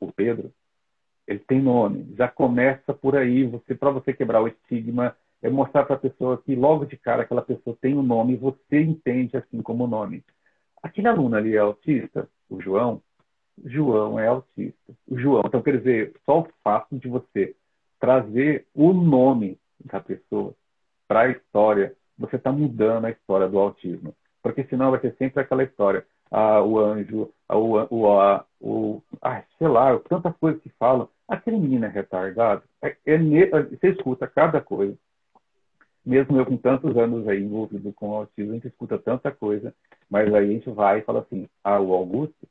o 0.01 0.11
Pedro, 0.11 0.53
ele 1.27 1.39
tem 1.41 1.61
nome. 1.61 2.15
Já 2.17 2.29
começa 2.29 2.93
por 2.93 3.17
aí, 3.17 3.45
você 3.45 3.75
para 3.75 3.91
você 3.91 4.13
quebrar 4.13 4.43
o 4.43 4.49
estigma, 4.49 5.17
é 5.43 5.49
mostrar 5.49 5.85
para 5.85 5.97
a 5.97 6.01
pessoa 6.01 6.39
que 6.39 6.55
logo 6.55 6.85
de 6.85 6.97
cara 6.97 7.23
aquela 7.23 7.43
pessoa 7.43 7.77
tem 7.81 7.97
um 7.97 8.03
nome 8.03 8.35
e 8.35 8.37
você 8.37 8.81
entende 8.81 9.37
assim 9.37 9.63
como 9.63 9.87
nome. 9.87 10.25
Aquele 10.83 11.09
aluno 11.09 11.37
ali 11.37 11.55
é 11.55 11.59
autista, 11.59 12.29
o 12.49 12.61
João, 12.61 13.03
João 13.65 14.19
é 14.19 14.27
autista. 14.27 14.93
O 15.07 15.19
João, 15.19 15.43
então 15.47 15.63
quer 15.63 15.79
dizer, 15.79 16.15
só 16.25 16.41
o 16.41 16.49
fato 16.63 16.99
de 16.99 17.09
você 17.09 17.55
trazer 17.99 18.67
o 18.75 18.93
nome 18.93 19.59
da 19.85 20.01
pessoa 20.01 20.55
para 21.07 21.21
a 21.21 21.29
história, 21.29 21.95
você 22.19 22.37
está 22.37 22.53
mudando 22.53 23.07
a 23.07 23.11
história 23.11 23.49
do 23.49 23.59
autismo. 23.59 24.15
Porque 24.43 24.65
senão 24.65 24.91
vai 24.91 25.01
ser 25.01 25.15
sempre 25.17 25.41
aquela 25.41 25.63
história. 25.63 26.07
Ah, 26.31 26.63
o 26.63 26.79
anjo, 26.79 27.31
ah, 27.49 27.59
o, 27.59 27.77
o, 27.91 28.45
o 28.61 29.03
ah, 29.21 29.43
sei 29.59 29.69
lá, 29.69 29.99
tantas 30.09 30.35
coisas 30.37 30.63
que 30.63 30.71
falam. 30.79 31.09
Aquele 31.29 31.59
menino 31.59 31.85
é 31.85 31.89
retardado. 31.89 32.63
É, 32.83 32.97
é, 33.05 33.19
você 33.19 33.89
escuta 33.89 34.27
cada 34.27 34.61
coisa. 34.61 34.97
Mesmo 36.11 36.37
eu 36.37 36.45
com 36.45 36.57
tantos 36.57 36.97
anos 36.97 37.29
aí 37.29 37.41
envolvido 37.41 37.93
com 37.93 38.17
autismo, 38.17 38.51
a 38.51 38.55
gente 38.55 38.67
escuta 38.67 38.99
tanta 38.99 39.31
coisa, 39.31 39.73
mas 40.11 40.27
aí 40.35 40.45
a 40.45 40.53
gente 40.53 40.69
vai 40.69 40.99
e 40.99 41.03
fala 41.03 41.21
assim, 41.21 41.49
ah, 41.63 41.79
o 41.79 41.93
Augusto? 41.93 42.49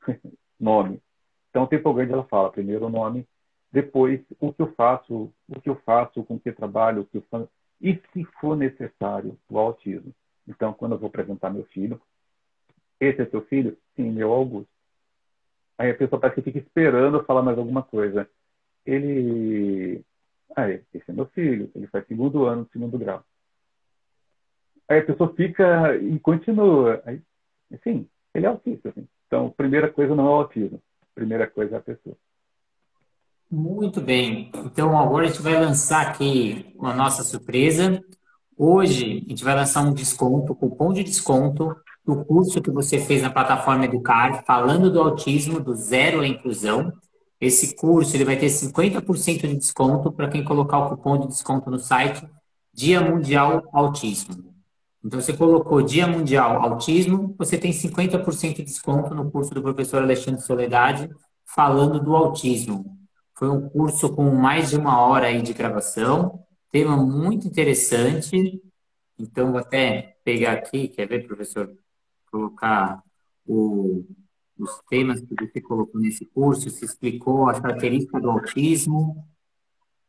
nome. 0.60 1.02
Então, 1.48 1.64
o 1.64 1.66
tempo 1.66 1.92
grande 1.92 2.12
ela 2.12 2.22
fala 2.22 2.52
primeiro 2.52 2.86
o 2.86 2.88
nome, 2.88 3.26
depois 3.72 4.20
o 4.38 4.52
que 4.52 4.62
eu 4.62 4.72
faço, 4.74 5.32
o 5.48 5.60
que 5.60 5.68
eu 5.68 5.74
faço, 5.84 6.22
com 6.22 6.38
que 6.38 6.52
trabalho, 6.52 7.02
o 7.02 7.04
que 7.04 7.16
eu 7.16 7.24
faço, 7.28 7.48
e 7.80 8.00
se 8.12 8.24
for 8.40 8.56
necessário 8.56 9.36
o 9.48 9.58
autismo. 9.58 10.14
Então, 10.46 10.72
quando 10.72 10.92
eu 10.92 10.98
vou 10.98 11.08
apresentar 11.08 11.50
meu 11.50 11.64
filho, 11.64 12.00
esse 13.00 13.22
é 13.22 13.26
seu 13.26 13.42
filho? 13.46 13.76
Sim, 13.96 14.12
meu 14.12 14.32
Augusto. 14.32 14.70
Aí 15.76 15.90
a 15.90 15.96
pessoa 15.96 16.20
parece 16.20 16.40
que 16.40 16.52
fica 16.52 16.64
esperando 16.64 17.24
falar 17.24 17.42
mais 17.42 17.58
alguma 17.58 17.82
coisa. 17.82 18.30
Ele. 18.86 20.04
Ah, 20.56 20.68
esse 20.70 21.04
é 21.08 21.12
meu 21.12 21.26
filho, 21.26 21.70
ele 21.74 21.86
faz 21.86 22.06
segundo 22.06 22.44
ano, 22.44 22.68
segundo 22.72 22.98
grau. 22.98 23.24
Aí 24.88 24.98
a 24.98 25.04
pessoa 25.04 25.32
fica 25.34 25.96
e 25.96 26.18
continua. 26.18 27.00
Aí, 27.06 27.20
sim, 27.84 28.08
ele 28.34 28.46
é 28.46 28.48
autista. 28.48 28.88
Assim. 28.88 29.06
Então, 29.26 29.50
primeira 29.50 29.90
coisa 29.90 30.14
não 30.14 30.26
é 30.26 30.30
o 30.30 30.34
autismo, 30.34 30.82
primeira 31.14 31.46
coisa 31.46 31.76
é 31.76 31.78
a 31.78 31.82
pessoa. 31.82 32.16
Muito 33.50 34.00
bem. 34.00 34.50
Então, 34.64 34.96
agora 34.98 35.24
a 35.24 35.28
gente 35.28 35.42
vai 35.42 35.54
lançar 35.54 36.06
aqui 36.06 36.72
uma 36.76 36.94
nossa 36.94 37.22
surpresa. 37.22 38.00
Hoje, 38.56 39.24
a 39.26 39.30
gente 39.30 39.44
vai 39.44 39.54
lançar 39.54 39.82
um 39.82 39.92
desconto, 39.92 40.54
cupom 40.54 40.92
de 40.92 41.02
desconto 41.02 41.74
do 42.04 42.24
curso 42.24 42.60
que 42.62 42.70
você 42.70 42.98
fez 42.98 43.22
na 43.22 43.30
plataforma 43.30 43.84
Educar, 43.84 44.44
falando 44.44 44.90
do 44.90 45.00
autismo, 45.00 45.60
do 45.60 45.74
zero 45.74 46.20
à 46.20 46.26
inclusão. 46.26 46.92
Esse 47.40 47.74
curso 47.74 48.14
ele 48.16 48.24
vai 48.24 48.36
ter 48.36 48.50
50% 48.50 49.48
de 49.48 49.56
desconto 49.56 50.12
para 50.12 50.28
quem 50.28 50.44
colocar 50.44 50.78
o 50.78 50.90
cupom 50.90 51.18
de 51.18 51.28
desconto 51.28 51.70
no 51.70 51.78
site 51.78 52.28
Dia 52.72 53.00
Mundial 53.00 53.68
Autismo. 53.72 54.50
Então, 55.02 55.18
você 55.18 55.32
colocou 55.32 55.80
Dia 55.80 56.06
Mundial 56.06 56.62
Autismo, 56.62 57.34
você 57.38 57.56
tem 57.56 57.72
50% 57.72 58.56
de 58.56 58.64
desconto 58.64 59.14
no 59.14 59.30
curso 59.30 59.54
do 59.54 59.62
professor 59.62 60.02
Alexandre 60.02 60.42
Soledade, 60.42 61.08
falando 61.46 61.98
do 62.00 62.14
autismo 62.14 62.96
Foi 63.34 63.48
um 63.48 63.68
curso 63.70 64.14
com 64.14 64.30
mais 64.34 64.70
de 64.70 64.76
uma 64.76 65.00
hora 65.00 65.26
aí 65.28 65.40
de 65.40 65.54
gravação, 65.54 66.44
tema 66.70 66.96
muito 66.96 67.48
interessante. 67.48 68.62
Então, 69.18 69.50
vou 69.52 69.60
até 69.60 70.16
pegar 70.24 70.52
aqui, 70.52 70.88
quer 70.88 71.08
ver, 71.08 71.26
professor? 71.26 71.74
Colocar 72.30 73.02
o, 73.46 74.04
os 74.60 74.80
temas 74.88 75.20
que 75.20 75.34
você 75.34 75.60
colocou 75.60 76.00
nesse 76.00 76.26
curso, 76.26 76.70
se 76.70 76.84
explicou 76.84 77.48
a 77.48 77.60
característica 77.60 78.20
do 78.20 78.30
autismo, 78.30 79.24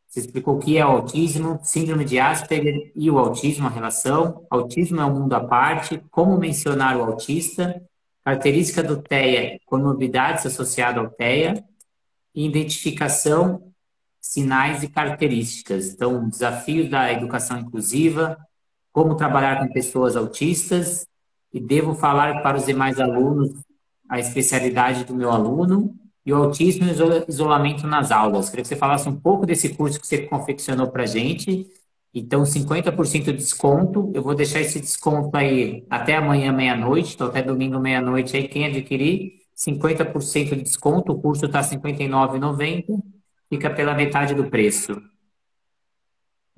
se 0.07 0.19
explicou 0.19 0.57
o 0.57 0.59
que 0.59 0.77
é 0.77 0.81
autismo, 0.81 1.59
síndrome 1.63 2.03
de 2.03 2.19
Asperger 2.19 2.91
e 2.93 3.09
o 3.09 3.17
autismo, 3.17 3.65
a 3.65 3.69
relação. 3.69 4.45
Autismo 4.49 4.99
é 4.99 5.05
um 5.05 5.21
mundo 5.21 5.33
à 5.33 5.39
parte, 5.39 6.03
como 6.11 6.37
mencionar 6.37 6.97
o 6.97 7.03
autista, 7.03 7.81
característica 8.23 8.83
do 8.83 9.01
TEA, 9.01 9.57
comorbidades 9.65 10.45
associadas 10.45 11.03
ao 11.03 11.09
TEA, 11.09 11.63
identificação, 12.35 13.71
sinais 14.19 14.83
e 14.83 14.89
características. 14.89 15.93
Então, 15.93 16.27
desafios 16.27 16.89
da 16.89 17.11
educação 17.11 17.57
inclusiva, 17.59 18.37
como 18.91 19.15
trabalhar 19.15 19.59
com 19.59 19.73
pessoas 19.73 20.17
autistas, 20.17 21.07
e 21.53 21.59
devo 21.59 21.95
falar 21.95 22.41
para 22.41 22.57
os 22.57 22.65
demais 22.65 22.99
alunos 22.99 23.51
a 24.11 24.19
especialidade 24.19 25.05
do 25.05 25.15
meu 25.15 25.31
aluno 25.31 25.95
e 26.25 26.33
o 26.33 26.35
autismo 26.35 26.85
e 26.85 27.31
isolamento 27.31 27.87
nas 27.87 28.11
aulas. 28.11 28.49
Queria 28.49 28.63
que 28.63 28.67
você 28.67 28.75
falasse 28.75 29.07
um 29.07 29.15
pouco 29.15 29.45
desse 29.45 29.73
curso 29.73 30.01
que 30.01 30.05
você 30.05 30.27
confeccionou 30.27 30.91
para 30.91 31.03
a 31.03 31.05
gente. 31.05 31.65
Então, 32.13 32.43
50% 32.43 33.23
de 33.23 33.31
desconto. 33.31 34.11
Eu 34.13 34.21
vou 34.21 34.35
deixar 34.35 34.59
esse 34.59 34.81
desconto 34.81 35.35
aí 35.37 35.85
até 35.89 36.17
amanhã, 36.17 36.51
meia-noite, 36.51 37.15
então 37.15 37.27
até 37.27 37.41
domingo, 37.41 37.79
meia-noite. 37.79 38.35
Aí, 38.35 38.49
quem 38.49 38.65
adquirir, 38.65 39.31
50% 39.55 40.55
de 40.57 40.63
desconto. 40.63 41.13
O 41.13 41.21
curso 41.21 41.45
está 41.45 41.61
R$ 41.61 41.77
59,90. 41.77 43.01
Fica 43.47 43.69
pela 43.69 43.93
metade 43.93 44.35
do 44.35 44.49
preço. 44.49 45.01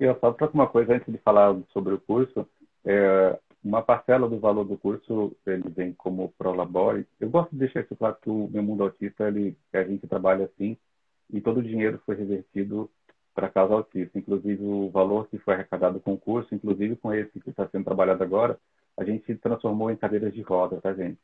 E 0.00 0.12
só 0.16 0.32
para 0.32 0.50
uma 0.52 0.66
coisa 0.66 0.96
antes 0.96 1.10
de 1.12 1.18
falar 1.18 1.56
sobre 1.72 1.94
o 1.94 2.00
curso, 2.00 2.44
é, 2.84 3.38
uma 3.64 3.82
parcela 3.82 4.28
do 4.28 4.38
valor 4.38 4.64
do 4.64 4.76
curso 4.76 5.34
ele 5.46 5.70
vem 5.70 5.92
como 5.94 6.32
prolabore. 6.36 7.06
Eu 7.18 7.30
gosto 7.30 7.50
de 7.50 7.58
deixar 7.58 7.80
isso 7.80 7.96
claro 7.96 8.16
que 8.20 8.28
o 8.28 8.48
meu 8.48 8.62
mundo 8.62 8.82
autista 8.82 9.26
ele 9.26 9.56
a 9.72 9.82
gente 9.82 10.06
trabalha 10.06 10.44
assim 10.44 10.76
e 11.32 11.40
todo 11.40 11.58
o 11.58 11.62
dinheiro 11.62 12.00
foi 12.04 12.14
revertido 12.14 12.90
para 13.34 13.46
a 13.46 13.50
causa 13.50 13.74
autista. 13.74 14.18
Inclusive 14.18 14.62
o 14.62 14.90
valor 14.90 15.26
que 15.28 15.38
foi 15.38 15.54
arrecadado 15.54 15.98
com 15.98 16.12
o 16.12 16.18
curso, 16.18 16.54
inclusive 16.54 16.94
com 16.96 17.12
esse 17.14 17.40
que 17.40 17.50
está 17.50 17.66
sendo 17.68 17.84
trabalhado 17.84 18.22
agora, 18.22 18.58
a 18.96 19.04
gente 19.04 19.34
transformou 19.36 19.90
em 19.90 19.96
cadeiras 19.96 20.34
de 20.34 20.42
roda, 20.42 20.80
tá 20.80 20.92
gente? 20.92 21.18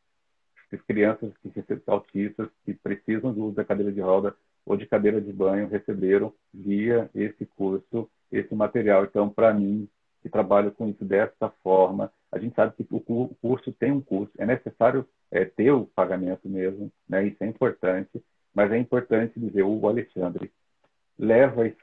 As 0.72 0.80
crianças 0.82 1.32
que 1.42 1.52
autistas 1.86 2.48
que 2.64 2.72
precisam 2.72 3.32
do 3.32 3.46
uso 3.46 3.56
da 3.56 3.64
cadeira 3.64 3.92
de 3.92 4.00
roda 4.00 4.34
ou 4.64 4.76
de 4.76 4.86
cadeira 4.86 5.20
de 5.20 5.32
banho 5.32 5.68
receberam 5.68 6.32
via 6.54 7.10
esse 7.14 7.44
curso 7.44 8.08
esse 8.30 8.54
material. 8.54 9.04
Então, 9.04 9.28
para 9.28 9.52
mim, 9.52 9.88
que 10.22 10.28
trabalho 10.28 10.72
com 10.72 10.88
isso 10.88 11.04
dessa 11.04 11.48
forma, 11.62 12.12
a 12.30 12.38
gente 12.38 12.54
sabe 12.54 12.74
que 12.76 12.86
o 12.90 13.34
curso 13.40 13.72
tem 13.72 13.90
um 13.92 14.00
custo, 14.00 14.32
é 14.38 14.46
necessário 14.46 15.06
é, 15.30 15.44
ter 15.44 15.70
o 15.70 15.86
pagamento 15.86 16.48
mesmo, 16.48 16.90
né? 17.08 17.26
isso 17.26 17.42
é 17.42 17.46
importante, 17.46 18.22
mas 18.54 18.70
é 18.72 18.78
importante 18.78 19.38
dizer, 19.38 19.62
o 19.62 19.86
Alexandre 19.86 20.50
leva 21.18 21.66
esse 21.66 21.76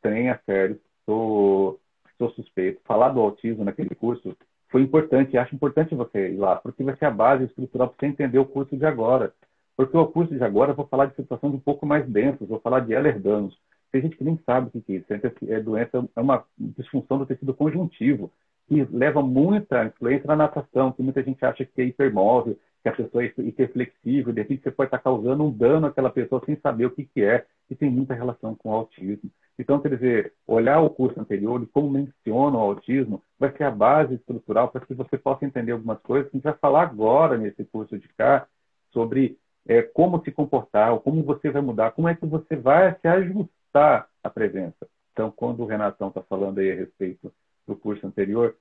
trem 0.00 0.30
a 0.30 0.38
sério, 0.44 0.80
sou, 1.04 1.80
sou 2.18 2.30
suspeito. 2.30 2.80
Falar 2.84 3.10
do 3.10 3.20
autismo 3.20 3.64
naquele 3.64 3.94
curso 3.94 4.36
foi 4.68 4.82
importante, 4.82 5.38
acho 5.38 5.54
importante 5.54 5.94
você 5.94 6.30
ir 6.32 6.36
lá, 6.36 6.56
porque 6.56 6.82
vai 6.82 6.96
ser 6.96 7.06
a 7.06 7.10
base 7.10 7.44
estrutural 7.44 7.88
para 7.88 7.96
você 7.98 8.06
entender 8.06 8.38
o 8.38 8.46
curso 8.46 8.76
de 8.76 8.84
agora. 8.84 9.32
Porque 9.76 9.96
o 9.96 10.06
curso 10.06 10.34
de 10.34 10.42
agora 10.42 10.72
eu 10.72 10.76
vou 10.76 10.86
falar 10.86 11.06
de 11.06 11.16
situações 11.16 11.54
um 11.54 11.60
pouco 11.60 11.84
mais 11.86 12.08
densas, 12.08 12.48
vou 12.48 12.60
falar 12.60 12.80
de 12.80 12.92
Ehlers-Danlos. 12.92 13.58
Tem 13.94 14.02
gente 14.02 14.16
que 14.16 14.24
nem 14.24 14.36
sabe 14.44 14.70
o 14.74 14.82
que 14.82 14.92
é 14.92 14.96
isso. 14.96 15.06
É 15.46 15.60
doença, 15.60 16.04
é 16.16 16.20
uma 16.20 16.44
disfunção 16.58 17.16
do 17.16 17.26
tecido 17.26 17.54
conjuntivo 17.54 18.32
que 18.66 18.82
leva 18.90 19.22
muita 19.22 19.84
influência 19.84 20.26
na 20.26 20.34
natação, 20.34 20.90
que 20.90 21.00
muita 21.00 21.22
gente 21.22 21.44
acha 21.44 21.64
que 21.64 21.80
é 21.80 21.84
hipermóvel, 21.84 22.58
que 22.82 22.88
a 22.88 22.92
pessoa 22.92 23.22
é 23.22 23.32
hiperflexível, 23.38 24.32
de 24.32 24.40
repente 24.40 24.64
você 24.64 24.72
pode 24.72 24.88
estar 24.88 24.98
causando 24.98 25.44
um 25.44 25.50
dano 25.56 25.86
àquela 25.86 26.10
pessoa 26.10 26.42
sem 26.44 26.56
saber 26.56 26.86
o 26.86 26.90
que, 26.90 27.04
que 27.04 27.22
é, 27.22 27.46
e 27.70 27.76
tem 27.76 27.88
muita 27.88 28.14
relação 28.14 28.56
com 28.56 28.70
o 28.70 28.72
autismo. 28.72 29.30
Então, 29.56 29.78
quer 29.78 29.94
dizer, 29.94 30.32
olhar 30.44 30.80
o 30.80 30.90
curso 30.90 31.20
anterior 31.20 31.62
e 31.62 31.66
como 31.66 31.88
menciona 31.88 32.58
o 32.58 32.62
autismo 32.62 33.22
vai 33.38 33.56
ser 33.56 33.62
a 33.62 33.70
base 33.70 34.14
estrutural 34.14 34.70
para 34.70 34.84
que 34.84 34.92
você 34.92 35.16
possa 35.16 35.44
entender 35.44 35.70
algumas 35.70 36.00
coisas 36.00 36.28
a 36.32 36.36
gente 36.36 36.42
vai 36.42 36.54
falar 36.54 36.82
agora 36.82 37.38
nesse 37.38 37.64
curso 37.66 37.96
de 37.96 38.08
cá 38.08 38.48
sobre 38.92 39.38
é, 39.68 39.82
como 39.82 40.20
se 40.24 40.32
comportar, 40.32 40.98
como 40.98 41.22
você 41.22 41.48
vai 41.48 41.62
mudar, 41.62 41.92
como 41.92 42.08
é 42.08 42.16
que 42.16 42.26
você 42.26 42.56
vai 42.56 42.92
se 42.98 43.06
ajustar 43.06 43.63
à 43.80 44.30
presença. 44.30 44.86
Então, 45.12 45.30
quando 45.30 45.60
o 45.60 45.66
Renatão 45.66 46.08
está 46.08 46.22
falando 46.22 46.58
aí 46.58 46.72
a 46.72 46.74
respeito 46.74 47.32
do 47.66 47.76
curso 47.76 48.06
anterior, 48.06 48.56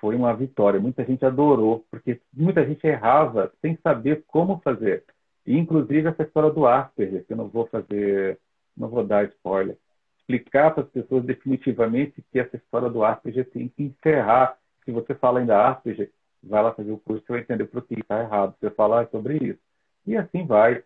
foi 0.00 0.16
uma 0.16 0.34
vitória. 0.34 0.80
Muita 0.80 1.04
gente 1.04 1.24
adorou, 1.24 1.84
porque 1.90 2.20
muita 2.32 2.64
gente 2.66 2.86
errava 2.86 3.52
sem 3.60 3.76
saber 3.82 4.24
como 4.26 4.60
fazer. 4.60 5.04
E, 5.46 5.56
inclusive, 5.56 6.08
essa 6.08 6.22
história 6.22 6.50
do 6.50 6.66
Asperger, 6.66 7.24
que 7.24 7.32
eu 7.32 7.36
não 7.36 7.48
vou 7.48 7.66
fazer, 7.66 8.38
não 8.76 8.88
vou 8.88 9.04
dar 9.04 9.24
spoiler. 9.26 9.76
Explicar 10.18 10.72
para 10.72 10.84
as 10.84 10.90
pessoas 10.90 11.24
definitivamente 11.24 12.24
que 12.32 12.38
essa 12.38 12.56
história 12.56 12.88
do 12.88 13.04
Asperger 13.04 13.50
tem 13.50 13.68
que 13.68 13.82
encerrar. 13.84 14.58
Se 14.84 14.90
você 14.90 15.14
fala 15.14 15.40
ainda 15.40 15.68
Asperger, 15.68 16.10
vai 16.42 16.62
lá 16.62 16.72
fazer 16.72 16.92
o 16.92 16.98
curso 16.98 17.24
e 17.28 17.32
vai 17.32 17.40
entender 17.40 17.66
por 17.66 17.82
que 17.82 17.94
está 18.00 18.20
errado. 18.20 18.54
Você 18.58 18.70
falar 18.70 19.06
sobre 19.08 19.36
isso. 19.36 19.60
E 20.06 20.16
assim 20.16 20.46
vai. 20.46 20.82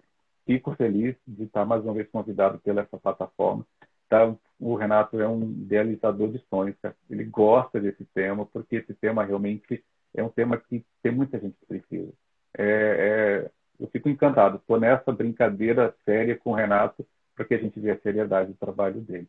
Fico 0.49 0.75
feliz 0.75 1.15
de 1.27 1.45
estar 1.45 1.67
mais 1.67 1.85
uma 1.85 1.93
vez 1.93 2.09
convidado 2.09 2.59
pela 2.61 2.81
essa 2.81 2.97
plataforma. 2.97 3.67
Tá, 4.09 4.35
o 4.59 4.75
Renato 4.77 5.21
é 5.21 5.29
um 5.29 5.43
idealizador 5.43 6.33
de 6.33 6.43
sonhos, 6.49 6.75
cara. 6.81 6.97
ele 7.11 7.25
gosta 7.25 7.79
desse 7.79 8.03
tema, 8.15 8.47
porque 8.47 8.77
esse 8.77 8.95
tema 8.95 9.23
realmente 9.23 9.85
é 10.15 10.25
um 10.25 10.31
tema 10.31 10.57
que 10.57 10.83
tem 11.03 11.13
muita 11.13 11.39
gente 11.39 11.55
que 11.61 11.67
precisa. 11.67 12.11
É, 12.57 12.65
é, 12.65 13.51
eu 13.79 13.89
fico 13.89 14.09
encantado, 14.09 14.57
estou 14.57 14.81
nessa 14.81 15.13
brincadeira 15.13 15.95
séria 16.07 16.35
com 16.35 16.53
o 16.53 16.55
Renato, 16.55 17.07
porque 17.37 17.55
a 17.55 17.59
gente 17.59 17.79
vê 17.79 17.91
a 17.91 18.01
seriedade 18.01 18.51
do 18.51 18.57
trabalho 18.57 19.03
dele. 19.03 19.29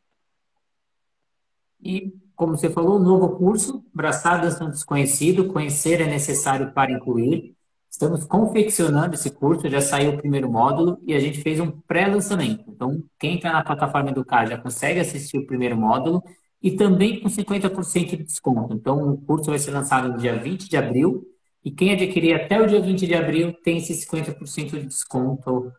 E, 1.84 2.14
como 2.34 2.56
você 2.56 2.70
falou, 2.70 2.98
novo 2.98 3.36
curso, 3.36 3.84
Braçadas 3.94 4.58
no 4.62 4.70
Desconhecido, 4.70 5.52
Conhecer 5.52 6.00
é 6.00 6.06
Necessário 6.06 6.72
para 6.72 6.94
Incluir. 6.94 7.59
Estamos 8.00 8.24
confeccionando 8.24 9.16
esse 9.16 9.30
curso, 9.30 9.68
já 9.68 9.82
saiu 9.82 10.12
o 10.12 10.18
primeiro 10.18 10.50
módulo 10.50 10.98
e 11.06 11.14
a 11.14 11.20
gente 11.20 11.42
fez 11.42 11.60
um 11.60 11.70
pré-lançamento. 11.70 12.64
Então, 12.70 13.04
quem 13.20 13.36
está 13.36 13.52
na 13.52 13.62
plataforma 13.62 14.12
Educar 14.12 14.46
já 14.46 14.58
consegue 14.58 15.02
assistir 15.02 15.38
o 15.38 15.46
primeiro 15.46 15.76
módulo 15.76 16.24
e 16.64 16.72
também 16.72 17.20
com 17.20 17.28
50% 17.28 18.16
de 18.16 18.24
desconto. 18.24 18.74
Então, 18.74 19.12
o 19.12 19.18
curso 19.18 19.50
vai 19.50 19.60
ser 19.60 19.72
lançado 19.72 20.14
no 20.14 20.18
dia 20.18 20.40
20 20.40 20.70
de 20.70 20.78
abril 20.78 21.26
e 21.62 21.72
quem 21.72 21.92
adquirir 21.92 22.36
até 22.36 22.62
o 22.62 22.68
dia 22.68 22.80
20 22.80 23.06
de 23.06 23.14
abril 23.14 23.54
tem 23.66 23.80
esse 23.80 23.92
50% 23.92 24.80
de 24.80 24.86
desconto 24.86 25.70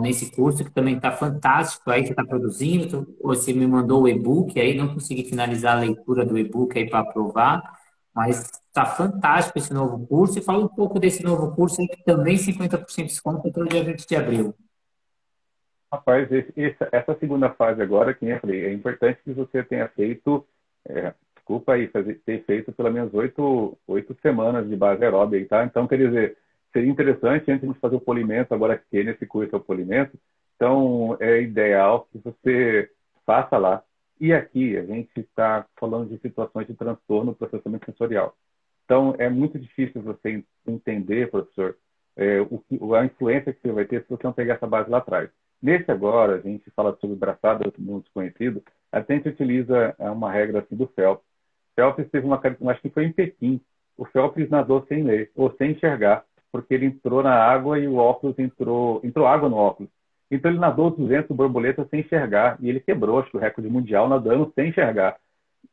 nesse 0.00 0.30
curso, 0.30 0.64
que 0.64 0.70
também 0.70 0.94
está 0.94 1.10
fantástico. 1.10 1.90
Aí 1.90 2.06
você 2.06 2.12
está 2.12 2.24
produzindo, 2.24 3.12
você 3.20 3.52
me 3.52 3.66
mandou 3.66 4.02
o 4.02 4.08
e-book, 4.08 4.60
aí 4.60 4.76
não 4.76 4.94
consegui 4.94 5.24
finalizar 5.24 5.78
a 5.78 5.80
leitura 5.80 6.24
do 6.24 6.38
e-book 6.38 6.78
aí 6.78 6.88
para 6.88 7.00
aprovar 7.00 7.73
mas 8.14 8.50
está 8.68 8.86
fantástico 8.86 9.58
esse 9.58 9.74
novo 9.74 10.06
curso. 10.06 10.38
E 10.38 10.42
fala 10.42 10.64
um 10.64 10.68
pouco 10.68 10.98
desse 10.98 11.24
novo 11.24 11.54
curso 11.54 11.80
aí, 11.80 11.88
que 11.88 12.04
também 12.04 12.36
50% 12.36 12.96
de 12.96 13.04
desconto 13.04 13.48
o 13.48 13.68
dia 13.68 13.82
20 13.82 14.06
de 14.06 14.16
abril. 14.16 14.54
Rapaz, 15.92 16.30
esse, 16.30 16.76
essa 16.92 17.16
segunda 17.18 17.50
fase 17.50 17.82
agora, 17.82 18.14
que 18.14 18.26
eu 18.26 18.40
falei, 18.40 18.66
é 18.66 18.72
importante 18.72 19.20
que 19.22 19.32
você 19.32 19.62
tenha 19.62 19.88
feito, 19.88 20.44
é, 20.88 21.14
desculpa 21.36 21.74
aí, 21.74 21.88
ter 21.88 22.44
feito 22.44 22.72
pelo 22.72 22.90
menos 22.90 23.14
oito, 23.14 23.78
oito 23.86 24.16
semanas 24.20 24.68
de 24.68 24.74
base 24.74 25.04
aeróbica, 25.04 25.46
tá? 25.48 25.64
Então, 25.64 25.86
quer 25.86 25.98
dizer, 25.98 26.36
seria 26.72 26.90
interessante, 26.90 27.50
antes 27.50 27.68
de 27.68 27.78
fazer 27.78 27.94
o 27.94 28.00
polimento, 28.00 28.52
agora 28.52 28.76
que 28.76 29.04
nesse 29.04 29.24
curso 29.24 29.54
é 29.54 29.58
o 29.58 29.62
polimento, 29.62 30.18
então 30.56 31.16
é 31.20 31.40
ideal 31.40 32.08
que 32.10 32.18
você 32.18 32.90
faça 33.24 33.56
lá 33.56 33.82
e 34.20 34.32
aqui 34.32 34.76
a 34.76 34.84
gente 34.84 35.20
está 35.20 35.66
falando 35.78 36.08
de 36.08 36.18
situações 36.20 36.66
de 36.66 36.74
transtorno 36.74 37.32
no 37.32 37.36
processamento 37.36 37.86
sensorial. 37.86 38.36
Então, 38.84 39.14
é 39.18 39.28
muito 39.28 39.58
difícil 39.58 40.02
você 40.02 40.44
entender, 40.66 41.30
professor, 41.30 41.76
é, 42.16 42.40
o 42.40 42.58
que, 42.58 42.78
a 42.94 43.04
influência 43.04 43.52
que 43.52 43.60
você 43.60 43.72
vai 43.72 43.84
ter 43.84 44.02
se 44.02 44.08
você 44.08 44.22
não 44.24 44.32
pegar 44.32 44.54
essa 44.54 44.66
base 44.66 44.90
lá 44.90 44.98
atrás. 44.98 45.30
Nesse 45.60 45.90
agora, 45.90 46.36
a 46.36 46.40
gente 46.40 46.70
fala 46.72 46.96
sobre 47.00 47.16
braçada 47.16 47.72
no 47.78 48.00
desconhecido, 48.00 48.62
a 48.92 49.00
gente 49.00 49.28
utiliza 49.28 49.94
é, 49.98 50.10
uma 50.10 50.30
regra 50.30 50.60
assim 50.60 50.76
do 50.76 50.86
Phelps. 50.88 51.24
Phelps 51.74 52.08
teve 52.10 52.26
uma, 52.26 52.40
acho 52.70 52.82
que 52.82 52.90
foi 52.90 53.04
em 53.06 53.12
Pequim, 53.12 53.60
o 53.96 54.04
Phelps 54.04 54.50
nadou 54.50 54.84
sem 54.86 55.02
ler, 55.02 55.30
ou 55.34 55.54
sem 55.56 55.72
enxergar, 55.72 56.24
porque 56.52 56.74
ele 56.74 56.86
entrou 56.86 57.22
na 57.22 57.34
água 57.34 57.78
e 57.78 57.88
o 57.88 57.96
óculos 57.96 58.38
entrou, 58.38 59.00
entrou 59.02 59.26
água 59.26 59.48
no 59.48 59.56
óculos. 59.56 59.90
Então 60.34 60.50
ele 60.50 60.58
nadou 60.58 60.90
200 60.90 61.34
borboletas 61.36 61.88
sem 61.88 62.00
enxergar 62.00 62.58
e 62.60 62.68
ele 62.68 62.80
quebrou 62.80 63.20
acho, 63.20 63.36
o 63.36 63.40
recorde 63.40 63.70
mundial 63.70 64.08
nadando 64.08 64.52
sem 64.54 64.68
enxergar. 64.70 65.16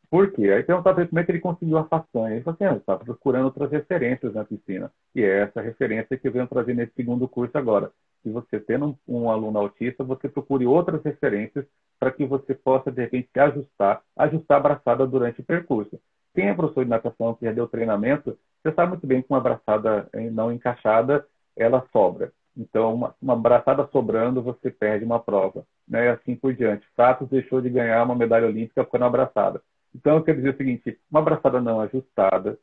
Por 0.08 0.32
quê? 0.32 0.52
Aí 0.52 0.62
perguntaram 0.62 0.96
para 0.96 1.04
ele 1.04 1.10
como 1.10 1.20
é 1.20 1.24
que 1.24 1.32
ele 1.32 1.40
conseguiu 1.40 1.78
a 1.78 1.86
façanha. 1.86 2.36
Ele 2.36 2.44
falou 2.44 2.58
assim, 2.60 2.66
ah, 2.66 2.78
está 2.78 2.98
procurando 2.98 3.46
outras 3.46 3.72
referências 3.72 4.34
na 4.34 4.44
piscina. 4.44 4.92
E 5.16 5.24
é 5.24 5.44
essa 5.44 5.62
referência 5.62 6.18
que 6.18 6.28
eu 6.28 6.32
venho 6.32 6.48
trazer 6.48 6.76
nesse 6.76 6.94
segundo 6.94 7.28
curso 7.28 7.58
agora. 7.58 7.92
que 8.22 8.30
você 8.30 8.60
tendo 8.60 8.98
um, 9.08 9.24
um 9.24 9.32
aluno 9.32 9.58
autista, 9.58 10.04
você 10.04 10.30
procure 10.30 10.68
outras 10.68 11.02
referências 11.04 11.66
para 12.00 12.12
que 12.12 12.26
você 12.26 12.54
possa, 12.54 12.92
de 12.92 13.02
repente, 13.02 13.30
ajustar, 13.36 14.02
ajustar 14.18 14.58
a 14.58 14.60
abraçada 14.60 15.08
durante 15.08 15.42
o 15.42 15.46
percurso. 15.46 16.00
Quem 16.36 16.50
é 16.50 16.54
professor 16.54 16.84
de 16.84 16.90
natação 16.90 17.34
que 17.34 17.46
já 17.46 17.52
deu 17.52 17.68
treinamento, 17.68 18.38
você 18.62 18.74
sabe 18.76 18.90
muito 18.90 19.08
bem 19.08 19.22
que 19.22 19.28
uma 19.30 19.40
abraçada 19.40 20.08
não 20.32 20.52
encaixada, 20.52 21.26
ela 21.56 21.88
sobra. 21.92 22.32
Então, 22.56 22.94
uma, 22.94 23.16
uma 23.22 23.34
abraçada 23.34 23.88
sobrando, 23.92 24.42
você 24.42 24.70
perde 24.70 25.06
uma 25.06 25.20
prova. 25.20 25.66
Né? 25.88 26.06
E 26.06 26.10
assim 26.10 26.36
por 26.36 26.54
diante. 26.54 26.86
Fatos 26.96 27.30
deixou 27.30 27.62
de 27.62 27.70
ganhar 27.70 28.04
uma 28.04 28.16
medalha 28.16 28.48
olímpica 28.48 28.84
por 28.84 29.00
uma 29.00 29.08
abraçada. 29.08 29.62
Então, 29.96 30.18
eu 30.18 30.24
quero 30.24 30.38
dizer 30.38 30.54
o 30.54 30.58
seguinte: 30.58 31.00
uma 31.10 31.22
abraçada 31.22 31.62
não 31.62 31.80
ajustada, 31.82 32.58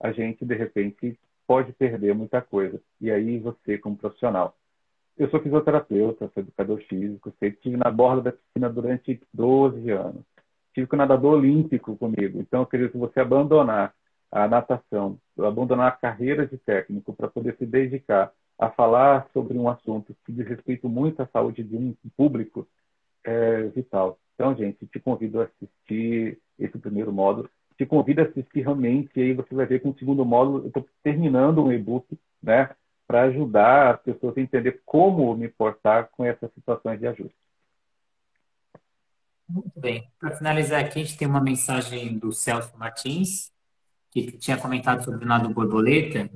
a 0.00 0.12
gente, 0.12 0.44
de 0.44 0.54
repente, 0.54 1.18
pode 1.46 1.72
perder 1.72 2.14
muita 2.14 2.40
coisa. 2.40 2.80
E 3.00 3.10
aí, 3.10 3.38
você, 3.38 3.78
como 3.78 3.96
profissional. 3.96 4.56
Eu 5.16 5.28
sou 5.28 5.40
fisioterapeuta, 5.40 6.30
sou 6.32 6.42
educador 6.42 6.78
físico, 6.88 7.32
estive 7.42 7.76
na 7.76 7.90
borda 7.90 8.22
da 8.22 8.32
piscina 8.32 8.70
durante 8.70 9.20
12 9.34 9.90
anos. 9.90 10.22
Tive 10.72 10.86
com 10.86 10.96
o 10.96 10.98
nadador 10.98 11.34
olímpico 11.34 11.96
comigo. 11.96 12.40
Então, 12.40 12.60
eu 12.60 12.66
queria 12.66 12.88
que 12.88 12.96
você 12.96 13.20
abandonar 13.20 13.92
a 14.30 14.46
natação, 14.46 15.18
abandonar 15.38 15.88
a 15.88 15.92
carreira 15.92 16.46
de 16.46 16.56
técnico 16.56 17.12
para 17.12 17.28
poder 17.28 17.56
se 17.56 17.66
dedicar 17.66 18.32
a 18.60 18.68
falar 18.68 19.26
sobre 19.32 19.56
um 19.56 19.70
assunto 19.70 20.14
que 20.24 20.32
diz 20.32 20.46
respeito 20.46 20.86
muito 20.86 21.22
à 21.22 21.26
saúde 21.26 21.64
de 21.64 21.74
um 21.74 21.94
público 22.14 22.68
é 23.24 23.62
vital. 23.68 24.18
Então, 24.34 24.54
gente, 24.54 24.86
te 24.86 25.00
convido 25.00 25.40
a 25.40 25.44
assistir 25.44 26.38
esse 26.58 26.78
primeiro 26.78 27.10
módulo. 27.10 27.48
Te 27.78 27.86
convido 27.86 28.20
a 28.20 28.24
assistir 28.24 28.60
realmente, 28.60 29.10
e 29.16 29.22
aí 29.22 29.32
você 29.32 29.54
vai 29.54 29.64
ver 29.64 29.80
que 29.80 29.86
no 29.86 29.98
segundo 29.98 30.24
módulo 30.26 30.58
eu 30.58 30.66
estou 30.66 30.86
terminando 31.02 31.64
um 31.64 31.72
e-book, 31.72 32.06
né, 32.42 32.70
para 33.06 33.22
ajudar 33.22 33.94
as 33.94 34.02
pessoas 34.02 34.36
a 34.36 34.40
entender 34.40 34.82
como 34.84 35.34
me 35.34 35.48
portar 35.48 36.10
com 36.12 36.22
essas 36.22 36.52
situações 36.52 37.00
de 37.00 37.06
ajuste. 37.06 37.34
Muito 39.48 39.80
bem. 39.80 40.06
Para 40.18 40.36
finalizar 40.36 40.84
aqui, 40.84 41.00
a 41.00 41.04
gente 41.04 41.16
tem 41.16 41.26
uma 41.26 41.40
mensagem 41.40 42.18
do 42.18 42.30
Celso 42.30 42.76
Martins, 42.76 43.50
que 44.10 44.32
tinha 44.32 44.58
comentado 44.58 45.02
sobre 45.02 45.24
o 45.24 45.28
nado 45.28 45.48
borboleta, 45.48 46.30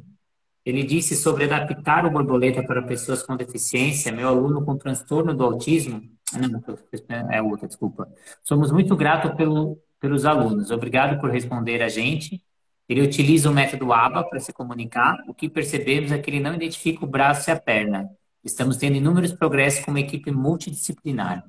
ele 0.64 0.82
disse 0.82 1.14
sobre 1.14 1.44
adaptar 1.44 2.06
o 2.06 2.10
borboleta 2.10 2.62
para 2.62 2.82
pessoas 2.82 3.22
com 3.22 3.36
deficiência, 3.36 4.10
meu 4.10 4.28
aluno 4.28 4.64
com 4.64 4.76
transtorno 4.76 5.34
do 5.34 5.44
autismo. 5.44 6.02
Não, 6.32 7.30
é 7.30 7.42
outra, 7.42 7.68
desculpa. 7.68 8.08
Somos 8.42 8.72
muito 8.72 8.96
gratos 8.96 9.32
pelo, 9.34 9.78
pelos 10.00 10.24
alunos. 10.24 10.70
Obrigado 10.70 11.20
por 11.20 11.30
responder 11.30 11.82
a 11.82 11.88
gente. 11.88 12.42
Ele 12.88 13.02
utiliza 13.02 13.50
o 13.50 13.54
método 13.54 13.92
ABA 13.92 14.24
para 14.24 14.40
se 14.40 14.52
comunicar. 14.52 15.16
O 15.28 15.34
que 15.34 15.48
percebemos 15.48 16.12
é 16.12 16.18
que 16.18 16.30
ele 16.30 16.40
não 16.40 16.54
identifica 16.54 17.04
o 17.04 17.08
braço 17.08 17.50
e 17.50 17.52
a 17.52 17.60
perna. 17.60 18.08
Estamos 18.42 18.76
tendo 18.76 18.96
inúmeros 18.96 19.32
progressos 19.32 19.84
com 19.84 19.90
uma 19.90 20.00
equipe 20.00 20.30
multidisciplinar. 20.30 21.44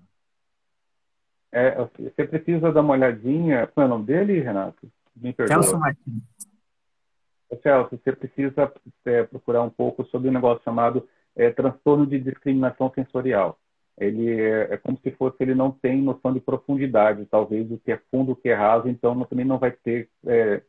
É, 1.51 1.75
você 1.97 2.25
precisa 2.25 2.71
dar 2.71 2.81
uma 2.81 2.93
olhadinha. 2.93 3.67
Qual 3.67 3.83
é 3.83 3.87
o 3.87 3.89
nome 3.89 4.05
dele, 4.05 4.41
Renato? 4.41 4.91
Me 5.15 5.31
perdoa. 5.31 5.63
Celso 5.63 5.79
Martins. 5.79 6.23
Celso, 7.61 7.97
você 7.97 8.11
precisa 8.11 8.71
é, 9.05 9.23
procurar 9.23 9.61
um 9.61 9.69
pouco 9.69 10.05
sobre 10.05 10.29
um 10.29 10.33
negócio 10.33 10.63
chamado 10.63 11.07
é, 11.35 11.51
transtorno 11.51 12.05
de 12.05 12.19
discriminação 12.19 12.91
sensorial. 12.93 13.59
Ele 13.97 14.29
é, 14.29 14.73
é, 14.73 14.77
como 14.77 14.97
se 14.99 15.11
fosse 15.11 15.37
ele 15.39 15.55
não 15.55 15.71
tem 15.71 16.01
noção 16.01 16.33
de 16.33 16.39
profundidade, 16.39 17.25
talvez 17.27 17.69
o 17.71 17.77
que 17.77 17.91
é 17.91 18.01
fundo, 18.11 18.33
o 18.33 18.35
que 18.35 18.49
é 18.49 18.53
raso, 18.53 18.89
então 18.89 19.23
também 19.25 19.45
não 19.45 19.57
vai 19.57 19.71
ter 19.71 20.09
é, 20.25 20.61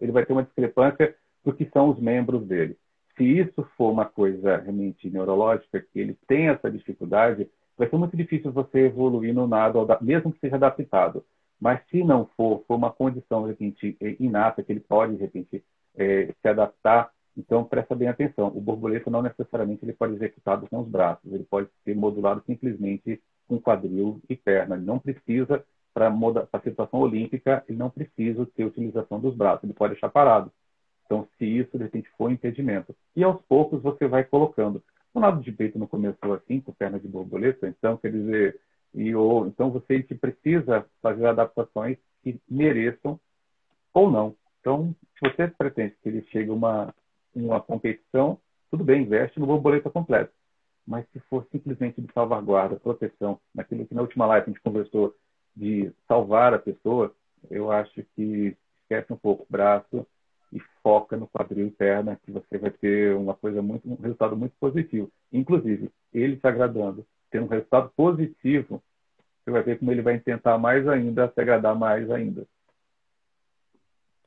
ele 0.00 0.12
vai 0.12 0.24
ter 0.24 0.32
uma 0.32 0.44
discrepância 0.44 1.14
do 1.44 1.52
que 1.52 1.68
são 1.72 1.90
os 1.90 1.98
membros 1.98 2.46
dele. 2.46 2.76
Se 3.16 3.24
isso 3.24 3.66
for 3.76 3.90
uma 3.90 4.04
coisa 4.04 4.58
realmente 4.58 5.10
neurológica, 5.10 5.80
que 5.80 5.98
ele 5.98 6.16
tem 6.28 6.48
essa 6.48 6.70
dificuldade, 6.70 7.50
vai 7.76 7.88
ser 7.88 7.96
muito 7.96 8.16
difícil 8.16 8.52
você 8.52 8.86
evoluir 8.86 9.34
no 9.34 9.48
nado, 9.48 9.84
mesmo 10.00 10.32
que 10.32 10.38
seja 10.38 10.54
adaptado. 10.54 11.24
Mas 11.60 11.80
se 11.90 12.04
não 12.04 12.26
for, 12.36 12.64
for 12.68 12.76
uma 12.76 12.92
condição 12.92 13.42
de 13.42 13.48
repente 13.48 13.96
inata 14.20 14.62
que 14.62 14.70
ele 14.70 14.80
pode 14.80 15.16
de 15.16 15.22
repente 15.22 15.64
é, 15.98 16.32
se 16.40 16.48
adaptar. 16.48 17.10
Então, 17.36 17.62
presta 17.62 17.94
bem 17.94 18.08
atenção. 18.08 18.48
O 18.48 18.60
borboleta 18.60 19.10
não 19.10 19.22
necessariamente 19.22 19.84
ele 19.84 19.92
pode 19.92 20.18
ser 20.18 20.24
executado 20.24 20.66
com 20.68 20.80
os 20.80 20.88
braços. 20.88 21.32
Ele 21.32 21.44
pode 21.44 21.68
ser 21.84 21.94
modulado 21.94 22.42
simplesmente 22.46 23.20
com 23.46 23.60
quadril 23.60 24.20
e 24.28 24.34
perna. 24.34 24.76
Ele 24.76 24.84
não 24.84 24.98
precisa, 24.98 25.64
para 25.94 26.08
a 26.52 26.60
situação 26.60 27.00
olímpica, 27.00 27.64
ele 27.68 27.78
não 27.78 27.90
precisa 27.90 28.46
ter 28.56 28.64
utilização 28.64 29.20
dos 29.20 29.36
braços. 29.36 29.64
Ele 29.64 29.72
pode 29.72 29.92
deixar 29.92 30.08
parado. 30.08 30.50
Então, 31.06 31.28
se 31.38 31.44
isso, 31.44 31.76
de 31.78 31.84
repente, 31.84 32.08
for 32.16 32.30
impedimento. 32.30 32.94
E, 33.14 33.22
aos 33.22 33.40
poucos, 33.42 33.80
você 33.82 34.06
vai 34.08 34.24
colocando. 34.24 34.82
O 35.14 35.20
lado 35.20 35.40
de 35.40 35.52
peito 35.52 35.78
não 35.78 35.86
começou 35.86 36.34
assim, 36.34 36.60
com 36.60 36.72
perna 36.72 36.98
de 36.98 37.08
borboleta. 37.08 37.68
Então, 37.68 37.96
quer 37.96 38.12
dizer... 38.12 38.60
E, 38.94 39.14
ou, 39.14 39.46
então, 39.46 39.70
você 39.70 40.02
precisa 40.02 40.86
fazer 41.02 41.26
adaptações 41.26 41.98
que 42.22 42.40
mereçam 42.48 43.20
ou 43.92 44.10
não 44.10 44.34
então, 44.68 44.94
se 45.18 45.20
você 45.22 45.48
pretende 45.48 45.94
que 46.02 46.08
ele 46.10 46.26
chegue 46.30 46.50
a 46.50 46.52
uma, 46.52 46.94
uma 47.34 47.58
competição, 47.58 48.38
tudo 48.70 48.84
bem, 48.84 49.00
investe 49.00 49.40
no 49.40 49.46
borboleta 49.46 49.88
completo. 49.88 50.30
Mas 50.86 51.06
se 51.10 51.18
for 51.20 51.46
simplesmente 51.50 52.02
de 52.02 52.12
salvaguarda, 52.12 52.76
proteção, 52.76 53.40
naquilo 53.54 53.86
que 53.86 53.94
na 53.94 54.02
última 54.02 54.26
live 54.26 54.44
a 54.44 54.50
gente 54.50 54.62
conversou 54.62 55.14
de 55.56 55.90
salvar 56.06 56.52
a 56.52 56.58
pessoa, 56.58 57.14
eu 57.50 57.72
acho 57.72 58.04
que 58.14 58.54
esquece 58.82 59.10
um 59.10 59.16
pouco 59.16 59.44
o 59.44 59.46
braço 59.50 60.06
e 60.52 60.60
foca 60.82 61.16
no 61.16 61.26
quadril 61.26 61.68
e 61.68 61.70
perna, 61.70 62.20
que 62.22 62.30
você 62.30 62.58
vai 62.58 62.70
ter 62.70 63.16
uma 63.16 63.32
coisa 63.32 63.62
muito, 63.62 63.90
um 63.90 63.96
resultado 63.96 64.36
muito 64.36 64.54
positivo. 64.60 65.10
Inclusive, 65.32 65.90
ele 66.12 66.38
se 66.38 66.46
agradando, 66.46 67.06
tendo 67.30 67.46
um 67.46 67.48
resultado 67.48 67.90
positivo, 67.96 68.82
você 69.42 69.50
vai 69.50 69.62
ver 69.62 69.78
como 69.78 69.92
ele 69.92 70.02
vai 70.02 70.18
tentar 70.18 70.58
mais 70.58 70.86
ainda, 70.86 71.32
se 71.32 71.40
agradar 71.40 71.74
mais 71.74 72.10
ainda. 72.10 72.46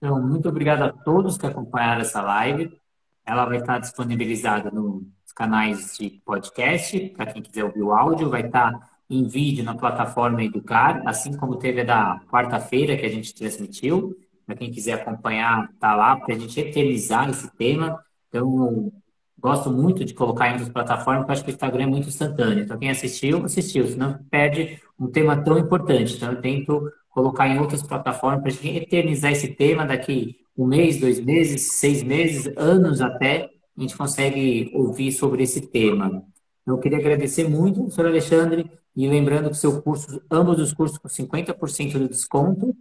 Então, 0.01 0.19
muito 0.19 0.49
obrigado 0.49 0.81
a 0.81 0.91
todos 0.91 1.37
que 1.37 1.45
acompanharam 1.45 2.01
essa 2.01 2.23
live. 2.23 2.75
Ela 3.23 3.45
vai 3.45 3.57
estar 3.57 3.77
disponibilizada 3.77 4.71
nos 4.71 5.03
canais 5.35 5.95
de 5.95 6.09
podcast, 6.25 6.99
para 7.09 7.27
quem 7.27 7.39
quiser 7.39 7.65
ouvir 7.65 7.83
o 7.83 7.91
áudio, 7.91 8.27
vai 8.27 8.41
estar 8.41 8.73
em 9.07 9.27
vídeo 9.27 9.63
na 9.63 9.75
plataforma 9.75 10.43
Educar, 10.43 11.03
assim 11.05 11.37
como 11.37 11.55
teve 11.55 11.81
a 11.81 11.83
da 11.83 12.21
quarta-feira 12.31 12.97
que 12.97 13.05
a 13.05 13.09
gente 13.09 13.35
transmitiu. 13.35 14.17
Para 14.43 14.55
quem 14.55 14.71
quiser 14.71 14.93
acompanhar, 14.93 15.69
tá 15.79 15.93
lá 15.95 16.15
para 16.15 16.33
a 16.33 16.37
gente 16.37 16.59
eternizar 16.59 17.29
esse 17.29 17.55
tema. 17.55 18.03
Então, 18.27 18.91
gosto 19.37 19.69
muito 19.69 20.03
de 20.03 20.15
colocar 20.15 20.47
em 20.47 20.53
outras 20.53 20.69
plataformas, 20.69 21.21
porque 21.21 21.33
acho 21.33 21.43
que 21.43 21.51
o 21.51 21.53
Instagram 21.53 21.83
é 21.83 21.87
muito 21.87 22.07
instantâneo. 22.07 22.63
Então, 22.63 22.79
quem 22.79 22.89
assistiu, 22.89 23.45
assistiu, 23.45 23.87
senão 23.87 24.17
perde 24.31 24.81
um 24.99 25.05
tema 25.05 25.37
tão 25.43 25.59
importante. 25.59 26.15
Então, 26.15 26.31
eu 26.31 26.41
tento 26.41 26.91
colocar 27.11 27.47
em 27.47 27.59
outras 27.59 27.83
plataformas 27.83 28.41
para 28.41 28.49
a 28.49 28.53
gente 28.53 28.83
eternizar 28.83 29.31
esse 29.31 29.49
tema 29.49 29.85
daqui 29.85 30.41
um 30.57 30.65
mês, 30.65 30.99
dois 30.99 31.19
meses, 31.19 31.73
seis 31.73 32.03
meses, 32.03 32.51
anos 32.57 33.01
até, 33.01 33.49
a 33.77 33.81
gente 33.81 33.97
consegue 33.97 34.69
ouvir 34.73 35.11
sobre 35.11 35.43
esse 35.43 35.61
tema. 35.61 36.23
Eu 36.65 36.77
queria 36.77 36.99
agradecer 36.99 37.47
muito, 37.49 37.81
professor 37.81 38.05
Alexandre, 38.05 38.69
e 38.95 39.07
lembrando 39.07 39.49
que 39.49 39.57
seu 39.57 39.81
curso, 39.81 40.21
ambos 40.29 40.59
os 40.59 40.73
cursos 40.73 40.97
com 40.97 41.07
50% 41.07 41.93
de 41.93 42.07
desconto, 42.07 42.75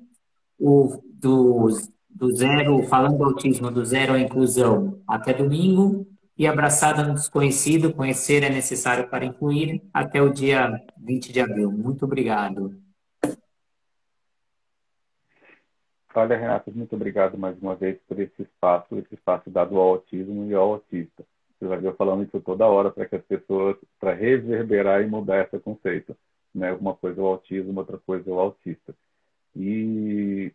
o 0.59 1.01
do, 1.15 1.69
do 2.09 2.37
zero, 2.37 2.83
falando 2.85 3.19
do 3.19 3.25
autismo, 3.25 3.71
do 3.71 3.85
zero 3.85 4.15
à 4.15 4.21
inclusão 4.21 5.01
até 5.07 5.33
domingo, 5.33 6.07
e 6.37 6.47
abraçada 6.47 7.03
no 7.03 7.15
desconhecido, 7.15 7.93
conhecer 7.93 8.43
é 8.43 8.51
necessário 8.51 9.09
para 9.09 9.25
incluir, 9.25 9.83
até 9.93 10.21
o 10.23 10.33
dia 10.33 10.81
20 10.99 11.33
de 11.33 11.41
abril. 11.41 11.71
Muito 11.71 12.05
obrigado. 12.05 12.75
Olha, 16.13 16.37
Renato, 16.37 16.73
muito 16.73 16.97
obrigado 16.97 17.39
mais 17.39 17.57
uma 17.63 17.77
vez 17.77 17.97
por 18.09 18.19
esse 18.19 18.43
espaço, 18.43 18.99
esse 18.99 19.15
espaço 19.15 19.49
dado 19.49 19.79
ao 19.79 19.91
autismo 19.91 20.45
e 20.51 20.55
ao 20.55 20.73
autista. 20.73 21.25
Você 21.59 21.69
vai 21.69 21.79
ver 21.79 21.95
falando 21.95 22.25
isso 22.25 22.41
toda 22.41 22.67
hora 22.67 22.91
para 22.91 23.07
que 23.07 23.15
as 23.15 23.25
pessoas, 23.25 23.77
para 23.99 24.13
reverberar 24.13 25.03
e 25.03 25.07
mudar 25.07 25.45
esse 25.45 25.59
conceito. 25.61 26.17
Né? 26.53 26.73
Uma 26.73 26.95
coisa 26.95 27.21
é 27.21 27.23
o 27.23 27.27
autismo, 27.27 27.79
outra 27.79 27.97
coisa 27.99 28.29
é 28.29 28.33
o 28.33 28.41
autista. 28.41 28.93
E 29.55 30.53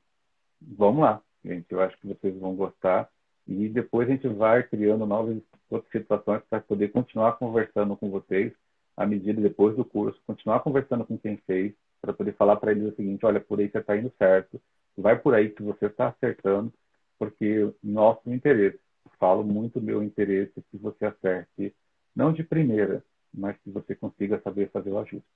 vamos 0.61 1.01
lá, 1.01 1.21
gente. 1.43 1.71
Eu 1.71 1.81
acho 1.81 1.97
que 1.99 2.07
vocês 2.07 2.37
vão 2.37 2.53
gostar. 2.55 3.09
E 3.47 3.69
depois 3.69 4.09
a 4.09 4.11
gente 4.11 4.27
vai 4.27 4.61
criando 4.63 5.05
novas 5.05 5.41
outras 5.69 5.91
situações 5.91 6.41
para 6.49 6.59
poder 6.59 6.91
continuar 6.91 7.33
conversando 7.37 7.95
com 7.95 8.09
vocês 8.09 8.51
à 8.97 9.05
medida 9.05 9.41
depois 9.41 9.75
do 9.75 9.85
curso, 9.85 10.19
continuar 10.27 10.61
conversando 10.61 11.05
com 11.05 11.17
quem 11.17 11.37
fez, 11.45 11.73
para 12.01 12.13
poder 12.13 12.33
falar 12.33 12.57
para 12.57 12.71
eles 12.71 12.91
o 12.91 12.95
seguinte: 12.95 13.25
olha, 13.25 13.39
por 13.39 13.59
aí 13.59 13.69
você 13.69 13.79
está 13.79 13.95
indo 13.95 14.11
certo, 14.17 14.59
vai 15.01 15.17
por 15.17 15.33
aí 15.33 15.49
que 15.49 15.63
você 15.63 15.85
está 15.87 16.07
acertando, 16.07 16.73
porque 17.17 17.71
nosso 17.83 18.31
interesse, 18.31 18.79
falo 19.19 19.43
muito 19.43 19.81
meu 19.81 20.03
interesse, 20.03 20.53
que 20.71 20.77
você 20.77 21.05
acerte, 21.05 21.73
não 22.15 22.33
de 22.33 22.43
primeira, 22.43 23.03
mas 23.33 23.57
que 23.63 23.69
você 23.69 23.95
consiga 23.95 24.39
saber 24.41 24.69
fazer 24.71 24.91
o 24.91 24.99
ajuste. 24.99 25.27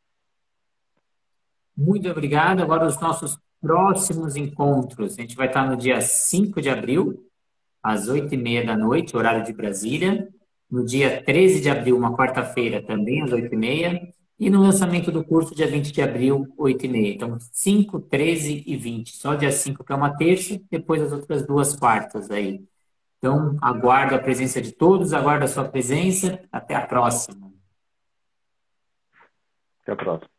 Muito 1.75 2.09
obrigado. 2.09 2.61
Agora, 2.61 2.85
os 2.85 2.99
nossos 2.99 3.39
próximos 3.61 4.35
encontros. 4.35 5.17
A 5.17 5.21
gente 5.21 5.35
vai 5.35 5.47
estar 5.47 5.69
no 5.69 5.77
dia 5.77 6.01
5 6.01 6.61
de 6.61 6.69
abril, 6.69 7.25
às 7.81 8.07
8 8.07 8.33
e 8.33 8.37
meia 8.37 8.65
da 8.65 8.77
noite, 8.77 9.15
horário 9.15 9.43
de 9.43 9.53
Brasília. 9.53 10.27
no 10.69 10.85
dia 10.85 11.23
13 11.23 11.61
de 11.61 11.69
abril, 11.69 11.97
uma 11.97 12.15
quarta-feira, 12.15 12.79
também 12.79 13.23
às 13.23 13.31
8h30, 13.31 14.13
e 14.39 14.49
no 14.49 14.61
lançamento 14.61 15.11
do 15.11 15.23
curso, 15.23 15.53
dia 15.53 15.67
20 15.67 15.91
de 15.91 16.01
abril, 16.01 16.47
8h30. 16.57 17.15
Então, 17.15 17.37
5, 17.51 17.99
13 17.99 18.63
e 18.65 18.77
20. 18.77 19.17
Só 19.17 19.35
dia 19.35 19.51
5, 19.51 19.83
que 19.83 19.91
é 19.91 19.95
uma 19.95 20.15
terça, 20.15 20.59
depois 20.71 21.01
as 21.01 21.11
outras 21.11 21.45
duas 21.45 21.75
quartas 21.75 22.31
aí. 22.31 22.63
Então, 23.17 23.57
aguardo 23.61 24.15
a 24.15 24.19
presença 24.19 24.61
de 24.61 24.71
todos, 24.71 25.13
aguardo 25.13 25.43
a 25.43 25.47
sua 25.47 25.65
presença. 25.67 26.39
Até 26.49 26.73
a 26.73 26.87
próxima. 26.87 27.51
Até 29.81 29.91
a 29.91 29.95
próxima. 29.97 30.38